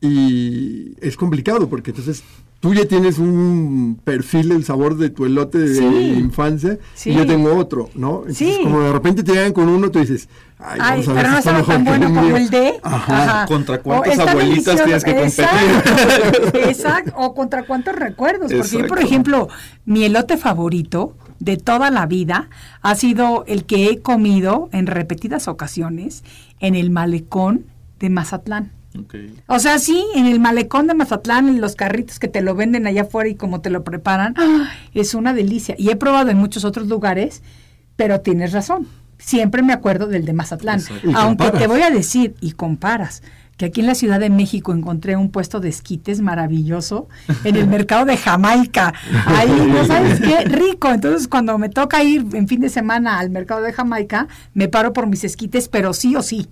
y 0.00 0.94
es 1.00 1.16
complicado, 1.16 1.68
porque 1.68 1.90
entonces 1.90 2.24
tú 2.60 2.74
ya 2.74 2.86
tienes 2.86 3.18
un 3.18 4.00
perfil 4.04 4.48
del 4.50 4.64
sabor 4.64 4.96
de 4.96 5.10
tu 5.10 5.24
elote 5.24 5.58
de 5.58 5.74
Sí. 5.76 5.84
infancia 6.18 6.78
Sí. 6.94 7.10
y 7.10 7.14
yo 7.14 7.26
tengo 7.26 7.54
otro, 7.56 7.88
¿no? 7.94 8.18
Entonces 8.20 8.56
Sí. 8.56 8.60
como 8.62 8.80
de 8.82 8.92
repente 8.92 9.22
te 9.22 9.32
llegan 9.32 9.52
con 9.52 9.68
uno, 9.68 9.90
tú 9.90 9.98
dices, 10.00 10.28
ay, 10.58 10.78
Ay, 10.80 10.90
vamos 11.04 11.08
a 11.08 11.12
ver 11.12 11.22
pero 11.24 11.28
si 11.28 11.32
no 11.32 11.38
está 11.38 11.52
mejor 11.52 11.74
tan 11.74 11.84
que 11.84 11.90
bueno 11.90 12.08
como 12.08 12.22
mío". 12.22 12.36
el 12.36 12.50
de. 12.50 12.74
Ajá. 12.82 13.46
¿Contra 13.46 13.76
O 13.76 13.82
cuántas 13.82 14.18
abuelitas 14.18 14.76
delicioso, 14.78 14.84
tienes 14.84 15.04
que 15.04 15.22
Exacto, 15.22 16.58
exacto, 16.68 17.12
o 17.16 17.34
contra 17.34 17.64
cuántos 17.64 17.94
recuerdos. 17.94 18.52
Porque 18.52 18.78
yo, 18.78 18.86
por 18.86 19.00
ejemplo, 19.00 19.48
mi 19.84 20.04
elote 20.04 20.36
favorito 20.36 21.16
de 21.42 21.56
toda 21.56 21.90
la 21.90 22.06
vida 22.06 22.48
ha 22.82 22.94
sido 22.94 23.44
el 23.48 23.64
que 23.64 23.88
he 23.88 24.00
comido 24.00 24.68
en 24.72 24.86
repetidas 24.86 25.48
ocasiones 25.48 26.22
en 26.60 26.76
el 26.76 26.90
malecón 26.90 27.66
de 27.98 28.10
Mazatlán. 28.10 28.70
O 29.46 29.58
sea, 29.58 29.78
sí, 29.78 30.04
en 30.14 30.26
el 30.26 30.38
malecón 30.38 30.86
de 30.86 30.94
Mazatlán, 30.94 31.48
en 31.48 31.60
los 31.60 31.74
carritos 31.74 32.18
que 32.18 32.28
te 32.28 32.42
lo 32.42 32.54
venden 32.54 32.86
allá 32.86 33.02
afuera 33.02 33.28
y 33.28 33.34
como 33.34 33.60
te 33.60 33.70
lo 33.70 33.82
preparan, 33.82 34.34
¡ah! 34.36 34.70
es 34.94 35.14
una 35.14 35.32
delicia. 35.32 35.74
Y 35.78 35.90
he 35.90 35.96
probado 35.96 36.30
en 36.30 36.36
muchos 36.36 36.64
otros 36.64 36.86
lugares, 36.86 37.42
pero 37.96 38.20
tienes 38.20 38.52
razón. 38.52 38.86
Siempre 39.18 39.62
me 39.62 39.72
acuerdo 39.72 40.06
del 40.06 40.24
de 40.24 40.34
Mazatlán. 40.34 40.80
Aunque 41.14 41.44
comparas. 41.44 41.60
te 41.60 41.66
voy 41.66 41.82
a 41.82 41.90
decir, 41.90 42.36
y 42.40 42.52
comparas, 42.52 43.22
que 43.56 43.66
aquí 43.66 43.80
en 43.80 43.86
la 43.86 43.94
Ciudad 43.94 44.18
de 44.18 44.30
México 44.30 44.72
encontré 44.72 45.16
un 45.16 45.30
puesto 45.30 45.60
de 45.60 45.68
esquites 45.68 46.20
maravilloso 46.20 47.08
en 47.44 47.56
el 47.56 47.66
mercado 47.66 48.04
de 48.04 48.16
Jamaica. 48.16 48.92
Ahí, 49.26 49.70
¿no 49.72 49.84
sabes 49.86 50.20
qué? 50.20 50.44
Rico. 50.44 50.90
Entonces, 50.90 51.28
cuando 51.28 51.56
me 51.58 51.68
toca 51.68 52.02
ir 52.02 52.26
en 52.32 52.48
fin 52.48 52.60
de 52.60 52.68
semana 52.68 53.18
al 53.18 53.30
mercado 53.30 53.62
de 53.62 53.72
Jamaica, 53.72 54.28
me 54.54 54.68
paro 54.68 54.92
por 54.92 55.06
mis 55.06 55.24
esquites, 55.24 55.68
pero 55.68 55.92
sí 55.92 56.16
o 56.16 56.22
sí. 56.22 56.48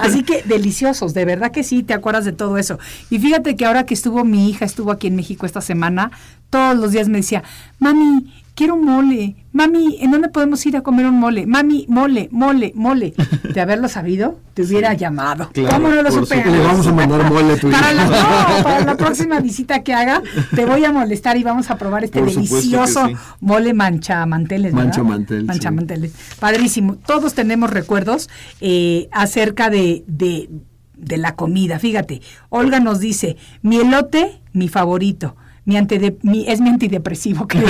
Así 0.00 0.22
que 0.22 0.42
deliciosos, 0.42 1.14
de 1.14 1.24
verdad 1.24 1.50
que 1.50 1.64
sí, 1.64 1.82
te 1.82 1.94
acuerdas 1.94 2.24
de 2.24 2.32
todo 2.32 2.58
eso. 2.58 2.78
Y 3.10 3.18
fíjate 3.18 3.56
que 3.56 3.66
ahora 3.66 3.84
que 3.84 3.94
estuvo 3.94 4.24
mi 4.24 4.48
hija, 4.50 4.64
estuvo 4.64 4.90
aquí 4.90 5.06
en 5.06 5.16
México 5.16 5.46
esta 5.46 5.60
semana, 5.60 6.10
todos 6.54 6.76
los 6.76 6.92
días 6.92 7.08
me 7.08 7.18
decía, 7.18 7.42
mami, 7.80 8.32
quiero 8.54 8.74
un 8.76 8.84
mole. 8.84 9.34
Mami, 9.50 9.98
¿en 10.00 10.12
dónde 10.12 10.28
podemos 10.28 10.64
ir 10.66 10.76
a 10.76 10.82
comer 10.82 11.04
un 11.06 11.18
mole? 11.18 11.46
Mami, 11.48 11.84
mole, 11.88 12.28
mole, 12.30 12.70
mole. 12.76 13.12
De 13.54 13.60
haberlo 13.60 13.88
sabido, 13.88 14.38
te 14.54 14.62
hubiera 14.62 14.94
llamado. 14.94 15.50
Claro, 15.52 15.74
¿Cómo 15.74 15.88
no 15.88 16.00
lo 16.00 16.12
supe? 16.12 16.36
Le 16.44 16.58
vamos 16.60 16.86
a 16.86 16.92
mandar 16.92 17.28
mole 17.28 17.56
tu 17.56 17.72
para 17.72 17.92
hija. 17.92 18.06
la, 18.06 18.56
no, 18.58 18.62
para 18.62 18.84
la 18.84 18.96
próxima 18.96 19.40
visita 19.40 19.82
que 19.82 19.94
haga, 19.94 20.22
te 20.54 20.64
voy 20.64 20.84
a 20.84 20.92
molestar 20.92 21.36
y 21.38 21.42
vamos 21.42 21.68
a 21.72 21.76
probar 21.76 22.04
este 22.04 22.20
Por 22.20 22.32
delicioso 22.32 23.08
sí. 23.08 23.16
mole 23.40 23.74
manchamanteles. 23.74 24.72
¿verdad? 24.72 24.86
Manchamantel, 24.86 25.40
sí. 25.40 25.46
Manchamanteles. 25.46 26.12
Padrísimo. 26.38 26.94
Todos 26.94 27.34
tenemos 27.34 27.70
recuerdos 27.70 28.30
eh, 28.60 29.08
acerca 29.10 29.70
de, 29.70 30.04
de, 30.06 30.50
de 30.96 31.16
la 31.16 31.34
comida. 31.34 31.80
Fíjate, 31.80 32.22
Olga 32.48 32.78
nos 32.78 33.00
dice, 33.00 33.38
mi 33.62 33.78
elote, 33.78 34.40
mi 34.52 34.68
favorito. 34.68 35.34
Mi 35.66 35.76
antide- 35.76 36.18
mi- 36.22 36.44
es 36.46 36.60
mi 36.60 36.68
antidepresivo, 36.68 37.46
que. 37.48 37.58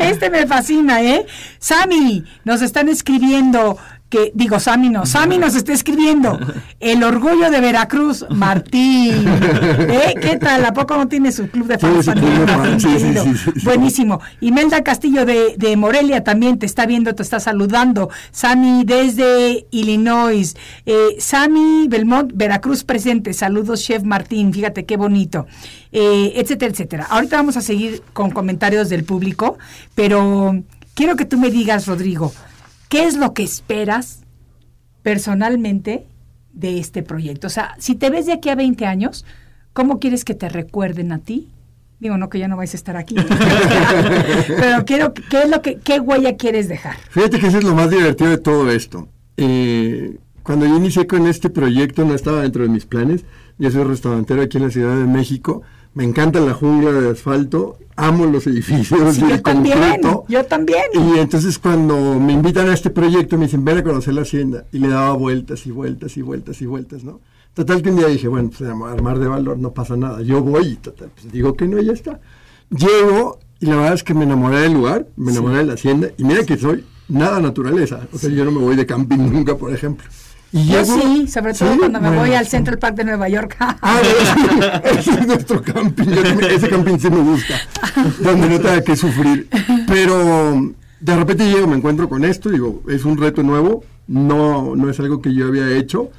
Este 0.00 0.30
me 0.30 0.46
fascina, 0.46 1.02
¿eh? 1.02 1.26
Sami, 1.58 2.24
nos 2.44 2.62
están 2.62 2.88
escribiendo 2.88 3.78
que, 4.12 4.30
digo, 4.34 4.60
Sami 4.60 4.90
no, 4.90 5.06
Sami 5.06 5.38
nos 5.38 5.54
está 5.54 5.72
escribiendo. 5.72 6.38
El 6.80 7.02
orgullo 7.02 7.50
de 7.50 7.62
Veracruz, 7.62 8.26
Martín. 8.28 9.24
¿Eh? 9.26 10.12
¿Qué 10.20 10.36
tal? 10.36 10.66
¿A 10.66 10.74
poco 10.74 10.98
no 10.98 11.08
tiene 11.08 11.32
su 11.32 11.48
club 11.48 11.66
de 11.66 11.78
fans? 11.78 12.10
Sí. 12.76 13.62
Buenísimo. 13.64 14.20
Imelda 14.42 14.84
Castillo 14.84 15.24
de, 15.24 15.54
de 15.56 15.78
Morelia 15.78 16.22
también 16.22 16.58
te 16.58 16.66
está 16.66 16.84
viendo, 16.84 17.14
te 17.14 17.22
está 17.22 17.40
saludando. 17.40 18.10
Sami 18.32 18.84
desde 18.84 19.66
Illinois. 19.70 20.56
Eh, 20.84 21.16
Sami 21.18 21.86
Belmont, 21.88 22.32
Veracruz 22.34 22.84
presente. 22.84 23.32
Saludos, 23.32 23.82
Chef 23.82 24.02
Martín. 24.02 24.52
Fíjate 24.52 24.84
qué 24.84 24.98
bonito. 24.98 25.46
Eh, 25.90 26.34
etcétera, 26.36 26.70
etcétera. 26.70 27.06
Ahorita 27.08 27.36
vamos 27.36 27.56
a 27.56 27.62
seguir 27.62 28.02
con 28.12 28.30
comentarios 28.30 28.90
del 28.90 29.04
público, 29.04 29.56
pero 29.94 30.62
quiero 30.92 31.16
que 31.16 31.24
tú 31.24 31.38
me 31.38 31.50
digas, 31.50 31.86
Rodrigo, 31.86 32.34
¿qué 32.92 33.04
es 33.04 33.16
lo 33.16 33.32
que 33.32 33.42
esperas 33.42 34.20
personalmente 35.02 36.04
de 36.52 36.78
este 36.78 37.02
proyecto? 37.02 37.46
O 37.46 37.50
sea, 37.50 37.74
si 37.78 37.94
te 37.94 38.10
ves 38.10 38.26
de 38.26 38.34
aquí 38.34 38.50
a 38.50 38.54
20 38.54 38.84
años, 38.84 39.24
¿cómo 39.72 39.98
quieres 39.98 40.26
que 40.26 40.34
te 40.34 40.50
recuerden 40.50 41.10
a 41.10 41.18
ti? 41.18 41.48
Digo, 42.00 42.18
no 42.18 42.28
que 42.28 42.38
ya 42.38 42.48
no 42.48 42.56
vais 42.58 42.74
a 42.74 42.76
estar 42.76 42.98
aquí. 42.98 43.14
Pero 44.46 44.84
quiero, 44.84 45.14
¿qué 45.14 45.44
es 45.44 45.48
lo 45.48 45.62
que, 45.62 45.76
qué 45.76 46.00
huella 46.00 46.36
quieres 46.36 46.68
dejar? 46.68 46.96
Fíjate 47.08 47.38
que 47.38 47.46
eso 47.46 47.58
es 47.58 47.64
lo 47.64 47.74
más 47.74 47.88
divertido 47.88 48.28
de 48.28 48.38
todo 48.38 48.70
esto. 48.70 49.08
Eh, 49.38 50.18
cuando 50.42 50.66
yo 50.66 50.76
inicié 50.76 51.06
con 51.06 51.26
este 51.26 51.48
proyecto 51.48 52.04
no 52.04 52.12
estaba 52.12 52.42
dentro 52.42 52.62
de 52.62 52.68
mis 52.68 52.84
planes. 52.84 53.24
Yo 53.56 53.70
soy 53.70 53.84
restaurantero 53.84 54.42
aquí 54.42 54.58
en 54.58 54.64
la 54.64 54.70
Ciudad 54.70 54.96
de 54.96 55.06
México. 55.06 55.62
Me 55.94 56.04
encanta 56.04 56.40
la 56.40 56.54
jungla 56.54 56.92
de 56.92 57.10
asfalto. 57.10 57.78
Amo 57.94 58.24
los 58.24 58.46
edificios 58.46 59.14
Sí, 59.14 59.22
y 59.22 59.28
yo 59.28 59.34
el 59.34 59.42
también, 59.42 59.78
concreto. 59.78 60.24
yo 60.28 60.44
también. 60.46 60.82
Y 60.94 61.18
entonces 61.18 61.58
cuando 61.58 62.18
me 62.18 62.32
invitan 62.32 62.68
a 62.70 62.74
este 62.74 62.88
proyecto 62.88 63.36
me 63.36 63.44
dicen, 63.44 63.64
ven 63.64 63.78
a 63.78 63.84
conocer 63.84 64.14
la 64.14 64.22
hacienda. 64.22 64.64
Y 64.72 64.78
le 64.78 64.88
daba 64.88 65.12
vueltas 65.12 65.66
y 65.66 65.70
vueltas 65.70 66.16
y 66.16 66.22
vueltas 66.22 66.60
y 66.62 66.66
vueltas, 66.66 67.04
¿no? 67.04 67.20
Total 67.52 67.82
que 67.82 67.90
un 67.90 67.96
día 67.96 68.06
dije, 68.06 68.28
bueno, 68.28 68.50
pues 68.56 68.62
armar 68.70 69.18
de 69.18 69.28
valor 69.28 69.58
no 69.58 69.72
pasa 69.72 69.94
nada. 69.96 70.22
Yo 70.22 70.40
voy 70.42 70.68
y 70.68 70.76
total, 70.76 71.10
pues 71.14 71.30
digo 71.30 71.54
que 71.54 71.68
no 71.68 71.78
y 71.78 71.84
ya 71.84 71.92
está. 71.92 72.18
Llego 72.70 73.38
y 73.60 73.66
la 73.66 73.76
verdad 73.76 73.92
es 73.94 74.02
que 74.02 74.14
me 74.14 74.24
enamoré 74.24 74.60
del 74.60 74.72
lugar, 74.72 75.06
me 75.16 75.30
enamoré 75.32 75.58
de 75.58 75.64
la 75.66 75.74
hacienda. 75.74 76.08
Y 76.16 76.24
mira 76.24 76.44
que 76.44 76.56
soy 76.56 76.84
nada 77.08 77.40
naturaleza. 77.40 78.00
O 78.14 78.16
sea, 78.18 78.30
yo 78.30 78.46
no 78.46 78.52
me 78.52 78.58
voy 78.60 78.74
de 78.76 78.86
camping 78.86 79.18
nunca, 79.18 79.54
por 79.58 79.72
ejemplo. 79.74 80.06
Y 80.52 80.66
Yo 80.66 80.82
llego- 80.82 81.00
sí, 81.00 81.28
sobre 81.28 81.54
todo 81.54 81.72
¿Sí? 81.72 81.78
cuando 81.78 82.00
me 82.00 82.08
Bueno. 82.08 82.22
voy 82.22 82.34
al 82.34 82.46
Central 82.46 82.78
Park 82.78 82.96
de 82.96 83.04
Nueva 83.04 83.28
York. 83.28 83.56
Ah, 83.82 84.00
ese, 84.84 85.10
es 85.12 85.26
nuestro 85.26 85.62
camping. 85.62 86.04
Ese 86.50 86.68
camping 86.68 86.98
sí 86.98 87.10
me 87.10 87.20
gusta. 87.22 87.54
Donde 88.22 88.48
no 88.48 88.60
tenga 88.60 88.82
que 88.82 88.94
sufrir. 88.96 89.48
Pero 89.86 90.72
de 91.00 91.16
repente 91.16 91.50
llego, 91.50 91.66
me 91.66 91.76
encuentro 91.76 92.08
con 92.08 92.24
esto. 92.24 92.50
Digo, 92.50 92.82
es 92.88 93.04
un 93.04 93.16
reto 93.16 93.42
nuevo. 93.42 93.84
No, 94.06 94.76
no 94.76 94.90
es 94.90 95.00
algo 95.00 95.22
que 95.22 95.34
yo 95.34 95.46
había 95.48 95.70
hecho. 95.76 96.10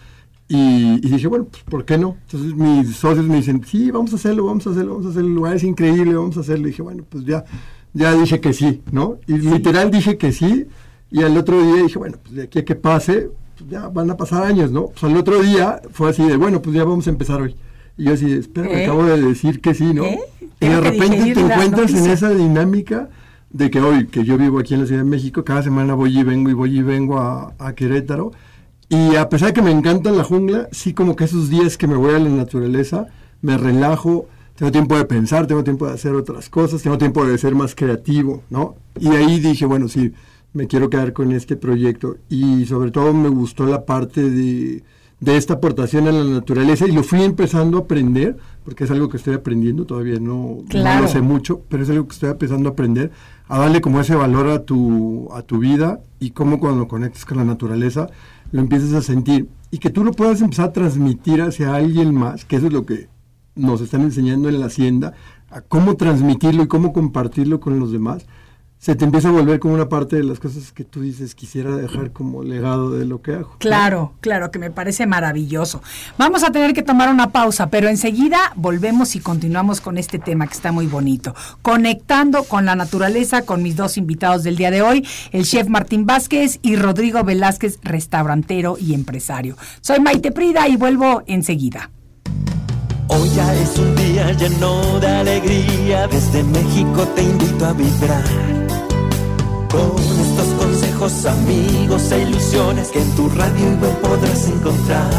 Y, 0.47 0.95
y 1.05 1.09
dije, 1.11 1.27
bueno, 1.27 1.45
pues, 1.45 1.63
¿por 1.63 1.85
qué 1.85 1.97
no? 1.97 2.17
Entonces 2.25 2.53
mis 2.55 2.95
socios 2.97 3.25
me 3.27 3.37
dicen, 3.37 3.61
sí, 3.65 3.91
vamos 3.91 4.13
a 4.13 4.15
hacerlo, 4.17 4.45
vamos 4.45 4.65
a 4.67 4.71
hacerlo, 4.71 4.93
vamos 4.93 5.05
a 5.07 5.09
hacerlo. 5.09 5.27
El 5.29 5.35
lugar 5.35 5.55
es 5.55 5.63
increíble, 5.63 6.13
vamos 6.15 6.37
a 6.37 6.41
hacerlo. 6.41 6.67
Y 6.67 6.71
dije, 6.71 6.81
bueno, 6.81 7.03
pues 7.09 7.23
ya, 7.25 7.43
ya 7.93 8.13
dije 8.13 8.39
que 8.41 8.51
sí, 8.53 8.81
¿no? 8.91 9.17
Y 9.27 9.37
literal 9.37 9.89
dije 9.91 10.17
que 10.17 10.31
sí. 10.31 10.65
Y 11.11 11.21
al 11.23 11.37
otro 11.37 11.61
día 11.61 11.83
dije, 11.83 11.97
bueno, 11.99 12.17
pues 12.21 12.35
de 12.35 12.43
aquí 12.43 12.59
a 12.59 12.65
que 12.65 12.75
pase, 12.75 13.29
pues 13.57 13.69
ya 13.69 13.87
van 13.87 14.09
a 14.09 14.17
pasar 14.17 14.43
años, 14.43 14.71
¿no? 14.71 14.87
Pues 14.87 15.03
al 15.03 15.17
otro 15.17 15.41
día 15.41 15.81
fue 15.91 16.09
así 16.09 16.23
de, 16.23 16.37
bueno, 16.37 16.61
pues 16.61 16.75
ya 16.75 16.83
vamos 16.83 17.07
a 17.07 17.09
empezar 17.09 17.41
hoy. 17.41 17.55
Y 17.97 18.05
yo 18.05 18.13
así, 18.13 18.31
espera, 18.31 18.67
me 18.67 18.81
¿Eh? 18.81 18.85
acabo 18.85 19.05
de 19.05 19.21
decir 19.21 19.61
que 19.61 19.73
sí, 19.73 19.93
¿no? 19.93 20.03
¿Eh? 20.03 20.19
Y 20.59 20.67
de 20.67 20.81
repente 20.81 21.33
te 21.33 21.39
encuentras 21.39 21.91
en 21.91 21.97
noticia. 21.97 22.13
esa 22.13 22.29
dinámica 22.29 23.09
de 23.49 23.69
que 23.69 23.81
hoy, 23.81 24.07
que 24.07 24.23
yo 24.23 24.37
vivo 24.37 24.59
aquí 24.59 24.73
en 24.73 24.81
la 24.81 24.87
Ciudad 24.87 25.03
de 25.03 25.09
México, 25.09 25.43
cada 25.43 25.61
semana 25.61 25.93
voy 25.93 26.17
y 26.17 26.23
vengo 26.23 26.49
y 26.49 26.53
voy 26.53 26.79
y 26.79 26.81
vengo 26.81 27.19
a, 27.19 27.53
a 27.59 27.73
Querétaro. 27.73 28.31
Y 28.89 29.15
a 29.15 29.29
pesar 29.29 29.49
de 29.49 29.53
que 29.53 29.61
me 29.61 29.71
encanta 29.71 30.11
la 30.11 30.23
jungla, 30.23 30.69
sí 30.71 30.93
como 30.93 31.15
que 31.15 31.25
esos 31.25 31.49
días 31.49 31.77
que 31.77 31.87
me 31.87 31.95
voy 31.95 32.15
a 32.15 32.19
la 32.19 32.29
naturaleza, 32.29 33.07
me 33.41 33.57
relajo, 33.57 34.27
tengo 34.55 34.71
tiempo 34.71 34.97
de 34.97 35.05
pensar, 35.05 35.47
tengo 35.47 35.63
tiempo 35.63 35.87
de 35.87 35.93
hacer 35.93 36.13
otras 36.13 36.49
cosas, 36.49 36.81
tengo 36.81 36.97
tiempo 36.97 37.25
de 37.25 37.37
ser 37.37 37.55
más 37.55 37.75
creativo, 37.75 38.43
¿no? 38.49 38.75
Y 38.99 39.09
ahí 39.09 39.39
dije, 39.39 39.65
bueno, 39.65 39.87
sí, 39.87 40.13
me 40.53 40.67
quiero 40.67 40.89
quedar 40.89 41.13
con 41.13 41.31
este 41.31 41.55
proyecto. 41.55 42.17
Y 42.29 42.65
sobre 42.65 42.91
todo 42.91 43.13
me 43.13 43.29
gustó 43.29 43.65
la 43.65 43.85
parte 43.85 44.29
de, 44.29 44.83
de 45.19 45.37
esta 45.37 45.55
aportación 45.55 46.07
a 46.07 46.11
la 46.11 46.23
naturaleza. 46.23 46.87
Y 46.87 46.91
lo 46.91 47.03
fui 47.03 47.23
empezando 47.23 47.77
a 47.77 47.81
aprender, 47.81 48.37
porque 48.63 48.83
es 48.83 48.91
algo 48.91 49.09
que 49.09 49.17
estoy 49.17 49.33
aprendiendo, 49.33 49.85
todavía 49.85 50.19
no, 50.19 50.59
no 50.73 51.01
lo 51.01 51.07
sé 51.07 51.21
mucho, 51.21 51.61
pero 51.69 51.83
es 51.83 51.89
algo 51.89 52.07
que 52.07 52.13
estoy 52.13 52.29
empezando 52.29 52.69
a 52.69 52.71
aprender, 52.73 53.11
a 53.47 53.59
darle 53.59 53.81
como 53.81 53.99
ese 53.99 54.15
valor 54.15 54.47
a 54.49 54.63
tu, 54.63 55.29
a 55.33 55.41
tu 55.41 55.59
vida 55.59 55.99
y 56.19 56.31
cómo 56.31 56.59
cuando 56.59 56.87
conectas 56.87 57.25
con 57.25 57.37
la 57.37 57.45
naturaleza 57.45 58.09
lo 58.51 58.61
empiezas 58.61 58.93
a 58.93 59.01
sentir. 59.01 59.47
Y 59.71 59.79
que 59.79 59.89
tú 59.89 60.03
lo 60.03 60.11
puedas 60.11 60.41
empezar 60.41 60.69
a 60.69 60.73
transmitir 60.73 61.41
hacia 61.41 61.73
alguien 61.73 62.13
más, 62.13 62.45
que 62.45 62.57
eso 62.57 62.67
es 62.67 62.73
lo 62.73 62.85
que 62.85 63.07
nos 63.55 63.81
están 63.81 64.01
enseñando 64.01 64.49
en 64.49 64.59
la 64.59 64.67
hacienda, 64.67 65.13
a 65.49 65.61
cómo 65.61 65.95
transmitirlo 65.95 66.63
y 66.63 66.67
cómo 66.67 66.93
compartirlo 66.93 67.59
con 67.59 67.79
los 67.79 67.91
demás, 67.91 68.25
se 68.83 68.95
te 68.95 69.05
empieza 69.05 69.29
a 69.29 69.31
volver 69.31 69.61
como 69.61 69.75
una 69.75 69.87
parte 69.87 70.17
de 70.17 70.25
las 70.25 70.41
cosas 70.41 70.73
que 70.73 70.83
tú 70.83 70.99
dices 70.99 71.35
quisiera 71.35 71.73
dejar 71.77 72.11
como 72.11 72.43
legado 72.43 72.91
de 72.91 73.05
lo 73.05 73.21
que 73.21 73.31
hago. 73.31 73.55
Claro, 73.59 74.11
claro, 74.19 74.51
que 74.51 74.59
me 74.59 74.71
parece 74.71 75.07
maravilloso. 75.07 75.81
Vamos 76.17 76.43
a 76.43 76.51
tener 76.51 76.73
que 76.73 76.83
tomar 76.83 77.09
una 77.09 77.31
pausa, 77.31 77.69
pero 77.69 77.87
enseguida 77.87 78.51
volvemos 78.57 79.15
y 79.15 79.21
continuamos 79.21 79.79
con 79.79 79.97
este 79.97 80.19
tema 80.19 80.47
que 80.47 80.55
está 80.55 80.73
muy 80.73 80.87
bonito. 80.87 81.33
Conectando 81.61 82.43
con 82.43 82.65
la 82.65 82.75
naturaleza 82.75 83.43
con 83.43 83.63
mis 83.63 83.77
dos 83.77 83.95
invitados 83.95 84.43
del 84.43 84.57
día 84.57 84.69
de 84.69 84.81
hoy, 84.81 85.07
el 85.31 85.45
chef 85.45 85.69
Martín 85.69 86.05
Vázquez 86.05 86.59
y 86.61 86.75
Rodrigo 86.75 87.23
Velázquez, 87.23 87.79
restaurantero 87.83 88.75
y 88.77 88.95
empresario. 88.95 89.55
Soy 89.79 90.01
Maite 90.01 90.33
Prida 90.33 90.67
y 90.67 90.75
vuelvo 90.75 91.23
enseguida. 91.25 91.89
Hoy 93.07 93.29
ya 93.29 93.53
es 93.53 93.77
un 93.77 93.95
día 93.95 94.29
lleno 94.33 94.99
de 94.99 95.07
alegría, 95.07 96.05
desde 96.07 96.43
México 96.43 97.07
te 97.15 97.23
invito 97.23 97.65
a 97.65 97.71
vibrar. 97.71 98.62
Con 99.73 99.89
estos 99.97 100.47
consejos, 100.59 101.25
amigos 101.25 102.11
e 102.11 102.21
ilusiones 102.21 102.89
que 102.89 103.01
en 103.01 103.09
tu 103.15 103.27
radio 103.29 103.71
y 103.71 103.75
web 103.81 104.01
podrás 104.01 104.47
encontrar. 104.47 105.09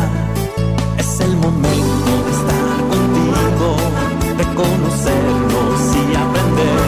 Es 0.97 1.19
el 1.19 1.37
momento 1.39 2.13
de 2.25 2.31
estar 2.39 2.79
contigo, 2.93 3.77
de 4.39 4.45
conocernos 4.55 5.81
y 5.97 6.15
aprender, 6.25 6.87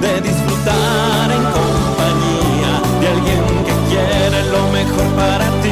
de 0.00 0.20
disfrutar 0.28 1.30
en 1.30 1.44
compañía 1.60 2.72
de 3.00 3.06
alguien 3.06 3.44
que 3.66 3.74
quiere 3.88 4.38
lo 4.50 4.62
mejor 4.72 5.06
para 5.14 5.46
ti. 5.62 5.63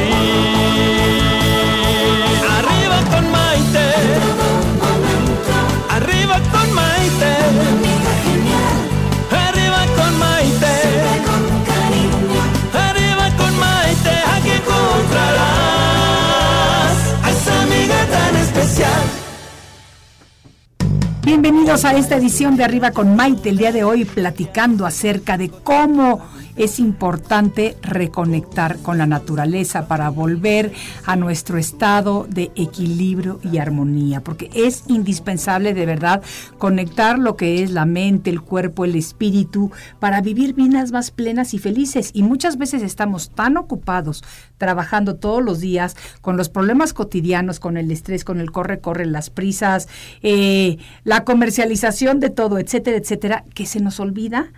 Bienvenidos 21.24 21.84
a 21.84 21.94
esta 21.94 22.16
edición 22.16 22.56
de 22.56 22.64
Arriba 22.64 22.90
con 22.90 23.14
Maite, 23.14 23.50
el 23.50 23.56
día 23.56 23.70
de 23.70 23.84
hoy 23.84 24.04
platicando 24.04 24.86
acerca 24.86 25.38
de 25.38 25.50
cómo 25.50 26.20
es 26.56 26.78
importante 26.78 27.76
reconectar 27.82 28.78
con 28.78 28.98
la 28.98 29.06
naturaleza 29.06 29.88
para 29.88 30.10
volver 30.10 30.72
a 31.06 31.16
nuestro 31.16 31.58
estado 31.58 32.26
de 32.28 32.50
equilibrio 32.56 33.40
y 33.42 33.58
armonía, 33.58 34.20
porque 34.22 34.50
es 34.54 34.84
indispensable 34.88 35.74
de 35.74 35.86
verdad 35.86 36.22
conectar 36.58 37.18
lo 37.18 37.36
que 37.36 37.62
es 37.62 37.70
la 37.70 37.84
mente, 37.84 38.30
el 38.30 38.42
cuerpo, 38.42 38.84
el 38.84 38.96
espíritu, 38.96 39.70
para 39.98 40.20
vivir 40.20 40.54
vidas 40.54 40.92
más 40.92 41.10
plenas 41.10 41.54
y 41.54 41.58
felices. 41.58 42.10
Y 42.14 42.22
muchas 42.22 42.58
veces 42.58 42.82
estamos 42.82 43.30
tan 43.30 43.56
ocupados 43.56 44.22
trabajando 44.58 45.16
todos 45.16 45.42
los 45.42 45.60
días 45.60 45.96
con 46.20 46.36
los 46.36 46.48
problemas 46.48 46.92
cotidianos, 46.92 47.60
con 47.60 47.76
el 47.76 47.90
estrés, 47.90 48.24
con 48.24 48.40
el 48.40 48.52
corre-corre, 48.52 49.06
las 49.06 49.30
prisas, 49.30 49.88
eh, 50.22 50.78
la 51.04 51.24
comercialización 51.24 52.20
de 52.20 52.30
todo, 52.30 52.58
etcétera, 52.58 52.96
etcétera, 52.96 53.44
que 53.54 53.66
se 53.66 53.80
nos 53.80 53.98
olvida 54.00 54.52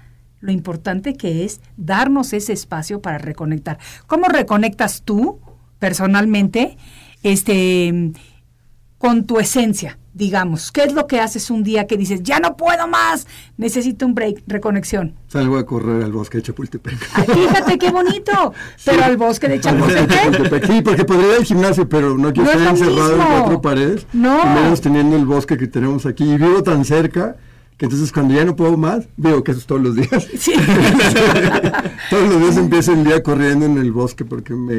lo 0.44 0.52
importante 0.52 1.14
que 1.14 1.46
es 1.46 1.60
darnos 1.78 2.34
ese 2.34 2.52
espacio 2.52 3.00
para 3.00 3.16
reconectar. 3.16 3.78
¿Cómo 4.06 4.26
reconectas 4.28 5.00
tú 5.02 5.40
personalmente 5.78 6.76
este 7.22 8.12
con 8.98 9.24
tu 9.24 9.38
esencia, 9.38 9.98
digamos? 10.12 10.70
¿Qué 10.70 10.84
es 10.84 10.92
lo 10.92 11.06
que 11.06 11.18
haces 11.18 11.50
un 11.50 11.62
día 11.62 11.86
que 11.86 11.96
dices, 11.96 12.22
ya 12.22 12.40
no 12.40 12.58
puedo 12.58 12.86
más, 12.86 13.26
necesito 13.56 14.04
un 14.04 14.14
break, 14.14 14.42
reconexión? 14.46 15.14
Salgo 15.28 15.56
a 15.56 15.64
correr 15.64 16.02
al 16.02 16.12
bosque 16.12 16.38
de 16.38 16.42
Chapultepec. 16.42 16.98
Ay, 17.14 17.24
fíjate 17.26 17.78
qué 17.78 17.90
bonito, 17.90 18.52
pero 18.84 19.02
al 19.02 19.16
bosque 19.16 19.48
de 19.48 19.60
Chapultepec. 19.60 20.66
Sí, 20.66 20.82
porque 20.82 21.06
podría 21.06 21.32
ir 21.32 21.38
al 21.38 21.44
gimnasio, 21.44 21.88
pero 21.88 22.18
no 22.18 22.34
quiero 22.34 22.50
No 22.50 22.50
es 22.50 22.56
estar 22.56 22.76
encerrado 22.76 23.12
en 23.16 23.38
cuatro 23.38 23.62
paredes. 23.62 24.06
No. 24.12 24.42
y 24.42 24.60
menos 24.60 24.82
teniendo 24.82 25.16
el 25.16 25.24
bosque 25.24 25.56
que 25.56 25.68
tenemos 25.68 26.04
aquí. 26.04 26.24
Y 26.24 26.36
vivo 26.36 26.62
tan 26.62 26.84
cerca 26.84 27.36
que 27.76 27.86
entonces 27.86 28.12
cuando 28.12 28.34
ya 28.34 28.44
no 28.44 28.54
puedo 28.54 28.76
más, 28.76 29.06
veo 29.16 29.42
que 29.42 29.50
eso 29.52 29.60
es 29.60 29.66
todos 29.66 29.80
los 29.82 29.94
días. 29.96 30.26
Sí. 30.38 30.52
todos 32.10 32.28
los 32.28 32.40
días 32.40 32.56
empiezo 32.56 32.92
el 32.92 33.04
día 33.04 33.22
corriendo 33.22 33.66
en 33.66 33.78
el 33.78 33.92
bosque 33.92 34.24
porque 34.24 34.54
me... 34.54 34.74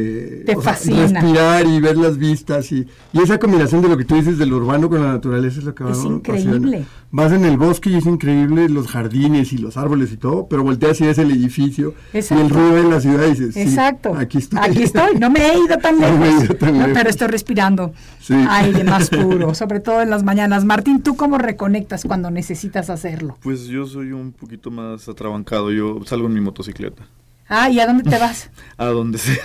Te 0.45 0.53
sea, 0.53 0.61
fascina. 0.61 1.07
respirar 1.21 1.65
y 1.67 1.79
ver 1.79 1.97
las 1.97 2.17
vistas 2.17 2.71
y, 2.71 2.87
y 3.13 3.19
esa 3.21 3.37
combinación 3.39 3.81
de 3.81 3.89
lo 3.89 3.97
que 3.97 4.05
tú 4.05 4.15
dices 4.15 4.37
del 4.37 4.53
urbano 4.53 4.89
con 4.89 5.01
la 5.03 5.13
naturaleza 5.13 5.59
es 5.59 5.65
lo 5.65 5.75
que 5.75 5.83
Es 5.83 5.97
me 6.03 6.15
apasiona. 6.17 6.55
increíble. 6.55 6.85
Vas 7.17 7.31
en 7.31 7.45
el 7.45 7.55
bosque 7.55 7.89
y 7.91 7.95
es 7.95 8.05
increíble 8.05 8.67
los 8.67 8.87
jardines 8.87 9.53
y 9.53 9.57
los 9.57 9.77
árboles 9.77 10.11
y 10.11 10.17
todo, 10.17 10.47
pero 10.49 10.63
volteas 10.63 10.99
y 10.99 11.05
ves 11.05 11.17
el 11.17 11.31
edificio 11.31 11.93
y 12.13 12.17
el 12.17 12.49
ruido 12.49 12.75
de 12.75 12.83
la 12.83 12.99
ciudad 12.99 13.25
y 13.27 13.29
dices, 13.29 13.53
sí, 13.53 13.61
Exacto. 13.61 14.13
aquí 14.17 14.39
estoy. 14.39 14.59
Aquí 14.61 14.83
estoy. 14.83 15.17
No 15.17 15.29
me 15.29 15.39
he 15.47 15.57
ido 15.57 15.77
tan 15.77 15.95
No 15.99 16.07
lejos. 16.07 16.19
me 16.19 16.27
he 16.27 16.43
ido 16.43 16.55
tan 16.55 16.73
No, 16.73 16.79
lejos. 16.79 16.93
pero 16.97 17.09
estoy 17.09 17.27
respirando 17.29 17.93
Sí. 18.19 18.33
aire 18.49 18.83
más 18.83 19.09
puro, 19.21 19.53
sobre 19.55 19.79
todo 19.79 20.01
en 20.01 20.09
las 20.09 20.23
mañanas. 20.23 20.65
Martín, 20.65 21.01
¿tú 21.03 21.15
cómo 21.15 21.37
reconectas 21.37 22.03
cuando 22.03 22.29
necesitas 22.31 22.89
hacerlo? 22.89 23.37
Pues 23.41 23.67
yo 23.67 23.85
soy 23.85 24.11
un 24.11 24.33
poquito 24.33 24.69
más 24.69 25.07
atrabancado. 25.07 25.71
Yo 25.71 26.01
salgo 26.05 26.27
en 26.27 26.33
mi 26.33 26.41
motocicleta. 26.41 27.03
Ah, 27.47 27.69
¿y 27.69 27.79
a 27.79 27.85
dónde 27.85 28.03
te 28.09 28.17
vas? 28.17 28.49
A 28.77 28.85
donde 28.87 29.17
sea. 29.19 29.35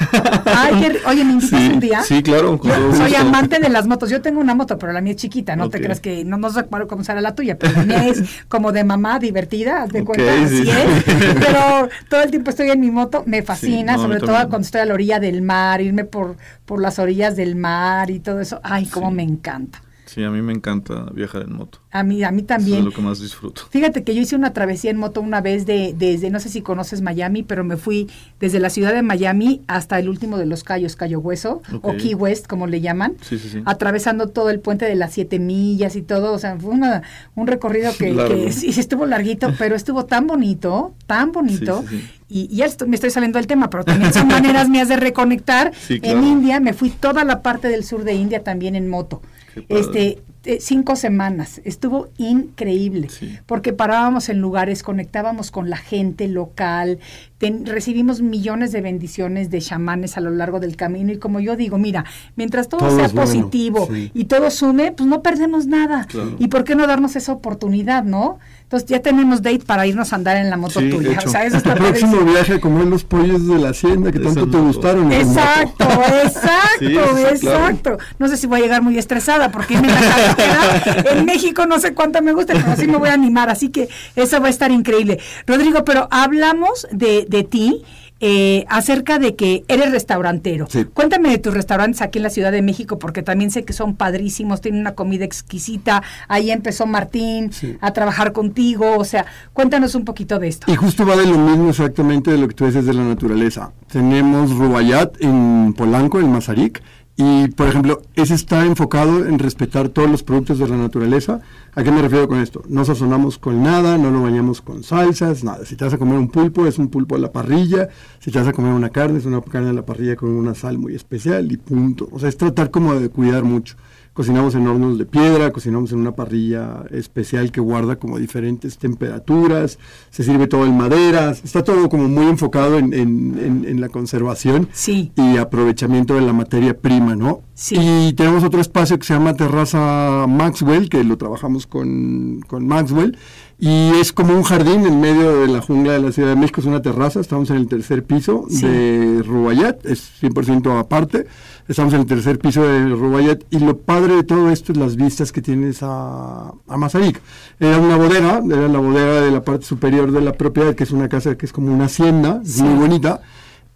Ay, 0.46 0.74
qué 0.80 1.00
oye, 1.06 1.22
¿me 1.24 1.32
invitas 1.34 1.60
Sí, 1.60 1.68
un 1.72 1.80
día? 1.80 2.02
sí, 2.02 2.22
claro, 2.22 2.58
con 2.58 2.68
todo 2.70 2.92
soy 2.96 3.10
gusto. 3.10 3.18
amante 3.18 3.60
de 3.60 3.68
las 3.68 3.86
motos. 3.86 4.10
Yo 4.10 4.20
tengo 4.22 4.40
una 4.40 4.54
moto, 4.54 4.76
pero 4.78 4.92
la 4.92 5.00
mía 5.00 5.12
es 5.12 5.18
chiquita. 5.18 5.54
No 5.54 5.68
te 5.70 5.80
creas 5.80 6.00
que... 6.00 6.24
No, 6.24 6.36
no 6.36 6.50
sé 6.50 6.64
cómo 6.88 7.04
será 7.04 7.20
la 7.20 7.34
tuya, 7.36 7.56
pero 7.58 7.72
la 7.74 7.84
mía 7.84 8.08
es 8.08 8.22
como 8.48 8.72
de 8.72 8.82
mamá, 8.82 9.18
divertida, 9.20 9.86
de 9.86 10.00
Ok, 10.00 10.06
cuenta, 10.06 10.32
así 10.42 10.64
sí. 10.64 10.70
es. 10.70 11.04
Pero 11.38 11.88
todo 12.08 12.22
el 12.22 12.30
tiempo 12.30 12.50
estoy 12.50 12.70
en 12.70 12.80
mi 12.80 12.90
moto, 12.90 13.22
me 13.26 13.42
fascina, 13.42 13.92
no, 13.96 14.02
sobre 14.02 14.18
todo 14.18 14.28
también. 14.32 14.48
cuando 14.48 14.64
estoy 14.66 14.80
a 14.80 14.84
la 14.86 14.94
orilla 14.94 15.20
del 15.20 15.42
mar, 15.42 15.80
irme 15.80 16.04
por, 16.04 16.36
por 16.64 16.80
las 16.80 16.98
orillas 16.98 17.36
del 17.36 17.54
mar 17.54 18.10
y 18.10 18.18
todo 18.18 18.40
eso. 18.40 18.60
Ay, 18.64 18.86
cómo 18.86 19.10
me 19.12 19.22
encanta. 19.22 19.82
Sí, 20.12 20.24
a 20.24 20.30
mí 20.30 20.42
me 20.42 20.52
encanta 20.52 21.06
viajar 21.14 21.42
en 21.42 21.52
moto. 21.52 21.78
A 21.92 22.02
mí, 22.02 22.22
a 22.24 22.30
mí 22.32 22.38
Eso 22.38 22.46
también. 22.46 22.78
es 22.80 22.84
lo 22.84 22.90
que 22.90 23.00
más 23.00 23.20
disfruto. 23.20 23.62
Fíjate 23.70 24.02
que 24.02 24.12
yo 24.14 24.20
hice 24.22 24.34
una 24.34 24.52
travesía 24.52 24.90
en 24.90 24.96
moto 24.96 25.20
una 25.20 25.40
vez 25.40 25.66
de, 25.66 25.94
desde, 25.96 26.30
no 26.30 26.40
sé 26.40 26.48
si 26.48 26.62
conoces 26.62 27.00
Miami, 27.00 27.42
pero 27.44 27.62
me 27.62 27.76
fui 27.76 28.08
desde 28.40 28.58
la 28.58 28.70
ciudad 28.70 28.92
de 28.92 29.02
Miami 29.02 29.62
hasta 29.68 29.98
el 30.00 30.08
último 30.08 30.36
de 30.36 30.46
los 30.46 30.64
Cayos, 30.64 30.96
Cayo 30.96 31.20
Hueso, 31.20 31.62
o. 31.82 31.96
Key 31.96 32.14
West, 32.14 32.46
como 32.48 32.66
le 32.66 32.80
llaman, 32.80 33.14
Sí, 33.22 33.38
sí, 33.38 33.48
sí. 33.50 33.62
atravesando 33.66 34.28
todo 34.28 34.50
el 34.50 34.58
puente 34.60 34.84
de 34.84 34.94
las 34.96 35.12
siete 35.12 35.38
millas 35.38 35.94
y 35.94 36.02
todo, 36.02 36.32
o 36.32 36.38
sea, 36.40 36.56
fue 36.58 36.72
una, 36.72 37.02
un 37.36 37.46
recorrido 37.46 37.92
que, 37.96 38.50
sí, 38.52 38.68
estuvo 38.80 39.06
larguito, 39.06 39.52
pero 39.58 39.76
estuvo 39.76 40.06
tan 40.06 40.26
bonito, 40.26 40.94
tan 41.06 41.30
bonito, 41.32 41.84
Sí, 41.88 41.98
sí, 41.98 42.00
sí. 42.00 42.10
y, 42.28 42.54
y 42.54 42.56
ya 42.56 42.66
me 42.86 42.96
estoy 42.96 43.10
saliendo 43.10 43.38
del 43.38 43.46
tema, 43.46 43.70
pero 43.70 43.84
también 43.84 44.12
son 44.12 44.26
maneras 44.28 44.68
mías 44.68 44.88
de 44.88 44.96
reconectar. 44.96 45.72
Sí, 45.86 45.94
En 45.94 46.00
claro. 46.00 46.26
India 46.26 46.60
me 46.60 46.72
fui 46.72 46.90
toda 46.90 47.24
la 47.24 47.42
parte 47.42 47.68
del 47.68 47.84
sur 47.84 48.02
de 48.04 48.14
India 48.14 48.42
también 48.42 48.74
en 48.76 48.88
moto. 48.88 49.22
Este, 49.68 50.18
eh, 50.44 50.58
cinco 50.60 50.96
semanas. 50.96 51.60
Estuvo 51.64 52.08
increíble. 52.16 53.08
Sí. 53.10 53.38
Porque 53.46 53.72
parábamos 53.72 54.28
en 54.28 54.40
lugares, 54.40 54.82
conectábamos 54.82 55.50
con 55.50 55.68
la 55.70 55.76
gente 55.76 56.28
local, 56.28 56.98
ten- 57.38 57.66
recibimos 57.66 58.22
millones 58.22 58.72
de 58.72 58.80
bendiciones 58.80 59.50
de 59.50 59.60
chamanes 59.60 60.16
a 60.16 60.20
lo 60.20 60.30
largo 60.30 60.60
del 60.60 60.76
camino. 60.76 61.12
Y 61.12 61.18
como 61.18 61.40
yo 61.40 61.56
digo, 61.56 61.78
mira, 61.78 62.04
mientras 62.36 62.68
todo, 62.68 62.80
Todo 62.80 62.96
sea 62.96 63.08
bueno, 63.08 63.20
positivo 63.22 63.88
sí. 63.92 64.10
y 64.14 64.24
todo 64.24 64.50
sume, 64.50 64.92
pues 64.92 65.08
no 65.08 65.22
perdemos 65.22 65.66
nada. 65.66 66.06
Claro. 66.06 66.36
¿Y 66.38 66.48
por 66.48 66.64
qué 66.64 66.74
no 66.74 66.86
darnos 66.86 67.16
esa 67.16 67.32
oportunidad, 67.32 68.04
no? 68.04 68.38
Entonces 68.70 68.88
ya 68.88 69.00
tenemos 69.02 69.42
date 69.42 69.58
para 69.66 69.84
irnos 69.84 70.12
a 70.12 70.16
andar 70.16 70.36
en 70.36 70.48
la 70.48 70.56
moto 70.56 70.78
Sí, 70.78 70.90
tuya. 70.90 71.14
hecho. 71.14 71.28
O 71.28 71.32
sea, 71.32 71.44
eso 71.44 71.56
está 71.56 71.74
Tu 71.74 71.82
próximo 71.82 72.12
padrísimo. 72.12 72.32
viaje 72.32 72.54
a 72.54 72.60
comer 72.60 72.86
los 72.86 73.02
pollos 73.02 73.44
de 73.48 73.58
la 73.58 73.70
hacienda 73.70 74.12
que 74.12 74.20
tanto 74.20 74.48
te 74.48 74.58
gustaron. 74.58 75.10
Exacto, 75.10 75.84
exacto, 76.24 76.78
Sí, 76.78 76.86
sí, 76.86 76.92
claro. 76.92 77.18
exacto. 77.66 77.98
No 78.20 78.28
sé 78.28 78.36
si 78.36 78.46
voy 78.46 78.60
a 78.60 78.62
llegar 78.62 78.80
muy 78.82 78.96
estresada 78.96 79.50
porque 79.50 79.74
en 79.74 79.88
la 79.88 81.02
en 81.10 81.24
México 81.24 81.66
no 81.66 81.80
sé 81.80 81.94
cuánto 81.94 82.22
me 82.22 82.32
gusta, 82.32 82.52
pero 82.54 82.76
sí 82.76 82.86
me 82.86 82.96
voy 82.96 83.08
a 83.08 83.14
animar, 83.14 83.50
así 83.50 83.70
que 83.70 83.88
eso 84.14 84.40
va 84.40 84.46
a 84.46 84.50
estar 84.50 84.70
increíble. 84.70 85.18
Rodrigo, 85.48 85.84
pero 85.84 86.06
hablamos 86.12 86.86
de, 86.92 87.26
de 87.28 87.42
ti. 87.42 87.82
Eh, 88.20 88.64
acerca 88.68 89.18
de 89.18 89.34
que 89.34 89.64
eres 89.68 89.90
restaurantero. 89.92 90.66
Sí. 90.68 90.84
Cuéntame 90.84 91.30
de 91.30 91.38
tus 91.38 91.54
restaurantes 91.54 92.02
aquí 92.02 92.18
en 92.18 92.24
la 92.24 92.30
Ciudad 92.30 92.52
de 92.52 92.62
México, 92.62 92.98
porque 92.98 93.22
también 93.22 93.50
sé 93.50 93.64
que 93.64 93.72
son 93.72 93.96
padrísimos, 93.96 94.60
tienen 94.60 94.80
una 94.82 94.94
comida 94.94 95.24
exquisita. 95.24 96.02
Ahí 96.28 96.50
empezó 96.50 96.86
Martín 96.86 97.52
Sí. 97.52 97.76
a 97.80 97.92
trabajar 97.92 98.32
contigo, 98.32 98.96
o 98.98 99.04
sea, 99.04 99.26
cuéntanos 99.52 99.94
un 99.94 100.04
poquito 100.04 100.38
de 100.38 100.48
esto. 100.48 100.70
Y 100.70 100.76
justo 100.76 101.06
va 101.06 101.16
de 101.16 101.26
lo 101.26 101.38
mismo 101.38 101.70
exactamente 101.70 102.30
de 102.30 102.38
lo 102.38 102.48
que 102.48 102.54
tú 102.54 102.66
dices 102.66 102.84
de 102.84 102.92
la 102.94 103.04
naturaleza. 103.04 103.72
Tenemos 103.90 104.50
Rubayat 104.50 105.14
en 105.20 105.72
Polanco, 105.76 106.20
en 106.20 106.30
Mazarik, 106.30 106.82
y 107.22 107.48
por 107.48 107.68
ejemplo, 107.68 108.00
ese 108.14 108.32
está 108.34 108.64
enfocado 108.64 109.26
en 109.26 109.38
respetar 109.38 109.90
todos 109.90 110.10
los 110.10 110.22
productos 110.22 110.58
de 110.58 110.66
la 110.66 110.78
naturaleza. 110.78 111.42
¿A 111.74 111.82
qué 111.82 111.92
me 111.92 112.00
refiero 112.00 112.26
con 112.26 112.40
esto? 112.40 112.62
No 112.66 112.82
sazonamos 112.82 113.36
con 113.36 113.62
nada, 113.62 113.98
no 113.98 114.10
lo 114.10 114.22
bañamos 114.22 114.62
con 114.62 114.82
salsas, 114.82 115.44
nada. 115.44 115.66
Si 115.66 115.76
te 115.76 115.84
vas 115.84 115.92
a 115.92 115.98
comer 115.98 116.16
un 116.16 116.30
pulpo, 116.30 116.66
es 116.66 116.78
un 116.78 116.88
pulpo 116.88 117.16
a 117.16 117.18
la 117.18 117.30
parrilla. 117.30 117.90
Si 118.20 118.30
te 118.30 118.38
vas 118.38 118.48
a 118.48 118.54
comer 118.54 118.72
una 118.72 118.88
carne, 118.88 119.18
es 119.18 119.26
una 119.26 119.42
carne 119.42 119.68
a 119.68 119.74
la 119.74 119.84
parrilla 119.84 120.16
con 120.16 120.30
una 120.30 120.54
sal 120.54 120.78
muy 120.78 120.94
especial 120.94 121.52
y 121.52 121.58
punto. 121.58 122.08
O 122.10 122.18
sea, 122.18 122.30
es 122.30 122.38
tratar 122.38 122.70
como 122.70 122.94
de 122.94 123.10
cuidar 123.10 123.44
mucho. 123.44 123.76
Cocinamos 124.12 124.54
en 124.56 124.66
hornos 124.66 124.98
de 124.98 125.06
piedra, 125.06 125.52
cocinamos 125.52 125.92
en 125.92 126.00
una 126.00 126.12
parrilla 126.12 126.84
especial 126.90 127.52
que 127.52 127.60
guarda 127.60 127.96
como 127.96 128.18
diferentes 128.18 128.76
temperaturas, 128.76 129.78
se 130.10 130.24
sirve 130.24 130.48
todo 130.48 130.66
en 130.66 130.76
maderas, 130.76 131.42
está 131.44 131.62
todo 131.62 131.88
como 131.88 132.08
muy 132.08 132.26
enfocado 132.26 132.76
en, 132.78 132.92
en- 132.92 133.38
en- 133.38 133.64
en 133.66 133.80
la 133.80 133.88
conservación 133.88 134.68
Sí. 134.72 135.12
y 135.14 135.36
aprovechamiento 135.36 136.14
de 136.14 136.22
la 136.22 136.32
materia 136.32 136.76
prima, 136.76 137.14
¿no? 137.14 137.42
Sí. 137.54 137.76
Y 137.78 138.12
tenemos 138.14 138.42
otro 138.42 138.60
espacio 138.60 138.98
que 138.98 139.06
se 139.06 139.14
llama 139.14 139.34
Terraza 139.34 140.26
Maxwell, 140.28 140.88
que 140.88 141.04
lo 141.04 141.16
trabajamos 141.16 141.66
con, 141.68 142.40
con 142.48 142.66
Maxwell, 142.66 143.16
y 143.60 143.90
es 144.00 144.12
como 144.12 144.34
un 144.34 144.42
jardín 144.42 144.86
en 144.86 145.00
medio 145.00 145.40
de 145.40 145.48
la 145.48 145.60
jungla 145.60 145.92
de 145.92 146.00
la 146.00 146.12
Ciudad 146.12 146.30
de 146.30 146.36
México, 146.36 146.60
es 146.60 146.66
una 146.66 146.80
terraza, 146.82 147.20
estamos 147.20 147.50
en 147.50 147.56
el 147.56 147.68
tercer 147.68 148.04
piso 148.04 148.46
Sí. 148.48 148.66
de 148.66 149.22
Rubayat, 149.26 149.84
es 149.84 150.10
100% 150.20 150.78
aparte, 150.78 151.26
estamos 151.68 151.92
en 151.94 152.00
el 152.00 152.06
tercer 152.06 152.38
piso 152.38 152.62
de 152.62 152.88
Rubayat, 152.88 153.42
y 153.50 153.58
lo 153.58 153.76
padre 153.76 154.16
de 154.16 154.22
todo 154.24 154.50
esto 154.50 154.72
es 154.72 154.78
las 154.78 154.96
vistas 154.96 155.30
que 155.30 155.42
tienes 155.42 155.78
a, 155.82 156.52
a 156.66 156.76
Mazarik. 156.78 157.20
Era 157.58 157.78
una 157.78 157.96
bodega, 157.96 158.40
era 158.50 158.66
la 158.68 158.78
bodega 158.78 159.20
de 159.20 159.30
la 159.30 159.42
parte 159.44 159.66
superior 159.66 160.10
de 160.10 160.22
la 160.22 160.32
propiedad, 160.32 160.74
que 160.74 160.84
es 160.84 160.90
una 160.90 161.08
casa 161.08 161.36
que 161.36 161.44
es 161.46 161.52
como 161.52 161.72
una 161.72 161.84
hacienda, 161.84 162.40
Sí. 162.44 162.62
muy 162.62 162.74
bonita, 162.78 163.20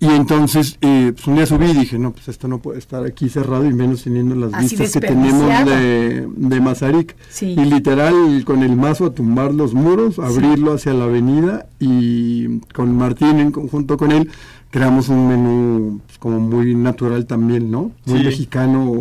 y 0.01 0.07
entonces, 0.07 0.77
eh, 0.81 1.13
pues 1.15 1.27
un 1.27 1.37
día 1.37 1.47
subí 1.47 1.67
y 1.67 1.75
dije, 1.75 1.99
no, 1.99 2.13
pues 2.13 2.29
esto 2.29 2.49
no 2.49 2.59
puede 2.59 2.79
estar 2.79 3.05
aquí 3.05 3.29
cerrado 3.29 3.65
y 3.65 3.73
menos 3.73 4.03
teniendo 4.03 4.35
las 4.35 4.53
Así 4.53 4.77
vistas 4.77 4.93
que 4.93 5.09
tenemos 5.09 5.67
de, 5.67 6.29
de 6.35 6.61
Mazarik. 6.61 7.17
Sí. 7.31 7.55
Y 7.57 7.65
literal, 7.65 8.43
con 8.45 8.63
el 8.63 8.77
mazo 8.77 9.07
a 9.07 9.15
tumbar 9.15 9.55
los 9.55 9.73
muros, 9.73 10.19
abrirlo 10.19 10.75
hacia 10.75 10.93
la 10.95 11.05
avenida 11.05 11.67
y 11.79 12.59
con 12.75 12.97
Martín 12.97 13.39
en 13.39 13.51
conjunto 13.51 13.97
con 13.97 14.13
él, 14.13 14.31
creamos 14.75 15.09
un 15.09 15.29
menú 15.29 16.01
pues, 16.05 16.19
como 16.19 16.41
muy 16.41 16.75
natural 16.75 17.27
también, 17.27 17.71
¿no? 17.71 17.93
Muy 18.07 18.19
Sí. 18.19 18.25
mexicano, 18.25 18.93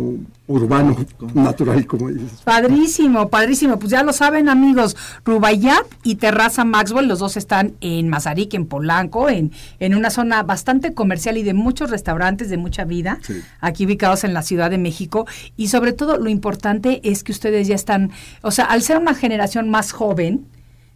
urbano, 0.46 0.94
natural, 1.34 1.84
como 1.84 2.10
dices. 2.10 2.42
Padrísimo, 2.44 3.28
padrísimo. 3.28 3.76
Pues 3.80 3.90
ya 3.90 4.04
lo 4.04 4.12
saben, 4.12 4.48
amigos. 4.48 4.96
Rubayat 5.24 5.84
y 6.04 6.14
Terraza 6.14 6.64
Maxwell, 6.64 7.08
los 7.08 7.18
dos 7.18 7.36
están 7.36 7.72
en 7.80 8.08
Mazarik, 8.08 8.54
en 8.54 8.66
Polanco, 8.66 9.28
en, 9.28 9.50
en 9.80 9.96
una 9.96 10.10
zona 10.10 10.44
bastante 10.44 10.94
comercial 10.94 11.38
y 11.38 11.42
de 11.42 11.54
muchos 11.54 11.90
restaurantes, 11.90 12.50
de 12.50 12.56
mucha 12.56 12.84
vida, 12.84 13.18
Sí. 13.22 13.34
aquí 13.60 13.84
ubicados 13.84 14.22
en 14.22 14.32
la 14.32 14.42
Ciudad 14.42 14.70
de 14.70 14.78
México. 14.78 15.26
Y 15.56 15.68
sobre 15.68 15.92
todo, 15.92 16.18
lo 16.18 16.30
importante 16.30 17.00
es 17.02 17.24
que 17.24 17.32
ustedes 17.32 17.66
ya 17.66 17.74
están, 17.74 18.12
o 18.42 18.52
sea, 18.52 18.66
al 18.66 18.80
ser 18.82 18.98
una 18.98 19.14
generación 19.16 19.70
más 19.70 19.90
joven, 19.90 20.46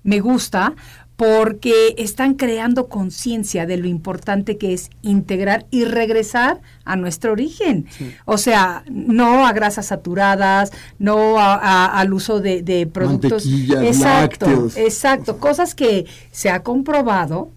me 0.05 0.21
gusta 0.21 0.75
porque 1.19 1.97
están 1.99 2.35
creando 2.35 2.87
conciencia 2.87 3.67
de 3.67 3.77
lo 3.77 3.89
importante 3.89 4.57
que 4.57 4.73
es 4.73 4.89
integrar 5.03 5.67
y 5.73 5.85
regresar 5.85 6.61
a 6.85 6.95
nuestro 6.95 7.33
origen. 7.33 7.87
O 8.25 8.39
sea, 8.39 8.85
no 8.89 9.45
a 9.45 9.53
grasas 9.53 9.87
saturadas, 9.87 10.71
no 11.01 11.41
a- 11.41 11.57
a- 11.57 11.87
al 11.99 12.13
uso 12.15 12.41
de, 12.41 12.63
de 12.63 12.87
productos. 12.87 13.45
Exacto, 13.49 14.47
lácteos. 14.47 14.77
exacto, 14.77 15.39
cosas 15.39 15.75
que 15.75 16.07
se 16.31 16.51
ha 16.51 16.63
comprobado 16.63 17.51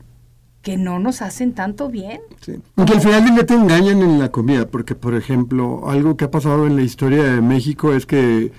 que 0.64 0.78
no 0.78 0.98
nos 0.98 1.22
hacen 1.22 1.54
tanto 1.54 1.88
bien. 1.88 2.20
Sí. 2.44 2.54
Aunque 2.78 2.94
al 2.94 3.02
final 3.02 3.26
día 3.32 3.46
te 3.46 3.54
engañan 3.54 4.02
en 4.02 4.18
la 4.18 4.32
comida, 4.32 4.68
porque 4.68 4.96
por 4.96 5.14
ejemplo, 5.14 5.88
algo 5.88 6.18
que 6.18 6.26
ha 6.26 6.32
pasado 6.32 6.66
en 6.66 6.76
la 6.76 6.82
historia 6.82 7.22
de 7.26 7.42
México 7.42 7.94
es 7.94 8.08
que 8.08 8.52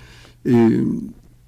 eh, 0.45 0.85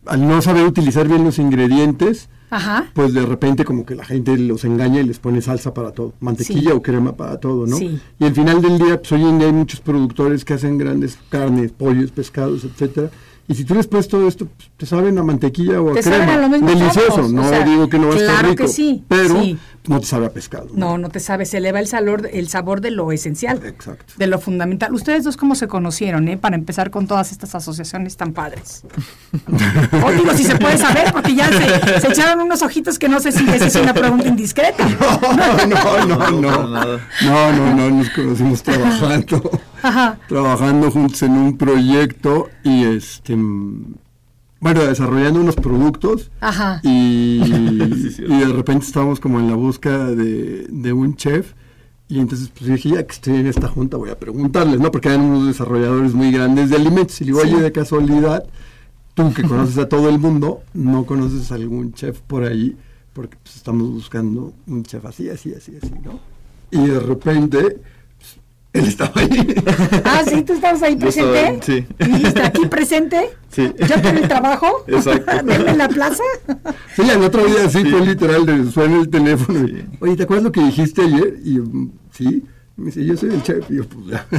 al 0.06 0.26
no 0.26 0.42
saber 0.42 0.64
utilizar 0.66 1.06
bien 1.06 1.22
los 1.22 1.38
ingredientes, 1.38 2.28
Ajá. 2.54 2.90
pues 2.94 3.12
de 3.12 3.26
repente 3.26 3.64
como 3.64 3.84
que 3.84 3.94
la 3.94 4.04
gente 4.04 4.36
los 4.38 4.64
engaña 4.64 5.00
y 5.00 5.04
les 5.04 5.18
pone 5.18 5.40
salsa 5.42 5.74
para 5.74 5.90
todo, 5.92 6.12
mantequilla 6.20 6.70
Sí. 6.70 6.76
o 6.76 6.82
crema 6.82 7.16
para 7.16 7.38
todo, 7.38 7.66
¿no? 7.66 7.76
Sí. 7.76 7.98
Y 8.18 8.24
al 8.24 8.34
final 8.34 8.62
del 8.62 8.78
día, 8.78 9.00
pues 9.00 9.12
hoy 9.12 9.22
en 9.22 9.38
día 9.38 9.48
hay 9.48 9.52
muchos 9.52 9.80
productores 9.80 10.44
que 10.44 10.54
hacen 10.54 10.78
grandes 10.78 11.18
carnes, 11.28 11.72
pollos, 11.72 12.10
pescados, 12.10 12.64
etcétera. 12.64 13.10
Y 13.46 13.54
si 13.54 13.64
tú 13.64 13.74
les 13.74 13.86
pones 13.86 14.08
todo 14.08 14.26
esto, 14.26 14.46
pues, 14.46 14.70
te 14.76 14.86
saben 14.86 15.18
a 15.18 15.22
mantequilla 15.22 15.78
o 15.82 15.90
a 15.90 15.94
Te 15.94 16.00
crema. 16.00 16.16
saben 16.16 16.30
a 16.30 16.40
lo 16.40 16.48
mismo 16.48 16.66
Delicioso, 16.68 17.08
todos, 17.16 17.28
o 17.30 17.32
no 17.32 17.46
sea, 17.46 17.62
digo 17.64 17.88
que 17.90 17.98
no 17.98 18.06
va 18.08 18.14
a 18.14 18.16
estar 18.16 18.34
claro 18.36 18.48
rico, 18.50 18.62
que 18.64 18.68
sí, 18.70 19.04
pero 19.06 19.42
sí. 19.42 19.58
No 19.86 20.00
te 20.00 20.06
sabe 20.06 20.26
a 20.26 20.30
pescado. 20.30 20.68
No, 20.72 20.96
no 20.96 21.10
te 21.10 21.20
sabes, 21.20 21.50
se 21.50 21.58
eleva 21.58 21.78
el 21.78 21.86
sabor, 21.86 22.28
el 22.32 22.48
sabor 22.48 22.80
de 22.80 22.90
lo 22.90 23.12
esencial. 23.12 23.60
Exacto. 23.64 24.14
De 24.16 24.26
lo 24.26 24.38
fundamental. 24.40 24.94
¿Ustedes 24.94 25.24
dos 25.24 25.36
cómo 25.36 25.54
se 25.54 25.68
conocieron, 25.68 26.26
eh? 26.28 26.38
Para 26.38 26.56
empezar 26.56 26.90
con 26.90 27.06
todas 27.06 27.32
estas 27.32 27.54
asociaciones 27.54 28.16
tan 28.16 28.32
padres. 28.32 28.82
o 30.04 30.12
digo, 30.12 30.32
si 30.34 30.44
se 30.44 30.56
puede 30.56 30.78
saber, 30.78 31.12
porque 31.12 31.34
ya 31.34 31.48
se, 31.48 32.00
se 32.00 32.08
echaron 32.08 32.40
unos 32.40 32.62
ojitos 32.62 32.98
que 32.98 33.10
no 33.10 33.20
sé 33.20 33.32
si 33.32 33.46
esa 33.48 33.66
es 33.66 33.76
una 33.76 33.92
pregunta 33.92 34.28
indiscreta. 34.28 34.88
No, 35.64 36.06
no, 36.06 36.06
no, 36.06 36.40
no. 36.40 36.68
nada. 36.68 37.00
No, 37.22 37.52
no, 37.52 37.74
no, 37.74 37.90
nos 37.90 38.10
conocimos 38.10 38.62
trabajando. 38.62 39.50
Ajá. 39.82 40.18
trabajando 40.28 40.90
juntos 40.90 41.22
en 41.22 41.32
un 41.32 41.58
proyecto 41.58 42.48
y 42.62 42.84
este 42.84 43.36
bueno, 44.64 44.82
desarrollando 44.86 45.40
unos 45.42 45.56
productos 45.56 46.30
Ajá. 46.40 46.80
y, 46.82 47.42
Sí, 47.94 48.10
cierto. 48.12 48.32
y 48.34 48.38
de 48.38 48.46
repente 48.46 48.86
estábamos 48.86 49.20
como 49.20 49.38
en 49.38 49.48
la 49.50 49.56
búsqueda 49.56 50.06
de, 50.14 50.66
de 50.70 50.92
un 50.94 51.16
chef 51.16 51.52
y 52.08 52.18
entonces 52.18 52.48
pues 52.48 52.70
dije, 52.70 52.88
ya 52.94 53.06
que 53.06 53.12
estoy 53.12 53.34
en 53.36 53.46
esta 53.46 53.68
junta 53.68 53.98
voy 53.98 54.08
a 54.08 54.18
preguntarles, 54.18 54.80
¿no? 54.80 54.90
Porque 54.90 55.08
eran 55.08 55.20
unos 55.20 55.46
desarrolladores 55.48 56.14
muy 56.14 56.32
grandes 56.32 56.70
de 56.70 56.76
alimentos 56.76 57.20
y 57.20 57.24
le 57.24 57.32
digo, 57.32 57.40
oye, 57.42 57.60
de 57.60 57.72
casualidad, 57.72 58.44
tú 59.12 59.34
que 59.34 59.42
conoces 59.42 59.76
a 59.76 59.86
todo 59.86 60.08
el 60.08 60.18
mundo, 60.18 60.62
¿no 60.72 61.04
conoces 61.04 61.52
a 61.52 61.56
algún 61.56 61.92
chef 61.92 62.20
por 62.20 62.44
ahí? 62.44 62.74
Porque 63.12 63.36
pues, 63.42 63.56
estamos 63.56 63.90
buscando 63.90 64.54
un 64.66 64.82
chef 64.82 65.04
así, 65.04 65.28
así, 65.28 65.52
así, 65.54 65.76
así, 65.76 65.92
¿no? 66.02 66.20
Y 66.70 66.86
de 66.88 67.00
repente, 67.00 67.80
él 68.74 68.84
estaba 68.86 69.12
ahí. 69.14 69.54
Ah, 70.04 70.22
sí, 70.28 70.42
tú 70.42 70.52
estabas 70.52 70.82
ahí 70.82 70.96
presente. 70.96 71.60
sí. 71.64 71.86
¿Dijiste 71.98 72.42
aquí 72.42 72.66
presente? 72.66 73.30
Sí. 73.50 73.72
Yo 73.88 74.02
con 74.02 74.16
el 74.18 74.28
trabajo. 74.28 74.84
Exacto. 74.88 75.30
En 75.48 75.78
la 75.78 75.88
plaza. 75.88 76.22
Sí, 76.94 77.02
el 77.10 77.22
otro 77.22 77.44
día 77.46 77.68
sí, 77.70 77.82
Sí. 77.82 77.90
fue 77.90 78.00
literal, 78.04 78.44
de, 78.46 78.70
suena 78.70 79.00
el 79.00 79.08
teléfono. 79.08 79.66
y, 79.66 79.68
Sí. 79.70 79.84
Oye, 80.00 80.16
¿te 80.16 80.22
acuerdas 80.24 80.44
lo 80.44 80.52
que 80.52 80.60
dijiste 80.64 81.02
ayer? 81.02 81.38
Y 81.44 81.58
"Mm, 81.58 81.92
sí. 82.12 82.42
Me 82.76 82.86
dice, 82.86 83.04
yo 83.04 83.16
soy 83.16 83.30
el 83.30 83.42
chef. 83.44 83.70
Y 83.70 83.76
yo, 83.76 83.84
pues 83.86 84.06
ya. 84.06 84.26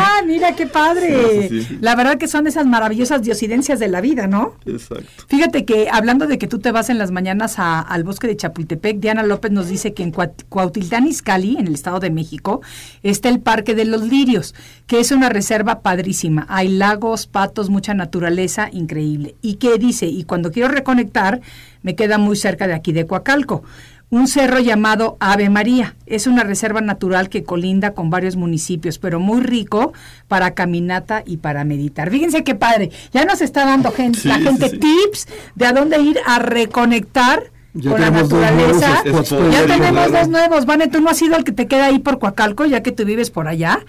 Ah, 0.00 0.22
mira 0.26 0.56
qué 0.56 0.66
padre. 0.66 1.48
Sí, 1.48 1.60
sí, 1.60 1.62
sí. 1.64 1.78
La 1.82 1.94
verdad 1.94 2.16
que 2.16 2.26
son 2.26 2.46
esas 2.46 2.66
maravillosas 2.66 3.22
diosidencias 3.22 3.78
de 3.78 3.88
la 3.88 4.00
vida, 4.00 4.26
¿no? 4.26 4.54
Exacto. 4.64 5.04
Fíjate 5.28 5.64
que 5.66 5.88
hablando 5.92 6.26
de 6.26 6.38
que 6.38 6.46
tú 6.46 6.58
te 6.60 6.72
vas 6.72 6.88
en 6.90 6.96
las 6.98 7.10
mañanas 7.10 7.58
a- 7.58 7.80
al 7.80 8.04
bosque 8.04 8.26
de 8.26 8.36
Chapultepec, 8.36 8.98
Diana 9.00 9.22
López 9.22 9.52
nos 9.52 9.68
dice 9.68 9.92
que 9.92 10.02
en 10.02 10.12
Cuautitlán 10.12 11.06
Izcalli, 11.06 11.56
en 11.58 11.66
el 11.66 11.74
Estado 11.74 12.00
de 12.00 12.10
México, 12.10 12.62
está 13.02 13.28
el 13.28 13.40
Parque 13.40 13.74
de 13.74 13.84
los 13.84 14.02
Lirios, 14.02 14.54
que 14.86 14.98
es 15.00 15.12
una 15.12 15.28
reserva 15.28 15.80
padrísima. 15.80 16.46
Hay 16.48 16.68
lagos, 16.68 17.26
patos, 17.26 17.68
mucha 17.70 17.92
naturaleza, 17.94 18.70
increíble. 18.72 19.34
Y 19.42 19.54
que 19.56 19.76
dice, 19.78 20.06
y 20.06 20.24
cuando 20.24 20.50
quiero 20.52 20.68
reconectar, 20.68 21.40
me 21.82 21.94
queda 21.94 22.16
muy 22.18 22.36
cerca 22.36 22.66
de 22.66 22.74
aquí 22.74 22.92
de 22.92 23.06
Coacalco. 23.06 23.62
Un 24.10 24.26
cerro 24.26 24.58
llamado 24.58 25.18
Ave 25.20 25.50
María. 25.50 25.94
Es 26.06 26.26
una 26.26 26.42
reserva 26.42 26.80
natural 26.80 27.28
que 27.28 27.44
colinda 27.44 27.92
con 27.92 28.08
varios 28.08 28.36
municipios, 28.36 28.98
pero 28.98 29.20
muy 29.20 29.42
rico 29.42 29.92
para 30.28 30.54
caminata 30.54 31.22
y 31.26 31.36
para 31.38 31.64
meditar. 31.64 32.10
Fíjense 32.10 32.42
qué 32.42 32.54
padre. 32.54 32.90
Ya 33.12 33.26
nos 33.26 33.42
está 33.42 33.66
dando 33.66 33.90
gente, 33.92 34.20
Sí, 34.20 34.28
la 34.28 34.38
gente 34.38 34.70
sí. 34.70 34.78
tips 34.78 35.28
de 35.56 35.66
a 35.66 35.72
dónde 35.74 36.00
ir 36.00 36.18
a 36.24 36.38
reconectar 36.38 37.50
Ya 37.74 37.90
con 37.90 38.00
la 38.00 38.06
tenemos 38.06 38.28
dos 38.30 38.40
nuevos 38.40 38.90
naturaleza. 39.30 39.50
Ya 39.52 39.66
tenemos 39.66 40.12
dos 40.12 40.28
nuevos. 40.28 40.64
Vane, 40.64 40.88
tú 40.88 41.00
no 41.02 41.10
has 41.10 41.18
sido 41.18 41.36
el 41.36 41.44
que 41.44 41.52
te 41.52 41.66
queda 41.66 41.86
ahí 41.86 41.98
por 41.98 42.18
Coacalco, 42.18 42.64
ya 42.64 42.82
que 42.82 42.92
tú 42.92 43.04
vives 43.04 43.30
por 43.30 43.46
allá. 43.46 43.80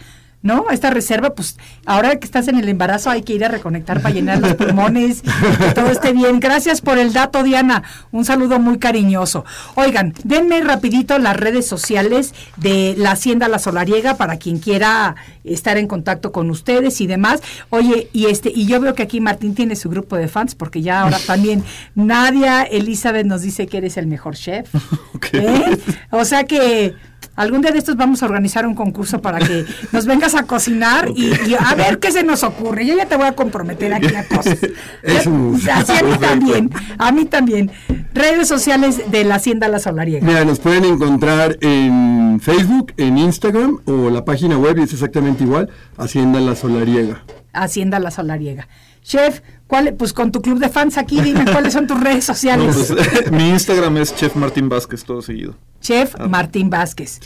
¿No? 0.41 0.69
Esta 0.71 0.89
reserva, 0.89 1.31
pues 1.31 1.57
ahora 1.85 2.15
que 2.15 2.25
estás 2.25 2.47
en 2.47 2.57
el 2.57 2.69
embarazo 2.69 3.09
hay 3.09 3.23
que 3.23 3.33
ir 3.33 3.43
a 3.43 3.49
reconectar 3.49 4.01
para 4.01 4.13
llenar 4.13 4.39
los 4.39 4.55
pulmones 4.55 5.21
y 5.21 5.57
que 5.57 5.71
todo 5.73 5.87
esté 5.87 6.13
bien. 6.13 6.39
Gracias 6.39 6.79
por 6.79 6.97
el 6.97 7.11
dato, 7.11 7.43
Diana. 7.43 7.83
Un 8.11 8.23
saludo 8.23 8.57
muy 8.57 8.79
cariñoso. 8.79 9.43
Oigan, 9.75 10.13
denme 10.23 10.61
rapidito 10.61 11.19
las 11.19 11.35
redes 11.35 11.67
sociales 11.67 12.33
de 12.55 12.95
la 12.97 13.11
Hacienda 13.11 13.49
La 13.49 13.59
Solariega 13.59 14.15
para 14.15 14.37
quien 14.37 14.59
quiera 14.59 15.17
estar 15.43 15.77
en 15.77 15.87
contacto 15.87 16.31
con 16.31 16.49
ustedes 16.49 17.01
y 17.01 17.07
demás. 17.07 17.41
Oye, 17.69 18.09
y 18.13 18.27
este, 18.27 18.49
y 18.53 18.65
yo 18.65 18.79
veo 18.79 18.95
que 18.95 19.03
aquí 19.03 19.19
Martín 19.19 19.55
tiene 19.55 19.75
su 19.75 19.89
grupo 19.89 20.15
de 20.15 20.29
fans, 20.29 20.55
porque 20.55 20.81
ya 20.81 21.01
ahora 21.01 21.17
también 21.25 21.63
Nadia 21.95 22.63
Elizabeth 22.63 23.25
nos 23.25 23.41
dice 23.41 23.67
que 23.67 23.77
eres 23.77 23.97
el 23.97 24.07
mejor 24.07 24.35
chef. 24.35 24.73
¿Eh? 25.33 25.77
O 26.11 26.23
sea 26.23 26.45
que 26.45 26.95
algún 27.39 27.61
día 27.61 27.71
de 27.71 27.79
estos 27.79 27.95
vamos 27.95 28.21
a 28.21 28.25
organizar 28.25 28.67
un 28.67 28.75
concurso 28.75 29.21
para 29.21 29.39
que 29.39 29.65
nos 29.93 30.05
vengas 30.05 30.35
a 30.35 30.43
cocinar 30.43 31.09
y, 31.15 31.27
y 31.47 31.55
a 31.57 31.73
ver 31.73 31.99
qué 31.99 32.11
se 32.11 32.23
nos 32.23 32.43
ocurre. 32.43 32.85
Yo 32.85 32.95
ya 32.95 33.05
te 33.05 33.15
voy 33.15 33.27
a 33.27 33.31
comprometer 33.33 33.93
aquí 33.93 34.13
a 34.13 34.27
cosas. 34.27 34.59
Me 35.03 35.23
gusta. 35.23 35.77
Así 35.77 35.93
a 35.93 36.03
mí 36.03 36.17
también, 36.19 36.69
a 36.97 37.11
mí 37.11 37.25
también. 37.25 37.71
Redes 38.13 38.47
sociales 38.47 39.09
de 39.09 39.23
la 39.23 39.35
Hacienda 39.35 39.69
La 39.69 39.79
Solariega. 39.79 40.25
Mira, 40.25 40.43
nos 40.43 40.59
pueden 40.59 40.83
encontrar 40.83 41.57
en 41.61 42.39
Facebook, 42.41 42.93
en 42.97 43.17
Instagram 43.17 43.79
o 43.85 44.09
la 44.09 44.25
página 44.25 44.57
web 44.57 44.77
y 44.77 44.83
es 44.83 44.93
exactamente 44.93 45.43
igual, 45.45 45.69
Hacienda 45.97 46.39
La 46.41 46.55
Solariega. 46.55 47.23
Hacienda 47.53 47.99
La 47.99 48.11
Solariega. 48.11 48.67
Chef, 49.01 49.41
¿cuál, 49.69 49.93
pues 49.93 50.11
con 50.11 50.31
tu 50.33 50.41
club 50.41 50.59
de 50.59 50.67
fans 50.67 50.97
aquí, 50.97 51.21
dime 51.21 51.45
cuáles 51.45 51.71
son 51.73 51.87
tus 51.87 51.97
redes 52.01 52.27
No, 52.27 52.33
sociales. 52.33 52.93
pues, 52.93 53.31
mi 53.31 53.49
Instagram 53.49 53.95
es 53.97 54.13
Chef 54.15 54.35
Martín 54.35 54.67
Vázquez, 54.67 55.03
todo 55.05 55.21
seguido. 55.21 55.55
Chef 55.79 56.15
Martín 56.27 56.69
Vázquez. 56.69 57.19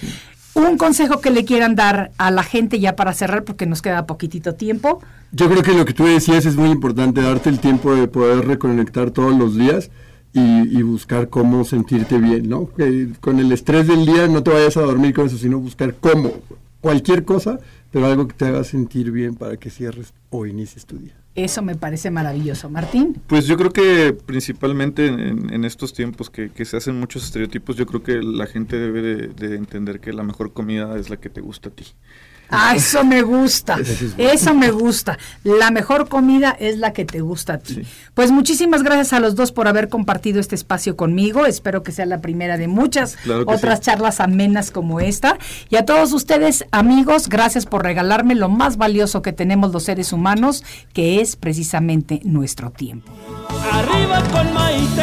Un 0.53 0.77
consejo 0.77 1.19
que 1.21 1.31
le 1.31 1.45
quieran 1.45 1.73
dar 1.75 2.11
a 2.19 2.29
la 2.29 2.43
gente 2.43 2.79
ya 2.79 2.95
para 2.95 3.13
cerrar, 3.13 3.43
porque 3.43 3.65
nos 3.65 3.81
queda 3.81 4.05
poquitito 4.05 4.53
tiempo. 4.53 5.01
Yo 5.31 5.49
creo 5.49 5.63
que 5.63 5.73
lo 5.73 5.85
que 5.85 5.93
tú 5.93 6.05
decías 6.05 6.45
es 6.45 6.55
muy 6.57 6.69
importante, 6.69 7.21
darte 7.21 7.49
el 7.49 7.59
tiempo 7.59 7.95
de 7.95 8.07
poder 8.07 8.45
reconectar 8.45 9.09
todos 9.09 9.35
los 9.35 9.55
días 9.57 9.89
y, 10.31 10.41
y 10.77 10.81
buscar 10.83 11.29
cómo 11.29 11.63
sentirte 11.63 12.17
bien, 12.19 12.49
¿no? 12.49 12.69
Que 12.77 13.09
con 13.19 13.39
el 13.39 13.51
estrés 13.51 13.87
del 13.87 14.05
día 14.05 14.27
no 14.27 14.43
te 14.43 14.51
vayas 14.51 14.77
a 14.77 14.81
dormir 14.81 15.15
con 15.15 15.25
eso, 15.27 15.37
sino 15.37 15.57
buscar 15.59 15.95
cómo, 15.95 16.33
cualquier 16.81 17.23
cosa, 17.25 17.57
pero 17.89 18.05
algo 18.05 18.27
que 18.27 18.33
te 18.35 18.45
haga 18.45 18.63
sentir 18.63 19.09
bien 19.11 19.33
para 19.35 19.57
que 19.57 19.69
cierres 19.71 20.13
o 20.29 20.45
inicies 20.45 20.85
tu 20.85 20.97
día. 20.99 21.15
Eso 21.35 21.63
me 21.63 21.75
parece 21.75 22.11
maravilloso. 22.11 22.69
Martín. 22.69 23.19
Pues 23.27 23.47
yo 23.47 23.57
creo 23.57 23.71
que 23.71 24.13
principalmente 24.13 25.07
en, 25.07 25.65
estos 25.65 25.93
tiempos 25.93 26.29
que, 26.29 26.51
se 26.65 26.77
hacen 26.77 26.99
muchos 26.99 27.23
estereotipos, 27.23 27.75
yo 27.75 27.87
creo 27.87 28.03
que 28.03 28.21
la 28.21 28.45
gente 28.45 28.77
debe 28.77 29.01
de, 29.01 29.27
de 29.27 29.55
entender 29.55 29.99
que 29.99 30.13
la 30.13 30.23
mejor 30.23 30.53
comida 30.53 30.97
es 30.97 31.09
la 31.09 31.17
que 31.17 31.29
te 31.29 31.41
gusta 31.41 31.69
a 31.69 31.71
ti. 31.71 31.85
Ah, 32.53 32.73
eso 32.75 33.03
me 33.03 33.21
gusta. 33.21 33.77
Eso 34.17 34.53
me 34.53 34.71
gusta. 34.71 35.17
La 35.43 35.71
mejor 35.71 36.07
comida 36.07 36.55
es 36.59 36.77
la 36.77 36.93
que 36.93 37.05
te 37.05 37.21
gusta 37.21 37.53
a 37.53 37.57
ti. 37.57 37.75
Sí. 37.75 37.81
Pues 38.13 38.31
muchísimas 38.31 38.83
gracias 38.83 39.13
a 39.13 39.19
los 39.19 39.35
dos 39.35 39.51
por 39.51 39.67
haber 39.67 39.89
compartido 39.89 40.39
este 40.39 40.55
espacio 40.55 40.95
conmigo. 40.95 41.45
Espero 41.45 41.83
que 41.83 41.91
sea 41.91 42.05
la 42.05 42.21
primera 42.21 42.57
de 42.57 42.67
muchas 42.67 43.15
Claro 43.17 43.43
otras 43.47 43.79
sí. 43.79 43.85
charlas 43.85 44.19
amenas 44.19 44.71
como 44.71 44.99
esta. 44.99 45.37
Y 45.69 45.75
a 45.77 45.85
todos 45.85 46.13
ustedes, 46.13 46.65
amigos, 46.71 47.27
gracias 47.29 47.65
por 47.65 47.83
regalarme 47.83 48.35
lo 48.35 48.49
más 48.49 48.77
valioso 48.77 49.21
que 49.21 49.33
tenemos 49.33 49.71
los 49.71 49.83
seres 49.83 50.13
humanos, 50.13 50.63
que 50.93 51.21
es 51.21 51.35
precisamente 51.35 52.21
nuestro 52.23 52.69
tiempo. 52.69 53.11
Arriba 53.71 54.21
con 54.31 54.53
Maite. 54.53 55.02